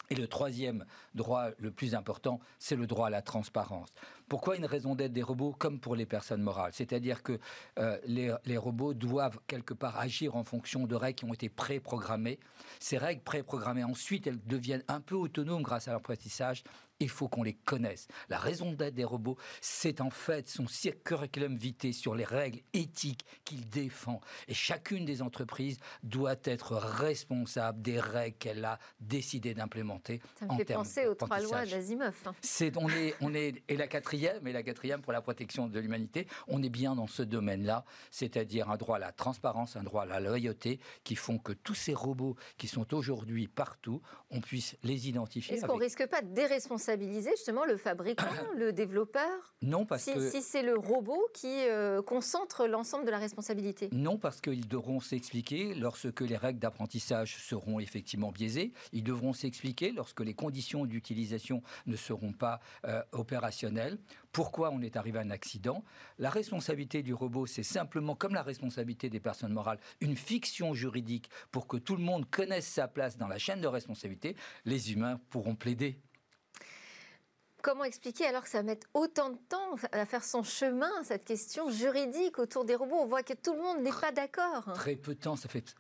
Et 0.10 0.16
le 0.16 0.28
troisième 0.28 0.86
droit 1.16 1.50
le 1.58 1.72
plus 1.72 1.96
important, 1.96 2.40
c'est 2.60 2.76
le 2.76 2.88
droit 2.88 3.08
à 3.08 3.10
la 3.10 3.22
transparence. 3.22 3.90
Pourquoi 4.30 4.56
une 4.56 4.66
raison 4.66 4.96
d'être 4.96 5.14
des 5.14 5.24
robots 5.24 5.54
comme 5.58 5.80
pour 5.80 5.96
les 5.96 6.06
personnes 6.06 6.42
morales? 6.42 6.72
C'est-à-dire 6.74 7.24
que 7.24 7.40
euh, 7.80 7.98
les, 8.06 8.34
les, 8.46 8.58
robots 8.58 8.94
doivent 8.94 9.40
quelque 9.48 9.74
part 9.74 9.98
agir 9.98 10.36
en 10.36 10.44
fonction 10.44 10.86
de 10.86 10.96
règles 10.96 11.20
qui 11.20 11.26
ont 11.26 11.34
été 11.34 11.50
préprogrammées. 11.50 12.40
Ces 12.80 12.98
règles 12.98 13.22
préprogrammées, 13.22 13.84
ensuite, 13.84 14.28
elles 14.28 14.40
deviennent 14.46 14.84
un 14.88 15.02
peu 15.02 15.16
autonomes 15.16 15.62
grâce 15.62 15.88
à 15.88 15.94
l'apprentissage 15.94 16.64
il 17.00 17.10
faut 17.10 17.28
qu'on 17.28 17.44
les 17.44 17.54
connaisse. 17.54 18.08
La 18.30 18.38
raison 18.38 18.72
d'être 18.72 18.96
des 18.96 19.04
robots, 19.04 19.38
c'est 19.62 20.02
en 20.02 20.10
fait 20.10 20.48
son 20.48 20.66
curriculum 21.04 21.56
vitae 21.56 21.94
sur 21.94 22.16
les 22.16 22.24
règles 22.24 22.60
éthiques 22.74 23.26
qu'il 23.46 23.68
défend. 23.70 24.20
Et 24.48 24.54
chacune 24.54 25.06
des 25.06 25.22
entreprises 25.22 25.78
doit 26.04 26.36
être 26.44 26.76
responsable 26.76 27.82
des 27.82 28.00
règles 28.00 28.38
qu'elle 28.38 28.66
a 28.66 28.80
décidé 29.00 29.54
d'implémenter. 29.54 30.22
Ça 30.40 30.46
me 30.46 30.58
fait 30.58 30.74
penser 30.74 31.08
aux 31.08 31.16
trois 31.16 31.40
lois 31.40 31.66
d'Asimov. 31.66 32.16
Hein. 32.26 32.34
C'est, 32.42 32.76
on 32.78 32.90
est, 32.90 33.16
on 33.22 33.34
est, 33.34 33.64
et 33.68 33.78
la 33.78 33.88
quatrième, 33.88 34.48
et 34.48 34.52
la 34.52 34.64
quatrième 34.64 35.02
pour 35.02 35.14
la 35.14 35.22
protection 35.22 35.68
de 35.68 35.80
l'humanité, 35.80 36.28
on 36.48 36.64
est 36.64 36.70
bien 36.70 36.96
dans 36.96 37.08
ce 37.08 37.24
domaine-là, 37.24 37.86
c'est-à-dire 38.12 38.70
un 38.70 38.78
droit 38.78 38.98
à 38.98 39.00
la 39.00 39.12
transparence, 39.12 39.76
un 39.76 39.84
droit 39.84 40.04
à 40.04 40.06
la 40.06 40.20
loyauté, 40.20 40.80
qui 41.04 41.16
font 41.16 41.38
que 41.38 41.54
tous 41.54 41.76
ces 41.76 41.94
robots 41.94 42.36
qui 42.58 42.68
sont 42.68 42.94
aujourd'hui 42.94 43.48
partout, 43.48 44.02
on 44.32 44.42
puisse 44.42 44.76
les 44.84 45.10
identifier. 45.10 45.56
Est-ce 45.56 45.66
qu'on 45.66 45.78
risque 45.78 46.06
pas 46.08 46.22
de 46.22 46.34
déresponsabiliser 46.34 46.87
responsabiliser 46.88 47.32
justement 47.32 47.66
le 47.66 47.78
fabricant, 47.78 48.26
le 48.58 48.72
développeur 48.72 49.54
Non, 49.62 49.86
parce 49.86 50.06
que... 50.06 50.30
Si 50.30 50.42
c'est 50.42 50.64
le 50.64 50.78
robot 50.78 51.28
qui 51.34 51.48
euh, 51.48 52.02
concentre 52.02 52.66
l'ensemble 52.68 53.06
de 53.06 53.12
la 53.12 53.18
responsabilité 53.18 53.90
Non, 53.92 54.18
parce 54.18 54.42
qu'ils 54.42 54.68
devront 54.68 55.00
s'expliquer 55.00 55.74
lorsque 55.76 56.22
les 56.22 56.38
règles 56.38 56.60
d'apprentissage 56.60 57.38
seront 57.38 57.80
effectivement 57.80 58.32
biaisées. 58.32 58.74
Ils 58.94 59.04
devront 59.04 59.34
s'expliquer 59.34 59.92
lorsque 59.92 60.22
les 60.22 60.34
conditions 60.34 60.86
d'utilisation 60.86 61.62
ne 61.86 61.96
seront 61.96 62.32
pas 62.32 62.60
euh, 62.86 63.02
opérationnelles. 63.12 63.98
Pourquoi 64.32 64.72
on 64.72 64.82
est 64.82 64.96
arrivé 64.96 65.20
à 65.20 65.24
un 65.24 65.32
accident? 65.32 65.84
La 66.20 66.30
responsabilité 66.30 67.02
du 67.02 67.14
robot, 67.14 67.48
c'est 67.48 67.64
simplement, 67.64 68.16
comme 68.16 68.34
la 68.34 68.44
responsabilité 68.44 69.10
des 69.10 69.20
personnes 69.20 69.54
morales, 69.54 69.80
une 70.00 70.16
fiction 70.16 70.74
juridique 70.74 71.30
pour 71.52 71.68
que 71.68 71.78
tout 71.78 71.96
le 71.96 72.04
monde 72.04 72.30
connaisse 72.30 72.68
sa 72.68 72.88
place 72.88 73.18
dans 73.18 73.28
la 73.28 73.40
chaîne 73.40 73.62
de 73.62 73.68
responsabilité. 73.68 74.36
Les 74.66 74.94
humains 74.94 75.20
pourront 75.30 75.56
plaider 75.56 76.00
Comment 77.68 77.84
expliquer 77.84 78.26
alors 78.28 78.44
que 78.44 78.50
ça 78.50 78.64
met 78.64 78.80
autant 78.94 79.30
de 79.30 79.38
temps 79.50 79.76
à 79.92 80.06
faire 80.06 80.24
son 80.24 80.42
chemin, 80.42 80.90
cette 81.04 81.26
question 81.26 81.70
juridique 81.70 82.40
autour 82.40 82.64
des 82.64 82.76
robots? 82.76 82.96
On 82.96 83.08
voit 83.08 83.24
que 83.24 83.34
tout 83.34 83.54
le 83.56 83.62
monde 83.62 83.82
n'est 83.82 83.92
pas 83.92 84.14
d'accord. 84.14 84.72
Très 84.74 84.96
peu 84.96 85.14
de 85.14 85.20
temps, 85.20 85.36
ça 85.36 85.50
fait 85.50 85.76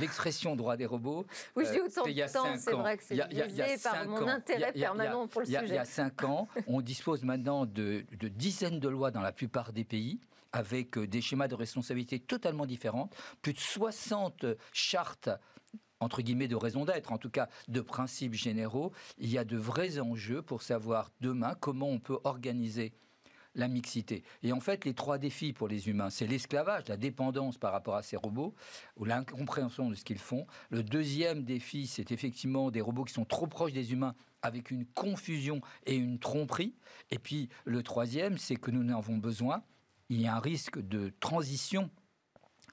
l'expression 0.00 0.56
droit 0.56 0.76
des 0.76 0.84
robots. 0.84 1.24
Oui, 1.54 1.64
je 1.64 1.70
dis 1.70 1.78
euh, 1.78 1.84
autant 1.84 2.02
de 2.02 2.32
temps, 2.32 2.56
c'est 2.58 2.72
vrai 2.72 2.96
que 2.96 3.04
c'est 3.04 3.28
biaisé 3.28 3.78
par 3.80 4.04
mon 4.08 4.26
intérêt 4.26 4.72
permanent 4.72 5.28
pour 5.28 5.42
le 5.42 5.46
sujet. 5.46 5.60
Il 5.64 5.74
y 5.74 5.78
a 5.78 5.84
cinq 5.84 6.24
ans, 6.24 6.48
on 6.66 6.80
dispose 6.80 7.22
maintenant 7.22 7.66
de, 7.66 8.04
de 8.18 8.26
dizaines 8.26 8.80
de 8.80 8.88
lois 8.88 9.12
dans 9.12 9.22
la 9.22 9.30
plupart 9.30 9.72
des 9.72 9.84
pays 9.84 10.18
avec 10.52 10.98
euh, 10.98 11.06
des 11.06 11.20
schémas 11.20 11.46
de 11.46 11.54
responsabilité 11.54 12.18
totalement 12.18 12.66
différents, 12.66 13.10
plus 13.42 13.52
de 13.52 13.60
60 13.60 14.44
chartes 14.72 15.30
entre 16.00 16.22
guillemets, 16.22 16.48
de 16.48 16.56
raison 16.56 16.84
d'être, 16.84 17.12
en 17.12 17.18
tout 17.18 17.30
cas 17.30 17.48
de 17.68 17.80
principes 17.80 18.34
généraux, 18.34 18.92
il 19.18 19.30
y 19.30 19.38
a 19.38 19.44
de 19.44 19.56
vrais 19.56 19.98
enjeux 19.98 20.42
pour 20.42 20.62
savoir 20.62 21.10
demain 21.20 21.54
comment 21.60 21.88
on 21.88 21.98
peut 21.98 22.18
organiser 22.24 22.92
la 23.54 23.68
mixité. 23.68 24.22
Et 24.42 24.52
en 24.52 24.60
fait, 24.60 24.84
les 24.84 24.94
trois 24.94 25.18
défis 25.18 25.52
pour 25.52 25.68
les 25.68 25.88
humains, 25.88 26.10
c'est 26.10 26.26
l'esclavage, 26.26 26.84
la 26.88 26.96
dépendance 26.96 27.58
par 27.58 27.72
rapport 27.72 27.96
à 27.96 28.02
ces 28.02 28.16
robots, 28.16 28.54
ou 28.96 29.04
l'incompréhension 29.04 29.90
de 29.90 29.94
ce 29.94 30.04
qu'ils 30.04 30.18
font. 30.18 30.46
Le 30.70 30.82
deuxième 30.82 31.42
défi, 31.42 31.86
c'est 31.86 32.12
effectivement 32.12 32.70
des 32.70 32.80
robots 32.80 33.04
qui 33.04 33.14
sont 33.14 33.24
trop 33.24 33.46
proches 33.46 33.72
des 33.72 33.92
humains 33.92 34.14
avec 34.42 34.70
une 34.70 34.86
confusion 34.86 35.60
et 35.86 35.96
une 35.96 36.18
tromperie. 36.18 36.76
Et 37.10 37.18
puis 37.18 37.48
le 37.64 37.82
troisième, 37.82 38.38
c'est 38.38 38.56
que 38.56 38.70
nous 38.70 38.84
en 38.92 38.96
avons 38.96 39.16
besoin. 39.16 39.62
Il 40.08 40.20
y 40.20 40.26
a 40.26 40.36
un 40.36 40.40
risque 40.40 40.78
de 40.78 41.12
transition 41.20 41.90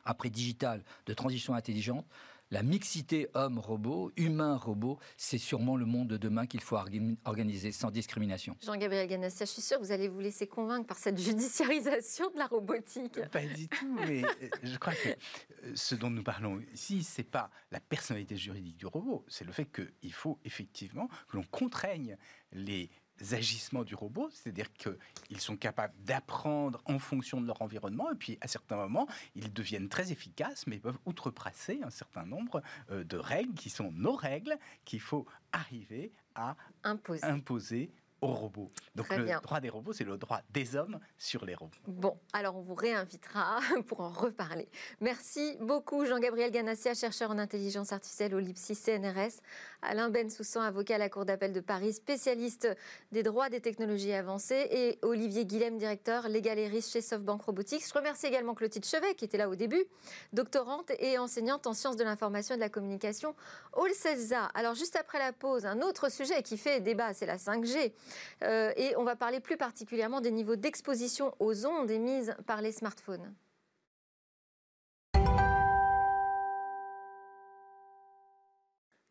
après 0.06 0.30
digital, 0.30 0.84
de 1.08 1.14
transition 1.14 1.56
intelligente, 1.56 2.06
la 2.52 2.64
mixité 2.64 3.28
homme-robot, 3.34 4.12
humain-robot, 4.18 5.00
c'est 5.18 5.38
sûrement 5.38 5.76
le 5.76 5.86
monde 5.86 6.10
de 6.10 6.18
demain 6.18 6.46
qu'il 6.46 6.62
faut 6.62 6.78
organiser 7.26 7.72
sans 7.72 7.92
discrimination. 7.92 8.56
Jean-Gabriel 8.64 9.08
Ganassia, 9.08 9.46
je 9.46 9.52
suis 9.52 9.62
sûr 9.62 9.78
que 9.78 9.84
vous 9.84 9.92
allez 9.92 10.08
vous 10.08 10.20
laisser 10.20 10.48
convaincre 10.48 10.88
par 10.88 10.98
cette 10.98 11.18
judiciarisation 11.22 12.30
de 12.32 12.38
la 12.38 12.48
robotique. 12.48 13.20
Pas 13.32 13.46
du 13.46 13.68
tout, 13.68 13.98
mais 14.08 14.24
euh, 14.24 14.50
je 14.64 14.78
crois 14.78 14.94
que 14.94 15.10
euh, 15.10 15.72
ce 15.76 15.96
dont 15.96 16.10
nous 16.10 16.24
parlons 16.24 16.62
ici, 16.74 17.04
c'est 17.04 17.24
pas 17.24 17.50
la 17.72 17.80
personnalité 17.80 18.38
juridique 18.38 18.78
du 18.78 18.86
robot, 18.86 19.26
c'est 19.28 19.46
le 19.46 19.52
fait 19.52 19.66
qu'il 19.66 20.14
faut 20.14 20.40
effectivement 20.46 21.08
que 21.28 21.38
l'on 21.38 21.44
contraigne 21.44 22.18
les 22.52 22.90
agissements 23.32 23.84
du 23.84 23.96
robot, 23.96 24.30
c'est-à-dire 24.32 24.72
qu'ils 24.74 25.40
sont 25.40 25.58
capables 25.58 25.94
d'apprendre 26.04 26.82
en 26.86 27.00
fonction 27.00 27.42
de 27.42 27.48
leur 27.48 27.62
environnement, 27.62 28.12
et 28.12 28.16
puis 28.16 28.38
à 28.42 28.48
certains 28.48 28.76
moments, 28.76 29.08
ils 29.36 29.52
deviennent 29.52 29.90
très 29.90 30.12
efficaces, 30.12 30.68
mais 30.68 30.80
peuvent 30.80 31.00
outrepasser 31.06 31.80
un 31.84 31.90
certain 31.90 32.26
nombre 32.26 32.62
euh, 32.92 33.04
de 33.04 33.18
règles 33.18 33.54
qui 33.54 33.70
sont 33.70 33.92
nos 33.92 34.16
règles, 34.16 34.58
qu'il 34.84 35.02
faut 35.02 35.26
arriver 35.52 36.12
à 36.36 36.56
imposer 37.24 37.92
robots. 38.34 38.72
Donc 38.96 39.10
le 39.16 39.26
droit 39.42 39.60
des 39.60 39.70
robots, 39.70 39.94
c'est 39.94 40.04
le 40.04 40.18
droit 40.18 40.42
des 40.52 40.76
hommes 40.76 41.00
sur 41.18 41.46
les 41.46 41.56
robots. 41.56 41.78
Bon, 41.88 42.18
alors 42.34 42.56
on 42.56 42.62
vous 42.62 42.76
réinvitera 42.76 43.60
pour 43.88 44.02
en 44.02 44.10
reparler. 44.10 44.68
Merci 45.02 45.58
beaucoup 45.62 46.06
Jean-Gabriel 46.06 46.52
Ganassia, 46.52 46.94
chercheur 46.94 47.32
en 47.32 47.38
intelligence 47.38 47.92
artificielle 47.92 48.36
au 48.36 48.40
LIPSI 48.40 48.76
CNRS, 48.76 49.42
Alain 49.82 50.10
Bensoussan, 50.10 50.62
avocat 50.62 50.96
à 50.96 50.98
la 50.98 51.10
Cour 51.10 51.26
d'appel 51.26 51.54
de 51.54 51.60
Paris, 51.60 51.94
spécialiste 51.94 52.68
des 53.12 53.24
droits 53.24 53.50
des 53.50 53.62
technologies 53.62 54.14
avancées, 54.14 54.68
et 54.72 55.00
Olivier 55.02 55.46
Guilhem, 55.46 55.78
directeur 55.78 56.28
légal 56.28 56.58
et 56.60 56.68
riche 56.68 56.88
chez 56.88 57.02
SoftBank 57.02 57.42
Robotics. 57.42 57.88
Je 57.88 57.94
remercie 57.94 58.26
également 58.26 58.54
Clotilde 58.54 58.86
Chevet, 58.86 59.16
qui 59.16 59.26
était 59.26 59.38
là 59.38 59.50
au 59.50 59.56
début, 59.56 59.84
doctorante 60.34 60.92
et 61.00 61.18
enseignante 61.18 61.68
en 61.68 61.74
sciences 61.74 61.98
de 61.98 62.04
l'information 62.04 62.56
et 62.56 62.58
de 62.58 62.62
la 62.62 62.70
communication 62.70 63.36
au 63.74 63.88
CESA. 63.88 64.46
Alors 64.54 64.76
juste 64.76 64.96
après 64.96 65.20
la 65.20 65.34
pause, 65.34 65.66
un 65.66 65.82
autre 65.82 66.12
sujet 66.12 66.42
qui 66.44 66.58
fait 66.58 66.80
débat, 66.82 67.14
c'est 67.14 67.26
la 67.26 67.38
5G. 67.38 67.94
Euh, 68.44 68.72
et 68.76 68.96
on 68.98 69.04
va 69.04 69.16
parler 69.16 69.40
plus 69.40 69.58
particulièrement 69.58 70.22
des 70.22 70.32
niveaux 70.32 70.56
d'exposition 70.56 71.34
aux 71.40 71.66
ondes 71.66 71.92
émises 71.92 72.36
par 72.46 72.62
les 72.62 72.72
smartphones. 72.72 73.34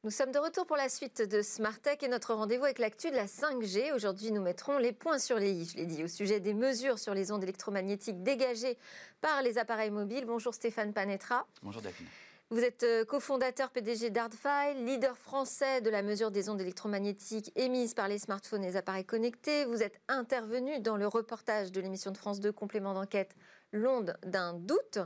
Nous 0.04 0.10
sommes 0.10 0.32
de 0.32 0.38
retour 0.38 0.66
pour 0.66 0.76
la 0.76 0.90
suite 0.90 1.22
de 1.22 1.40
Smart 1.40 1.80
Tech 1.80 1.96
et 2.02 2.08
notre 2.08 2.34
rendez-vous 2.34 2.64
avec 2.64 2.78
l'actu 2.78 3.10
de 3.10 3.16
la 3.16 3.24
5G. 3.24 3.94
Aujourd'hui, 3.94 4.32
nous 4.32 4.42
mettrons 4.42 4.76
les 4.76 4.92
points 4.92 5.18
sur 5.18 5.38
les 5.38 5.50
i, 5.50 5.64
je 5.64 5.78
l'ai 5.78 5.86
dit, 5.86 6.04
au 6.04 6.08
sujet 6.08 6.40
des 6.40 6.52
mesures 6.52 6.98
sur 6.98 7.14
les 7.14 7.32
ondes 7.32 7.42
électromagnétiques 7.42 8.22
dégagées 8.22 8.76
par 9.22 9.40
les 9.40 9.56
appareils 9.56 9.90
mobiles. 9.90 10.26
Bonjour 10.26 10.52
Stéphane 10.52 10.92
Panetra. 10.92 11.46
Bonjour 11.62 11.80
Daphne. 11.80 12.04
Vous 12.50 12.60
êtes 12.60 12.82
euh, 12.82 13.06
cofondateur 13.06 13.70
PDG 13.70 14.10
d'Artfile, 14.10 14.84
leader 14.84 15.16
français 15.16 15.80
de 15.80 15.88
la 15.88 16.02
mesure 16.02 16.30
des 16.30 16.50
ondes 16.50 16.60
électromagnétiques 16.60 17.50
émises 17.56 17.94
par 17.94 18.06
les 18.06 18.18
smartphones 18.18 18.62
et 18.62 18.66
les 18.66 18.76
appareils 18.76 19.06
connectés. 19.06 19.64
Vous 19.64 19.82
êtes 19.82 19.98
intervenu 20.08 20.78
dans 20.78 20.98
le 20.98 21.06
reportage 21.06 21.72
de 21.72 21.80
l'émission 21.80 22.10
de 22.10 22.18
France 22.18 22.40
2 22.40 22.52
Complément 22.52 22.92
d'enquête 22.92 23.34
L'onde 23.72 24.18
d'un 24.26 24.52
doute. 24.52 24.98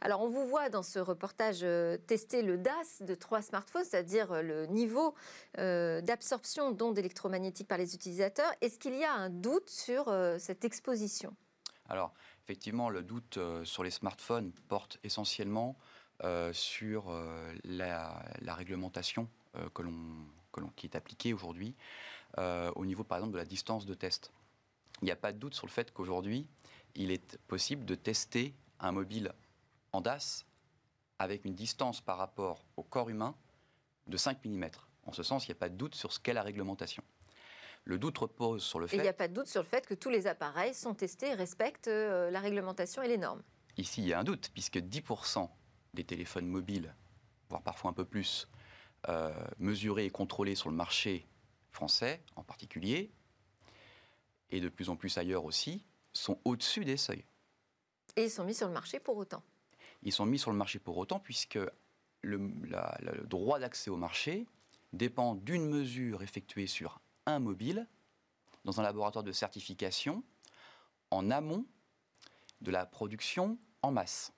Alors 0.00 0.22
on 0.22 0.28
vous 0.28 0.44
voit 0.44 0.70
dans 0.70 0.82
ce 0.82 0.98
reportage 0.98 1.60
euh, 1.62 1.96
tester 1.96 2.42
le 2.42 2.58
DAS 2.58 3.02
de 3.02 3.14
trois 3.14 3.42
smartphones, 3.42 3.84
c'est-à-dire 3.84 4.32
euh, 4.32 4.42
le 4.42 4.66
niveau 4.66 5.14
d'absorption 5.56 6.72
d'ondes 6.72 6.98
électromagnétiques 6.98 7.68
par 7.68 7.78
les 7.78 7.94
utilisateurs. 7.94 8.52
Est-ce 8.60 8.80
qu'il 8.80 8.96
y 8.96 9.04
a 9.04 9.12
un 9.12 9.30
doute 9.30 9.70
sur 9.70 10.12
cette 10.38 10.64
exposition? 10.64 11.34
Alors 11.88 12.12
effectivement, 12.44 12.90
le 12.90 13.02
doute 13.02 13.38
sur 13.64 13.84
les 13.84 13.90
smartphones 13.90 14.52
porte 14.68 14.98
essentiellement 15.04 15.76
sur 16.52 17.10
euh, 17.10 17.54
la, 17.64 18.54
réglementation 18.54 19.28
euh, 19.56 19.68
que 19.74 19.82
l'on, 19.82 20.70
qui 20.76 20.86
est 20.86 20.96
appliquée 20.96 21.32
aujourd'hui 21.32 21.74
au 22.76 22.86
niveau, 22.86 23.04
par 23.04 23.18
exemple, 23.18 23.34
de 23.34 23.38
la 23.38 23.44
distance 23.44 23.84
de 23.84 23.92
test. 23.92 24.32
Il 25.02 25.04
n'y 25.04 25.10
a 25.10 25.16
pas 25.16 25.32
de 25.32 25.38
doute 25.38 25.54
sur 25.54 25.66
le 25.66 25.70
fait 25.70 25.92
qu'aujourd'hui, 25.92 26.46
il 26.94 27.10
est 27.10 27.36
possible 27.46 27.84
de 27.84 27.94
tester 27.94 28.54
un 28.80 28.90
mobile 28.90 29.32
en 29.92 30.00
DAS 30.00 30.46
avec 31.18 31.44
une 31.44 31.54
distance 31.54 32.00
par 32.00 32.16
rapport 32.16 32.64
au 32.78 32.82
corps 32.82 33.10
humain 33.10 33.34
de 34.06 34.16
5 34.16 34.42
mm. 34.46 34.64
En 35.04 35.12
ce 35.12 35.22
sens, 35.22 35.46
il 35.46 35.50
n'y 35.50 35.56
a 35.56 35.58
pas 35.58 35.68
de 35.68 35.74
doute 35.74 35.94
sur 35.94 36.10
ce 36.10 36.20
qu'est 36.20 36.32
la 36.32 36.42
réglementation. 36.42 37.02
Le 37.84 37.98
doute 37.98 38.16
repose 38.16 38.62
sur 38.62 38.78
le 38.78 38.86
fait... 38.86 38.96
il 38.96 39.02
n'y 39.02 39.08
a 39.08 39.12
pas 39.12 39.28
de 39.28 39.34
doute 39.34 39.48
sur 39.48 39.60
le 39.60 39.66
fait 39.66 39.86
que 39.86 39.92
tous 39.92 40.08
les 40.08 40.26
appareils 40.26 40.72
sont 40.72 40.94
testés 40.94 41.28
et 41.28 41.34
respectent 41.34 41.88
la 41.88 42.40
réglementation 42.40 43.02
et 43.02 43.08
les 43.08 43.18
normes. 43.18 43.42
Ici, 43.76 44.00
il 44.00 44.08
y 44.08 44.14
a 44.14 44.20
un 44.20 44.24
doute, 44.24 44.50
puisque 44.54 44.78
10% 44.78 45.50
des 45.94 46.04
téléphones 46.04 46.46
mobiles, 46.46 46.94
voire 47.48 47.62
parfois 47.62 47.90
un 47.90 47.94
peu 47.94 48.04
plus, 48.04 48.48
euh, 49.08 49.32
mesurés 49.58 50.06
et 50.06 50.10
contrôlés 50.10 50.54
sur 50.54 50.70
le 50.70 50.76
marché 50.76 51.26
français 51.70 52.22
en 52.36 52.42
particulier, 52.42 53.12
et 54.50 54.60
de 54.60 54.68
plus 54.68 54.90
en 54.90 54.96
plus 54.96 55.16
ailleurs 55.18 55.44
aussi, 55.44 55.84
sont 56.12 56.38
au-dessus 56.44 56.84
des 56.84 56.96
seuils. 56.96 57.24
Et 58.16 58.24
ils 58.24 58.30
sont 58.30 58.44
mis 58.44 58.54
sur 58.54 58.68
le 58.68 58.74
marché 58.74 59.00
pour 59.00 59.16
autant 59.16 59.42
Ils 60.02 60.12
sont 60.12 60.26
mis 60.26 60.38
sur 60.38 60.50
le 60.50 60.56
marché 60.56 60.78
pour 60.78 60.98
autant 60.98 61.18
puisque 61.18 61.58
le, 62.20 62.36
le 62.38 63.26
droit 63.26 63.58
d'accès 63.58 63.90
au 63.90 63.96
marché 63.96 64.46
dépend 64.92 65.34
d'une 65.34 65.66
mesure 65.66 66.22
effectuée 66.22 66.66
sur 66.66 67.00
un 67.24 67.38
mobile 67.38 67.88
dans 68.64 68.80
un 68.80 68.82
laboratoire 68.82 69.24
de 69.24 69.32
certification 69.32 70.22
en 71.10 71.30
amont 71.30 71.66
de 72.60 72.70
la 72.70 72.86
production 72.86 73.58
en 73.82 73.90
masse. 73.90 74.32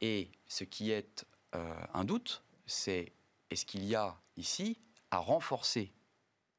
Et 0.00 0.30
ce 0.48 0.64
qui 0.64 0.90
est 0.90 1.26
euh, 1.54 1.74
un 1.92 2.04
doute, 2.04 2.42
c'est 2.66 3.12
est-ce 3.50 3.66
qu'il 3.66 3.84
y 3.84 3.94
a 3.94 4.20
ici 4.36 4.78
à 5.10 5.18
renforcer 5.18 5.92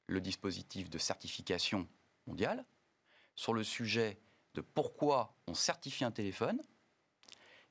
le 0.08 0.22
dispositif 0.22 0.90
de 0.90 0.98
certification 0.98 1.88
mondiale 2.28 2.66
sur 3.36 3.54
le 3.54 3.64
sujet 3.64 4.20
de 4.54 4.62
pourquoi 4.62 5.34
on 5.48 5.54
certifie 5.54 6.04
un 6.04 6.12
téléphone 6.12 6.62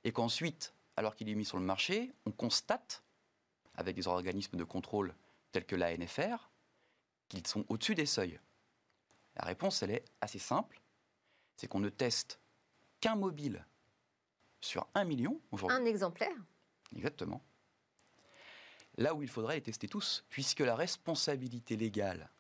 et 0.05 0.12
qu'ensuite, 0.12 0.75
alors 0.97 1.14
qu'il 1.14 1.29
est 1.29 1.35
mis 1.35 1.45
sur 1.45 1.59
le 1.59 1.64
marché, 1.64 2.12
on 2.25 2.33
constate, 2.33 3.03
avec 3.75 3.97
des 3.97 4.09
organismes 4.09 4.57
de 4.57 4.64
contrôle 4.64 5.14
tels 5.53 5.66
que 5.66 5.77
la 5.77 5.97
NFR, 5.97 6.51
qu'ils 7.29 7.47
sont 7.47 7.64
au-dessus 7.68 7.95
des 7.95 8.07
seuils. 8.07 8.41
La 9.37 9.45
réponse, 9.45 9.83
elle 9.83 9.93
est 9.93 10.05
assez 10.21 10.39
simple, 10.39 10.81
c'est 11.57 11.66
qu'on 11.66 11.81
ne 11.81 11.89
teste 11.89 12.41
qu'un 13.01 13.16
mobile 13.16 13.64
sur 14.61 14.87
un 14.95 15.05
million 15.05 15.41
aujourd'hui. 15.51 15.77
Un 15.77 15.85
exemplaire 15.85 16.37
Exactement. 16.95 17.43
Là 18.97 19.15
où 19.15 19.23
il 19.23 19.29
faudrait 19.29 19.57
les 19.57 19.63
tester 19.63 19.89
tous, 19.89 20.25
puisque 20.29 20.61
la 20.61 20.75
responsabilité 20.75 21.77
légale 21.77 22.31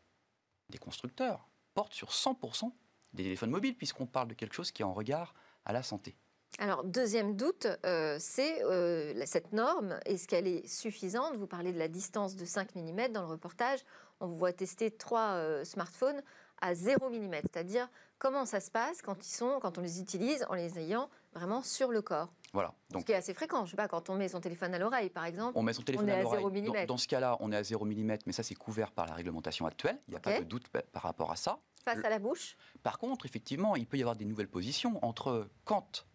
des 0.68 0.78
constructeurs 0.78 1.48
porte 1.74 1.94
sur 1.94 2.10
100% 2.10 2.72
des 3.12 3.24
téléphones 3.24 3.50
mobiles, 3.50 3.76
puisqu'on 3.76 4.06
parle 4.06 4.28
de 4.28 4.34
quelque 4.34 4.54
chose 4.54 4.70
qui 4.70 4.82
est 4.82 4.84
en 4.84 4.92
regard 4.92 5.34
à 5.64 5.72
la 5.72 5.82
santé. 5.82 6.16
Alors, 6.58 6.84
deuxième 6.84 7.36
doute, 7.36 7.66
euh, 7.86 8.16
c'est 8.18 8.62
euh, 8.64 9.14
cette 9.24 9.52
norme, 9.52 9.98
est-ce 10.04 10.26
qu'elle 10.26 10.46
est 10.46 10.66
suffisante? 10.66 11.36
Vous 11.36 11.46
parlez 11.46 11.72
de 11.72 11.78
la 11.78 11.88
distance 11.88 12.36
de 12.36 12.44
5 12.44 12.74
mm 12.74 13.12
dans 13.12 13.22
le 13.22 13.28
reportage. 13.28 13.78
On 14.18 14.26
vous 14.26 14.36
voit 14.36 14.52
tester 14.52 14.90
trois 14.90 15.34
euh, 15.34 15.64
smartphones 15.64 16.20
à 16.60 16.74
0 16.74 17.10
mm, 17.10 17.34
c'est-à-dire 17.42 17.88
comment 18.18 18.44
ça 18.44 18.60
se 18.60 18.70
passe 18.70 19.02
quand, 19.02 19.26
ils 19.26 19.30
sont, 19.30 19.58
quand 19.60 19.78
on 19.78 19.80
les 19.80 20.00
utilise 20.00 20.44
en 20.48 20.54
les 20.54 20.78
ayant 20.78 21.08
vraiment 21.32 21.62
sur 21.62 21.90
le 21.90 22.02
corps? 22.02 22.32
Voilà. 22.52 22.74
Donc, 22.90 23.02
ce 23.02 23.06
qui 23.06 23.12
est 23.12 23.16
assez 23.16 23.34
fréquent. 23.34 23.64
Je 23.64 23.70
sais 23.70 23.76
pas, 23.76 23.88
quand 23.88 24.10
on 24.10 24.16
met 24.16 24.28
son 24.28 24.40
téléphone 24.40 24.74
à 24.74 24.78
l'oreille, 24.78 25.10
par 25.10 25.24
exemple, 25.24 25.52
on 25.56 25.62
met 25.62 25.72
son 25.72 25.82
téléphone 25.82 26.10
à, 26.10 26.24
0 26.24 26.50
mm. 26.50 26.86
Dans, 26.86 26.96
ce 26.96 27.06
cas-là, 27.08 27.36
on 27.40 27.52
est 27.52 27.56
à 27.56 27.62
0 27.62 27.84
mm, 27.84 28.18
mais 28.26 28.32
ça, 28.32 28.42
c'est 28.42 28.54
couvert 28.54 28.90
par 28.92 29.06
la 29.06 29.14
réglementation 29.14 29.66
actuelle. 29.66 30.00
Il 30.08 30.12
n'y 30.12 30.16
a 30.16 30.20
pas 30.20 30.38
de 30.38 30.44
doute 30.44 30.68
par 30.68 31.02
rapport 31.02 31.30
à 31.30 31.36
ça. 31.36 31.58
Face 31.84 32.04
à 32.04 32.10
la 32.10 32.18
bouche? 32.18 32.56
Par 32.82 32.98
contre, 32.98 33.24
effectivement, 33.24 33.76
il 33.76 33.86
peut 33.86 33.96
y 33.96 34.02
avoir 34.02 34.16
des 34.16 34.26
nouvelles 34.26 34.50
positions 34.50 35.02
entre 35.04 35.48
quand 35.64 36.06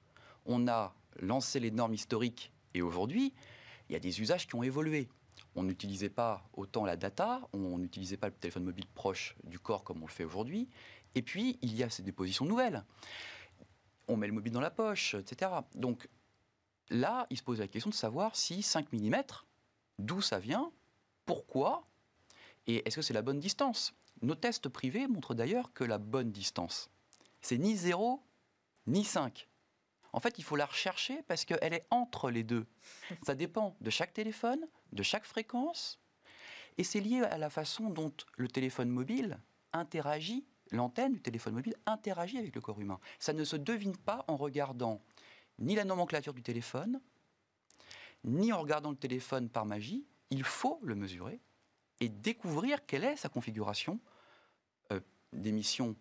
on 0.46 0.68
a 0.68 0.94
lancé 1.20 1.60
les 1.60 1.72
normes 1.72 1.94
historiques 1.94 2.54
et 2.74 2.82
aujourd'hui, 2.82 3.34
il 3.90 3.94
y 3.94 3.96
a 3.96 4.00
des 4.00 4.22
usages 4.22 4.48
qui 4.48 4.56
ont 4.56 4.64
évolué. 4.64 5.10
On 5.56 5.64
n'utilisait 5.64 6.10
pas 6.10 6.48
autant 6.54 6.86
la 6.86 6.98
data, 6.98 7.42
on 7.54 7.78
n'utilisait 7.78 8.18
pas 8.18 8.28
le 8.28 8.34
téléphone 8.34 8.66
mobile 8.66 8.88
proche 8.94 9.36
du 9.44 9.60
corps 9.60 9.84
comme 9.84 10.04
on 10.04 10.06
le 10.06 10.12
fait 10.12 10.26
aujourd'hui. 10.26 10.68
Et 11.16 11.22
puis, 11.22 11.58
il 11.62 11.76
y 11.76 11.84
a 11.84 11.90
ces 11.90 12.04
dépositions 12.04 12.46
nouvelles. 12.46 12.84
On 14.08 14.18
met 14.18 14.28
le 14.28 14.34
mobile 14.34 14.52
dans 14.52 14.62
la 14.62 14.70
poche, 14.70 15.16
etc. 15.16 15.52
Donc 15.74 16.10
là, 16.90 17.26
il 17.30 17.38
se 17.38 17.44
pose 17.44 17.60
la 17.60 17.68
question 17.68 17.90
de 17.90 17.96
savoir 17.96 18.36
si 18.36 18.62
5 18.62 18.92
mm, 18.92 19.16
d'où 20.00 20.22
ça 20.22 20.40
vient, 20.40 20.72
pourquoi, 21.26 21.88
et 22.68 22.88
est-ce 22.88 22.98
que 22.98 23.02
c'est 23.02 23.14
la 23.14 23.22
bonne 23.22 23.40
distance? 23.40 23.94
Nos 24.22 24.36
tests 24.36 24.70
privés 24.70 25.08
montrent 25.08 25.36
d'ailleurs 25.36 25.74
que 25.74 25.84
la 25.84 25.98
bonne 25.98 26.32
distance, 26.32 26.90
c'est 27.42 27.58
ni 27.58 27.76
0, 27.76 28.22
ni 28.88 29.04
5. 29.04 29.48
En 30.16 30.22
fait, 30.22 30.40
il 30.40 30.46
faut 30.46 30.56
la 30.56 30.66
rechercher 30.66 31.24
parce 31.24 31.44
qu'elle 31.44 31.74
est 31.74 31.86
entre 31.92 32.32
les 32.32 32.44
deux. 32.44 32.66
Ça 33.24 33.36
dépend 33.36 33.76
de 33.82 33.90
chaque 33.90 34.14
téléphone, 34.14 34.66
de 34.94 35.04
chaque 35.04 35.26
fréquence, 35.26 36.00
et 36.78 36.86
c'est 36.86 37.02
lié 37.02 37.24
à 37.24 37.38
la 37.38 37.50
façon 37.50 37.90
dont 37.90 38.14
le 38.38 38.48
téléphone 38.48 38.88
mobile 38.88 39.42
interagit 39.74 40.46
l'antenne 40.72 41.16
du 41.16 41.22
téléphone 41.22 41.56
mobile 41.56 41.76
interagit 41.86 42.38
avec 42.38 42.56
le 42.56 42.62
corps 42.62 42.80
humain. 42.80 43.02
Ça 43.20 43.34
ne 43.34 43.44
se 43.44 43.58
devine 43.58 43.98
pas 43.98 44.24
en 44.30 44.38
regardant 44.38 45.02
ni 45.60 45.76
la 45.76 45.84
nomenclature 45.84 46.34
du 46.34 46.42
téléphone, 46.42 47.02
ni 48.24 48.54
en 48.54 48.62
regardant 48.62 48.92
le 48.92 48.98
téléphone 48.98 49.50
par 49.50 49.66
magie. 49.66 50.06
Il 50.30 50.46
faut 50.46 50.80
le 50.82 50.96
mesurer 50.96 51.42
et 52.00 52.08
découvrir 52.08 52.86
quelle 52.86 53.04
est 53.04 53.18
sa 53.18 53.28
configuration 53.28 54.00
euh, 54.94 55.02
d'émission 55.34 55.98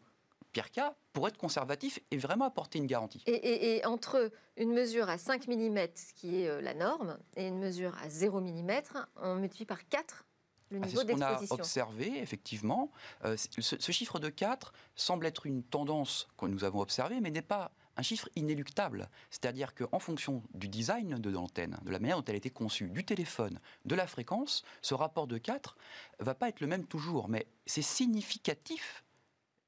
PRK 0.55 0.81
pour 1.13 1.29
être 1.29 1.37
conservatif 1.37 1.99
et 2.11 2.17
vraiment 2.17 2.47
apporter 2.47 2.79
une 2.79 2.87
garantie. 2.87 3.23
Et, 3.27 3.85
entre 3.85 4.31
une 4.57 4.73
mesure 4.73 5.09
à 5.09 5.19
5 5.19 5.49
mm, 5.49 5.79
qui 6.15 6.43
est 6.43 6.49
euh, 6.49 6.61
la 6.61 6.75
norme, 6.75 7.19
et 7.37 7.47
une 7.47 7.59
mesure 7.59 7.97
à 8.03 8.09
0 8.09 8.41
mm, 8.41 8.71
on 9.17 9.37
multiplie 9.37 9.67
par 9.67 9.87
4 9.89 10.25
le 10.71 10.81
ah, 10.83 10.87
niveau 10.87 11.01
C'est 11.01 11.07
ce 11.07 11.13
qu'on 11.13 11.23
a 11.23 11.43
observé, 11.51 12.19
effectivement. 12.19 12.91
Euh, 13.25 13.37
ce, 13.37 13.93
chiffre 13.93 14.19
de 14.19 14.29
4 14.29 14.73
semble 14.95 15.27
être 15.27 15.47
une 15.47 15.63
tendance 15.63 16.29
que 16.39 16.47
nous 16.47 16.65
avons 16.65 16.81
observée, 16.81 17.21
mais 17.21 17.31
n'est 17.31 17.43
pas 17.43 17.73
un 17.97 18.03
chiffre 18.03 18.29
inéluctable. 18.35 19.09
C'est-à-dire 19.31 19.75
qu'en 19.75 19.99
fonction 19.99 20.43
du 20.53 20.69
design 20.69 21.19
de 21.19 21.31
l'antenne, 21.31 21.79
de 21.85 21.91
la 21.91 22.01
manière 22.01 22.17
dont 22.17 22.25
elle 22.25 22.35
a 22.35 22.39
été 22.39 22.51
conçue, 22.51 22.89
du 22.89 23.05
téléphone, 23.05 23.61
de 23.85 23.95
la 23.95 24.07
fréquence, 24.07 24.65
ce 24.83 24.95
rapport 24.95 25.27
de 25.27 25.39
4 25.39 25.77
va 26.19 26.35
pas 26.35 26.49
être 26.49 26.61
le 26.61 26.67
même 26.67 26.87
toujours. 26.87 27.29
Mais 27.29 27.47
c'est 27.67 27.83
significatif 27.83 29.04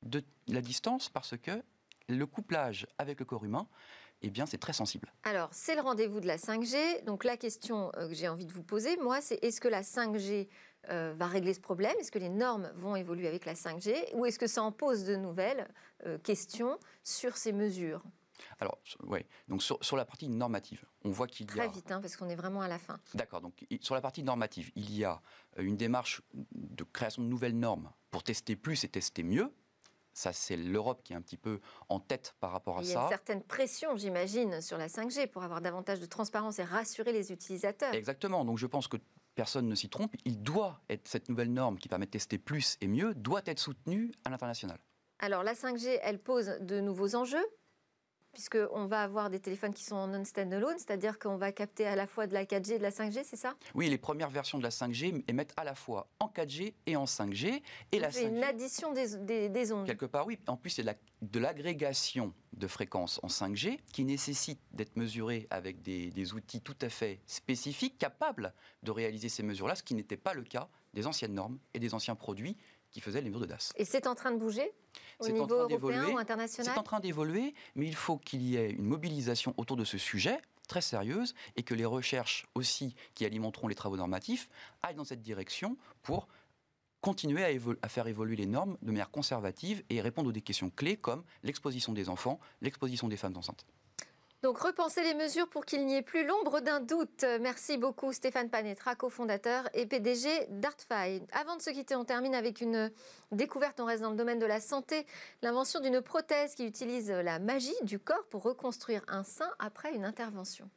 de 0.07 0.25
la 0.49 0.61
distance 0.61 1.09
parce 1.09 1.37
que 1.37 1.63
le 2.09 2.27
couplage 2.27 2.87
avec 2.99 3.19
le 3.19 3.25
corps 3.25 3.45
humain 3.45 3.69
eh 4.23 4.31
bien, 4.31 4.47
c'est 4.47 4.59
très 4.59 4.73
sensible. 4.73 5.13
Alors, 5.25 5.49
c'est 5.53 5.75
le 5.75 5.83
rendez-vous 5.83 6.21
de 6.21 6.27
la 6.27 6.37
5G. 6.37 7.05
Donc, 7.05 7.25
la 7.25 7.37
question 7.37 7.93
euh, 7.97 8.09
que 8.09 8.15
j'ai 8.15 8.29
envie 8.29 8.47
de 8.47 8.53
vous 8.53 8.63
poser, 8.63 8.97
moi, 8.97 9.21
c'est 9.21 9.43
est-ce 9.45 9.61
que 9.61 9.69
la 9.69 9.83
5G 9.83 10.49
euh, 10.89 11.15
va 11.17 11.27
régler 11.27 11.53
ce 11.53 11.61
problème? 11.61 11.95
Est-ce 12.01 12.11
que 12.11 12.19
les 12.19 12.29
normes 12.29 12.71
vont 12.75 12.97
évoluer 12.97 13.29
avec 13.29 13.45
la 13.45 13.55
5G 13.55 14.15
Ou 14.15 14.27
est-ce 14.27 14.39
que 14.39 14.47
ça 14.47 14.63
en 14.63 14.73
pose 14.73 15.05
de 15.05 15.17
nouvelles 15.17 15.69
euh, 16.07 16.19
questions 16.19 16.79
sur 17.03 17.37
ces 17.37 17.53
mesures? 17.53 18.03
Alors, 18.59 18.79
oui, 19.05 19.21
donc 19.49 19.63
sur, 19.63 19.97
la 19.97 20.05
partie 20.05 20.29
normative, 20.29 20.85
on 21.05 21.11
voit 21.11 21.27
qu'il 21.27 21.47
y 21.47 21.51
a... 21.53 21.55
Très 21.55 21.69
vite, 21.69 21.91
hein, 21.91 22.01
parce 22.01 22.17
qu'on 22.17 22.29
est 22.29 22.37
vraiment 22.37 22.61
à 22.61 22.69
la 22.69 22.79
fin. 22.79 22.99
D'accord, 23.15 23.41
donc 23.41 23.67
sur 23.81 23.95
la 23.95 24.03
partie 24.03 24.23
normative, 24.23 24.71
il 24.77 24.95
y 24.95 25.05
a 25.05 25.23
une 25.57 25.77
démarche 25.77 26.21
de 26.53 26.85
création 26.85 27.23
de 27.23 27.29
nouvelles 27.29 27.59
normes 27.59 27.91
pour 28.11 28.23
tester 28.23 28.55
plus 28.55 28.85
et 28.85 28.89
tester 28.89 29.23
mieux, 29.23 29.51
ça, 30.17 30.33
c'est 30.33 30.57
l'Europe 30.57 31.03
qui 31.05 31.13
est 31.13 31.17
un 31.17 31.21
petit 31.21 31.37
peu 31.37 31.61
en 31.91 32.01
tête 32.01 32.35
par 32.41 32.51
rapport 32.51 32.79
à 32.79 32.83
ça. 32.83 32.89
Il 32.89 32.95
y 32.95 32.97
a 32.97 33.03
une 33.03 33.09
certaine 33.11 33.43
pression, 33.43 33.97
j'imagine, 33.97 34.63
sur 34.63 34.79
la 34.79 34.89
5G 34.89 35.27
pour 35.27 35.43
avoir 35.43 35.61
davantage 35.61 36.01
de 36.01 36.07
transparence 36.07 36.59
et 36.59 36.65
rassurer 36.65 37.13
les 37.13 37.33
utilisateurs. 37.33 37.93
Exactement. 37.93 38.47
Donc, 38.47 38.57
je 38.57 38.67
pense 38.67 38.89
que 38.89 38.97
personne 39.35 39.69
ne 39.69 39.75
s'y 39.75 39.91
trompe. 39.91 40.15
Il 40.25 40.43
doit 40.43 40.81
être 40.89 41.07
cette 41.07 41.29
nouvelle 41.29 41.53
norme 41.53 41.79
qui 41.79 41.89
permet 41.89 42.07
de 42.07 42.13
tester 42.13 42.39
plus 42.39 42.79
et 42.81 42.89
mieux 42.89 43.15
doit 43.15 43.43
être 43.45 43.59
soutenue 43.59 44.11
à 44.25 44.31
l'international. 44.31 44.79
Alors, 45.19 45.43
la 45.43 45.53
5G, 45.53 45.99
elle 46.03 46.19
pose 46.19 46.57
de 46.61 46.81
nouveaux 46.81 47.15
enjeux 47.15 47.47
puisqu'on 48.37 48.85
va 48.85 49.01
avoir 49.01 49.31
des 49.31 49.41
téléphones 49.41 49.73
qui 49.73 49.83
sont 49.83 49.97
en 49.97 50.09
non-standalone, 50.09 50.77
c'est-à-dire 50.77 51.19
qu'on 51.19 51.39
va 51.39 51.53
capter 51.53 51.87
à 51.87 51.97
la 51.97 52.07
fois 52.07 52.27
de 52.27 52.35
la 52.35 52.45
4G 52.45 52.75
et 52.75 52.79
de 52.79 52.83
la 52.83 52.91
5G, 52.91 53.23
c'est 53.25 53.37
ça? 53.37 53.55
Oui, 53.75 53.89
les 53.89 53.97
premières 53.97 54.29
versions 54.29 54.59
de 54.59 54.63
la 54.63 54.69
5G 54.69 55.25
émettent 55.27 55.55
à 55.57 55.65
la 55.65 55.75
fois 55.75 56.11
en 56.21 56.29
4G 56.29 56.75
et 56.85 56.97
en 56.97 57.07
5G. 57.07 57.63
Et 57.93 57.99
la 57.99 58.11
5G, 58.11 58.29
une 58.29 58.45
addition 58.45 58.93
des, 58.93 59.73
ondes. 59.73 59.87
Quelque 59.87 60.05
part, 60.05 60.27
oui. 60.27 60.39
En 60.49 60.59
plus, 60.59 60.69
c'est 60.69 60.85
de 60.85 61.39
l'agrégation 61.39 62.35
de 62.53 62.67
fréquences 62.67 63.21
en 63.23 63.29
5G 63.29 63.79
qui 63.91 64.05
nécessite 64.05 64.61
d'être 64.71 64.97
mesurée 64.97 65.47
avec 65.49 65.81
des, 65.81 66.11
des 66.11 66.35
outils 66.35 66.61
tout 66.61 66.77
à 66.83 66.91
fait 66.91 67.21
spécifiques, 67.25 67.97
capables 67.97 68.53
de 68.83 68.91
réaliser 68.91 69.31
ces 69.31 69.45
mesures-là, 69.45 69.77
ce 69.77 69.83
qui 69.83 69.95
n'était 69.95 70.19
pas 70.19 70.35
le 70.35 70.43
cas 70.43 70.69
des 70.93 71.07
anciennes 71.07 71.33
normes 71.33 71.59
et 71.73 71.79
des 71.79 71.95
anciens 71.95 72.17
produits 72.17 72.59
qui 72.91 73.01
faisaient 73.01 73.21
les 73.21 73.29
mesures 73.29 73.41
de 73.41 73.47
DAS. 73.47 73.73
Et 73.77 73.85
c'est 73.85 74.07
en 74.07 74.15
train 74.15 74.31
de 74.31 74.39
bouger? 74.39 74.73
Niveau 75.25 75.47
européen 75.47 76.09
ou 76.09 76.19
international 76.19 76.73
C'est 76.73 76.79
en 76.79 76.83
train 76.83 77.01
d'évoluer, 77.01 77.55
mais 77.75 77.87
il 77.87 77.95
faut 77.95 78.19
qu'il 78.19 78.43
y 78.43 78.57
ait 78.57 78.71
une 78.71 78.85
mobilisation 78.85 79.55
autour 79.57 79.77
de 79.77 79.85
ce 79.85 79.99
sujet 79.99 80.41
très 80.69 80.81
sérieuse 80.81 81.35
et 81.57 81.63
que 81.63 81.75
les 81.75 81.85
recherches 81.85 82.47
aussi 82.55 82.95
qui 83.15 83.25
alimenteront 83.25 83.69
les 83.69 83.75
travaux 83.75 83.97
normatifs 83.97 84.49
aillent 84.83 84.97
dans 84.97 85.05
cette 85.05 85.23
direction 85.23 85.77
pour 86.03 86.29
continuer 87.01 87.45
à, 87.45 87.49
à, 87.83 87.89
faire 87.89 88.09
évoluer 88.09 88.37
les 88.37 88.47
normes 88.47 88.77
de 88.83 88.91
manière 88.91 89.11
conservative 89.11 89.85
et 89.91 90.01
répondre 90.01 90.31
aux 90.31 90.33
des 90.33 90.43
questions 90.43 90.71
clés 90.71 90.97
comme 90.97 91.23
l'exposition 91.45 91.93
des 91.93 92.09
enfants, 92.09 92.41
l'exposition 92.63 93.07
des 93.07 93.17
femmes 93.17 93.37
enceintes. 93.37 93.65
Donc 94.47 94.59
repenser 94.59 95.03
les 95.03 95.15
mesures 95.15 95.49
pour 95.49 95.65
qu'il 95.65 95.85
n'y 95.87 95.97
ait 95.97 96.03
plus 96.03 96.25
l'ombre 96.25 96.61
d'un 96.61 96.79
doute. 96.79 97.25
Merci 97.41 97.79
beaucoup 97.79 98.13
Stéphane 98.13 98.49
Panetra, 98.49 98.95
cofondateur 98.95 99.69
et 99.75 99.87
PDG 99.87 100.29
d'Artfy. 100.51 101.21
Avant 101.33 101.57
de 101.57 101.63
se 101.63 101.71
quitter, 101.71 101.97
on 101.97 102.05
termine 102.05 102.33
avec 102.33 102.61
une 102.61 102.93
découverte, 103.33 103.81
on 103.81 103.87
reste 103.87 104.03
dans 104.03 104.11
le 104.11 104.17
domaine 104.17 104.39
de 104.39 104.47
la 104.47 104.61
santé, 104.61 105.05
l'invention 105.43 105.81
d'une 105.81 106.01
prothèse 106.01 106.55
qui 106.55 106.65
utilise 106.65 107.11
la 107.11 107.41
magie 107.41 107.75
du 107.83 107.99
corps 107.99 108.25
pour 108.31 108.45
reconstruire 108.45 109.03
un 109.09 109.25
sein 109.25 109.51
après 109.59 109.93
une 109.93 110.05
intervention. 110.05 110.71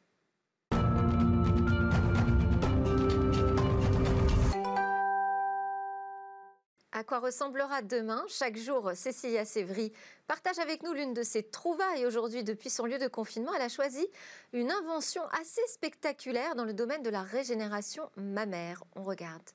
À 7.00 7.06
quoi 7.06 7.20
ressemblera 7.20 7.82
demain 7.82 8.26
Chaque 8.28 8.58
jour, 8.58 8.92
Cécilia 8.94 9.46
Sévry 9.46 9.94
partage 10.28 10.60
avec 10.60 10.84
nous 10.84 10.92
l'une 10.92 11.14
de 11.14 11.24
ses 11.24 11.44
trouvailles. 11.44 12.06
Aujourd'hui, 12.06 12.44
depuis 12.44 12.70
son 12.70 12.86
lieu 12.86 12.98
de 12.98 13.08
confinement, 13.08 13.54
elle 13.56 13.62
a 13.62 13.70
choisi 13.70 14.06
une 14.52 14.70
invention 14.70 15.22
assez 15.40 15.62
spectaculaire 15.68 16.56
dans 16.56 16.66
le 16.66 16.74
domaine 16.74 17.02
de 17.02 17.10
la 17.10 17.22
régénération 17.24 18.10
mammaire. 18.18 18.84
On 18.98 19.04
regarde. 19.04 19.50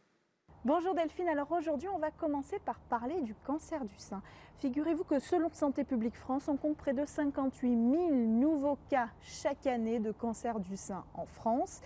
Bonjour 0.64 0.95
Delphine, 0.95 1.28
alors 1.28 1.53
aujourd'hui 1.53 1.90
on 1.90 1.99
va 1.99 2.11
commencer 2.11 2.59
par 2.64 2.78
parler 2.88 3.20
du 3.20 3.34
cancer 3.34 3.84
du 3.84 3.99
sein. 3.99 4.22
Figurez-vous 4.57 5.05
que 5.05 5.18
selon 5.18 5.51
Santé 5.53 5.84
publique 5.84 6.16
France, 6.16 6.49
on 6.49 6.57
compte 6.57 6.78
près 6.78 6.95
de 6.95 7.05
58 7.05 7.68
000 7.68 8.11
nouveaux 8.11 8.78
cas 8.88 9.11
chaque 9.20 9.66
année 9.66 9.99
de 9.99 10.12
cancer 10.12 10.61
du 10.61 10.78
sein 10.78 11.05
en 11.12 11.26
France 11.26 11.82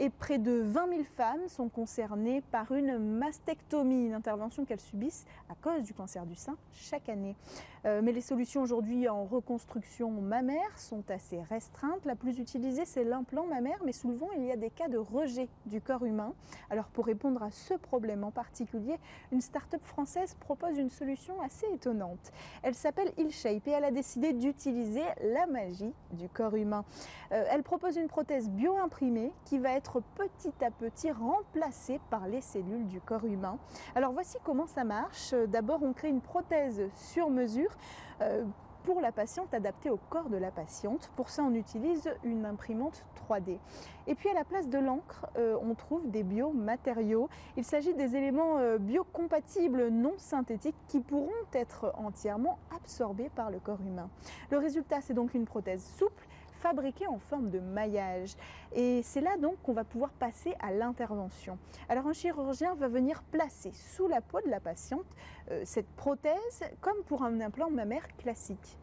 et 0.00 0.08
près 0.08 0.38
de 0.38 0.62
20 0.64 0.88
000 0.88 1.02
femmes 1.04 1.46
sont 1.48 1.68
concernées 1.68 2.40
par 2.50 2.72
une 2.72 2.98
mastectomie, 2.98 4.06
une 4.06 4.14
intervention 4.14 4.64
qu'elles 4.64 4.80
subissent 4.80 5.26
à 5.50 5.54
cause 5.54 5.84
du 5.84 5.92
cancer 5.92 6.24
du 6.24 6.34
sein 6.34 6.56
chaque 6.72 7.10
année. 7.10 7.36
Euh, 7.84 8.00
mais 8.02 8.12
les 8.12 8.22
solutions 8.22 8.62
aujourd'hui 8.62 9.08
en 9.08 9.24
reconstruction 9.24 10.10
mammaire 10.10 10.78
sont 10.78 11.04
assez 11.10 11.42
restreintes. 11.42 12.06
La 12.06 12.16
plus 12.16 12.38
utilisée, 12.38 12.86
c'est 12.86 13.04
l'implant 13.04 13.46
mammaire, 13.46 13.78
mais 13.84 13.92
souvent 13.92 14.30
il 14.38 14.44
y 14.44 14.50
a 14.50 14.56
des 14.56 14.70
cas 14.70 14.88
de 14.88 14.96
rejet 14.96 15.48
du 15.66 15.82
corps 15.82 16.04
humain. 16.06 16.32
Alors 16.70 16.86
pour 16.86 17.04
répondre 17.04 17.42
à 17.42 17.50
ce 17.50 17.74
problème 17.74 18.24
en 18.24 18.30
particulier, 18.30 18.98
une 19.32 19.42
start-up 19.42 19.82
française 19.82 20.34
propose 20.40 20.78
une 20.78 20.90
solution 20.90 21.42
assez 21.42 21.66
étonnante. 21.74 22.32
Elle 22.62 22.74
s'appelle 22.74 23.12
IlShape 23.18 23.68
et 23.68 23.72
elle 23.72 23.84
a 23.84 23.90
décidé 23.90 24.32
d'utiliser 24.32 25.04
la 25.22 25.46
magie 25.46 25.92
du 26.12 26.30
corps 26.30 26.56
humain. 26.56 26.86
Euh, 27.32 27.44
elle 27.50 27.62
propose 27.62 27.96
une 27.96 28.08
prothèse 28.08 28.48
bio-imprimée 28.48 29.32
qui 29.44 29.58
va 29.58 29.72
être 29.72 29.89
petit 29.98 30.52
à 30.64 30.70
petit 30.70 31.10
remplacée 31.10 32.00
par 32.10 32.28
les 32.28 32.40
cellules 32.40 32.86
du 32.86 33.00
corps 33.00 33.24
humain. 33.24 33.58
Alors 33.96 34.12
voici 34.12 34.38
comment 34.44 34.66
ça 34.66 34.84
marche. 34.84 35.34
D'abord, 35.48 35.82
on 35.82 35.92
crée 35.92 36.10
une 36.10 36.20
prothèse 36.20 36.82
sur 36.94 37.30
mesure 37.30 37.76
euh, 38.20 38.44
pour 38.84 39.00
la 39.00 39.12
patiente 39.12 39.52
adaptée 39.52 39.90
au 39.90 39.98
corps 40.08 40.28
de 40.30 40.36
la 40.36 40.50
patiente. 40.50 41.10
Pour 41.16 41.28
ça, 41.28 41.42
on 41.42 41.54
utilise 41.54 42.10
une 42.24 42.46
imprimante 42.46 43.04
3D. 43.28 43.58
Et 44.06 44.14
puis 44.14 44.28
à 44.30 44.34
la 44.34 44.44
place 44.44 44.68
de 44.68 44.78
l'encre, 44.78 45.26
euh, 45.36 45.56
on 45.62 45.74
trouve 45.74 46.10
des 46.10 46.22
biomatériaux. 46.22 47.28
Il 47.56 47.64
s'agit 47.64 47.94
des 47.94 48.16
éléments 48.16 48.58
euh, 48.58 48.78
biocompatibles 48.78 49.88
non 49.88 50.14
synthétiques 50.16 50.76
qui 50.88 51.00
pourront 51.00 51.28
être 51.52 51.92
entièrement 51.96 52.58
absorbés 52.74 53.30
par 53.34 53.50
le 53.50 53.58
corps 53.58 53.80
humain. 53.82 54.08
Le 54.50 54.58
résultat, 54.58 55.00
c'est 55.00 55.14
donc 55.14 55.34
une 55.34 55.44
prothèse 55.44 55.84
souple 55.98 56.26
fabriquée 56.60 57.06
en 57.06 57.18
forme 57.18 57.50
de 57.50 57.58
maillage. 57.58 58.36
Et 58.72 59.02
c'est 59.02 59.20
là 59.20 59.36
donc 59.38 59.60
qu'on 59.62 59.72
va 59.72 59.84
pouvoir 59.84 60.10
passer 60.10 60.54
à 60.60 60.72
l'intervention. 60.72 61.58
Alors 61.88 62.06
un 62.06 62.12
chirurgien 62.12 62.74
va 62.74 62.88
venir 62.88 63.22
placer 63.30 63.72
sous 63.72 64.06
la 64.06 64.20
peau 64.20 64.40
de 64.44 64.50
la 64.50 64.60
patiente 64.60 65.06
euh, 65.50 65.62
cette 65.64 65.88
prothèse 65.96 66.64
comme 66.80 67.02
pour 67.06 67.22
un 67.22 67.40
implant 67.40 67.70
mammaire 67.70 68.06
classique. 68.18 68.78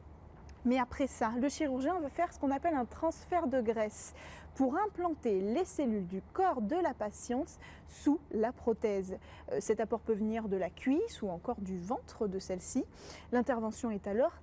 Mais 0.65 0.79
après 0.79 1.07
ça, 1.07 1.31
le 1.39 1.47
chirurgien 1.47 1.99
va 1.99 2.09
faire 2.09 2.33
ce 2.33 2.39
qu'on 2.39 2.51
appelle 2.51 2.75
un 2.75 2.85
transfert 2.85 3.47
de 3.47 3.61
graisse 3.61 4.13
pour 4.55 4.75
implanter 4.75 5.39
les 5.39 5.65
cellules 5.65 6.07
du 6.07 6.21
corps 6.33 6.61
de 6.61 6.75
la 6.75 6.93
patiente 6.93 7.59
sous 7.87 8.19
la 8.31 8.51
prothèse. 8.51 9.17
Euh, 9.51 9.59
cet 9.61 9.79
apport 9.79 10.01
peut 10.01 10.13
venir 10.13 10.49
de 10.49 10.57
la 10.57 10.69
cuisse 10.69 11.21
ou 11.21 11.29
encore 11.29 11.61
du 11.61 11.77
ventre 11.77 12.27
de 12.27 12.39
celle-ci. 12.39 12.83
L'intervention 13.31 13.91
est 13.91 14.07
alors 14.07 14.33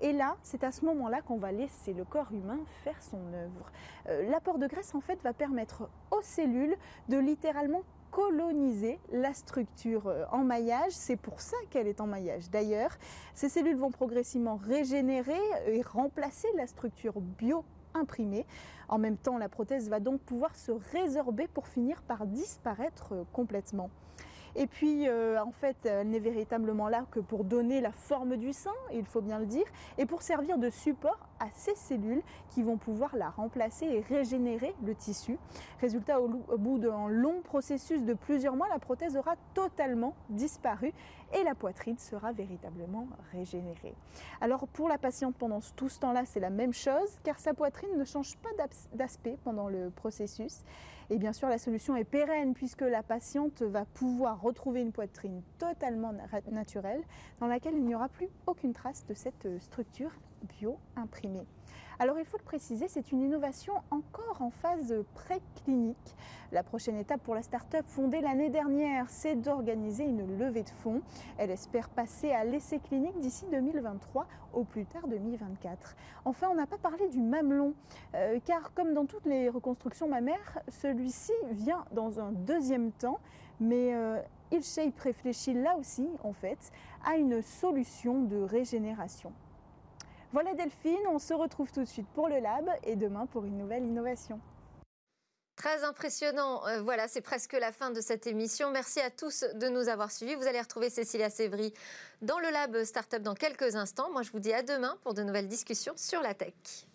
Et 0.00 0.12
là, 0.12 0.36
c'est 0.42 0.64
à 0.64 0.72
ce 0.72 0.84
moment-là 0.84 1.22
qu'on 1.22 1.38
va 1.38 1.52
laisser 1.52 1.92
le 1.92 2.04
corps 2.04 2.32
humain 2.32 2.58
faire 2.84 3.00
son 3.02 3.32
œuvre. 3.32 3.72
Euh, 4.08 4.28
l'apport 4.30 4.58
de 4.58 4.66
graisse, 4.66 4.94
en 4.94 5.00
fait, 5.00 5.20
va 5.22 5.32
permettre 5.32 5.88
aux 6.10 6.22
cellules 6.22 6.76
de 7.08 7.18
littéralement 7.18 7.82
coloniser 8.10 8.98
la 9.12 9.34
structure 9.34 10.06
euh, 10.06 10.24
en 10.30 10.44
maillage. 10.44 10.92
C'est 10.92 11.16
pour 11.16 11.40
ça 11.40 11.56
qu'elle 11.70 11.88
est 11.88 12.00
en 12.00 12.06
maillage. 12.06 12.50
D'ailleurs, 12.50 12.96
ces 13.34 13.48
cellules 13.48 13.76
vont 13.76 13.90
progressivement 13.90 14.56
régénérer 14.56 15.40
et 15.66 15.82
remplacer 15.82 16.48
la 16.56 16.66
structure 16.66 17.20
bio 17.20 17.64
imprimée. 17.94 18.46
En 18.88 18.98
même 18.98 19.16
temps, 19.16 19.38
la 19.38 19.48
prothèse 19.48 19.88
va 19.88 20.00
donc 20.00 20.20
pouvoir 20.20 20.54
se 20.56 20.72
résorber 20.92 21.48
pour 21.48 21.66
finir 21.66 22.02
par 22.02 22.26
disparaître 22.26 23.12
euh, 23.12 23.24
complètement. 23.32 23.90
Et 24.56 24.66
puis, 24.66 25.08
euh, 25.08 25.42
en 25.42 25.52
fait, 25.52 25.86
elle 25.86 26.08
n'est 26.08 26.18
véritablement 26.18 26.88
là 26.88 27.04
que 27.10 27.20
pour 27.20 27.44
donner 27.44 27.80
la 27.80 27.92
forme 27.92 28.36
du 28.36 28.52
sein, 28.52 28.74
il 28.92 29.04
faut 29.04 29.20
bien 29.20 29.38
le 29.38 29.46
dire, 29.46 29.66
et 29.98 30.06
pour 30.06 30.22
servir 30.22 30.58
de 30.58 30.70
support 30.70 31.28
à 31.40 31.46
ces 31.52 31.74
cellules 31.74 32.22
qui 32.50 32.62
vont 32.62 32.76
pouvoir 32.76 33.14
la 33.16 33.30
remplacer 33.30 33.86
et 33.86 34.00
régénérer 34.00 34.74
le 34.84 34.94
tissu. 34.94 35.38
Résultat, 35.80 36.20
au, 36.20 36.28
bout 36.28 36.78
d'un 36.78 37.08
long 37.08 37.40
processus 37.42 38.04
de 38.04 38.14
plusieurs 38.14 38.56
mois, 38.56 38.68
la 38.68 38.78
prothèse 38.78 39.16
aura 39.16 39.34
totalement 39.54 40.14
disparu 40.30 40.92
et 41.34 41.44
la 41.44 41.54
poitrine 41.54 41.98
sera 41.98 42.32
véritablement 42.32 43.06
régénérée. 43.32 43.94
Alors 44.40 44.66
pour 44.68 44.88
la 44.88 44.98
patiente 44.98 45.36
pendant 45.36 45.60
tout 45.76 45.88
ce 45.88 46.00
temps-là, 46.00 46.24
c'est 46.24 46.40
la 46.40 46.50
même 46.50 46.72
chose 46.72 47.18
car 47.22 47.38
sa 47.38 47.54
poitrine 47.54 47.96
ne 47.96 48.04
change 48.04 48.36
pas 48.38 48.50
d'aspect 48.94 49.36
pendant 49.44 49.68
le 49.68 49.90
processus. 49.90 50.64
Et 51.10 51.18
bien 51.18 51.32
sûr, 51.32 51.48
la 51.48 51.58
solution 51.58 51.96
est 51.96 52.04
pérenne 52.04 52.52
puisque 52.52 52.82
la 52.82 53.02
patiente 53.02 53.62
va 53.62 53.86
pouvoir 53.86 54.40
retrouver 54.42 54.82
une 54.82 54.92
poitrine 54.92 55.42
totalement 55.58 56.12
naturelle 56.50 57.02
dans 57.40 57.46
laquelle 57.46 57.74
il 57.74 57.84
n'y 57.84 57.94
aura 57.94 58.08
plus 58.08 58.28
aucune 58.46 58.74
trace 58.74 59.06
de 59.06 59.14
cette 59.14 59.48
structure 59.60 60.10
bio-imprimée. 60.60 61.46
Alors 62.00 62.16
il 62.20 62.24
faut 62.24 62.38
le 62.38 62.44
préciser, 62.44 62.86
c'est 62.86 63.10
une 63.10 63.22
innovation 63.22 63.72
encore 63.90 64.36
en 64.40 64.50
phase 64.50 64.94
préclinique. 65.14 66.14
La 66.52 66.62
prochaine 66.62 66.96
étape 66.96 67.20
pour 67.24 67.34
la 67.34 67.42
start-up 67.42 67.84
fondée 67.88 68.20
l'année 68.20 68.50
dernière, 68.50 69.10
c'est 69.10 69.34
d'organiser 69.34 70.04
une 70.04 70.38
levée 70.38 70.62
de 70.62 70.70
fonds. 70.70 71.02
Elle 71.38 71.50
espère 71.50 71.88
passer 71.88 72.30
à 72.30 72.44
l'essai 72.44 72.78
clinique 72.78 73.18
d'ici 73.18 73.46
2023, 73.50 74.28
au 74.52 74.62
plus 74.62 74.86
tard 74.86 75.08
2024. 75.08 75.96
Enfin, 76.24 76.46
on 76.52 76.54
n'a 76.54 76.68
pas 76.68 76.78
parlé 76.78 77.08
du 77.08 77.20
mamelon, 77.20 77.74
euh, 78.14 78.38
car 78.44 78.72
comme 78.74 78.94
dans 78.94 79.06
toutes 79.06 79.26
les 79.26 79.48
reconstructions 79.48 80.08
mammaires, 80.08 80.60
celui-ci 80.68 81.32
vient 81.50 81.84
dans 81.90 82.20
un 82.20 82.30
deuxième 82.30 82.92
temps, 82.92 83.18
mais 83.58 83.92
euh, 83.92 84.22
IlShape 84.52 85.00
réfléchit 85.00 85.54
là 85.54 85.76
aussi, 85.76 86.08
en 86.22 86.32
fait, 86.32 86.70
à 87.04 87.16
une 87.16 87.42
solution 87.42 88.22
de 88.22 88.36
régénération. 88.36 89.32
Voilà 90.32 90.52
Delphine, 90.54 91.06
on 91.08 91.18
se 91.18 91.32
retrouve 91.32 91.72
tout 91.72 91.80
de 91.80 91.88
suite 91.88 92.08
pour 92.14 92.28
le 92.28 92.38
lab 92.38 92.68
et 92.82 92.96
demain 92.96 93.26
pour 93.26 93.44
une 93.44 93.56
nouvelle 93.56 93.84
innovation. 93.84 94.40
Très 95.56 95.82
impressionnant. 95.82 96.64
Euh, 96.68 96.82
voilà, 96.82 97.08
c'est 97.08 97.20
presque 97.20 97.54
la 97.54 97.72
fin 97.72 97.90
de 97.90 98.00
cette 98.00 98.26
émission. 98.26 98.70
Merci 98.70 99.00
à 99.00 99.10
tous 99.10 99.44
de 99.54 99.68
nous 99.68 99.88
avoir 99.88 100.12
suivis. 100.12 100.36
Vous 100.36 100.46
allez 100.46 100.60
retrouver 100.60 100.88
Cécilia 100.88 101.30
Sévry 101.30 101.74
dans 102.22 102.38
le 102.38 102.50
lab 102.50 102.84
Startup 102.84 103.20
dans 103.20 103.34
quelques 103.34 103.74
instants. 103.74 104.10
Moi, 104.12 104.22
je 104.22 104.30
vous 104.30 104.38
dis 104.38 104.52
à 104.52 104.62
demain 104.62 104.96
pour 105.02 105.14
de 105.14 105.22
nouvelles 105.22 105.48
discussions 105.48 105.94
sur 105.96 106.22
la 106.22 106.34
tech. 106.34 106.87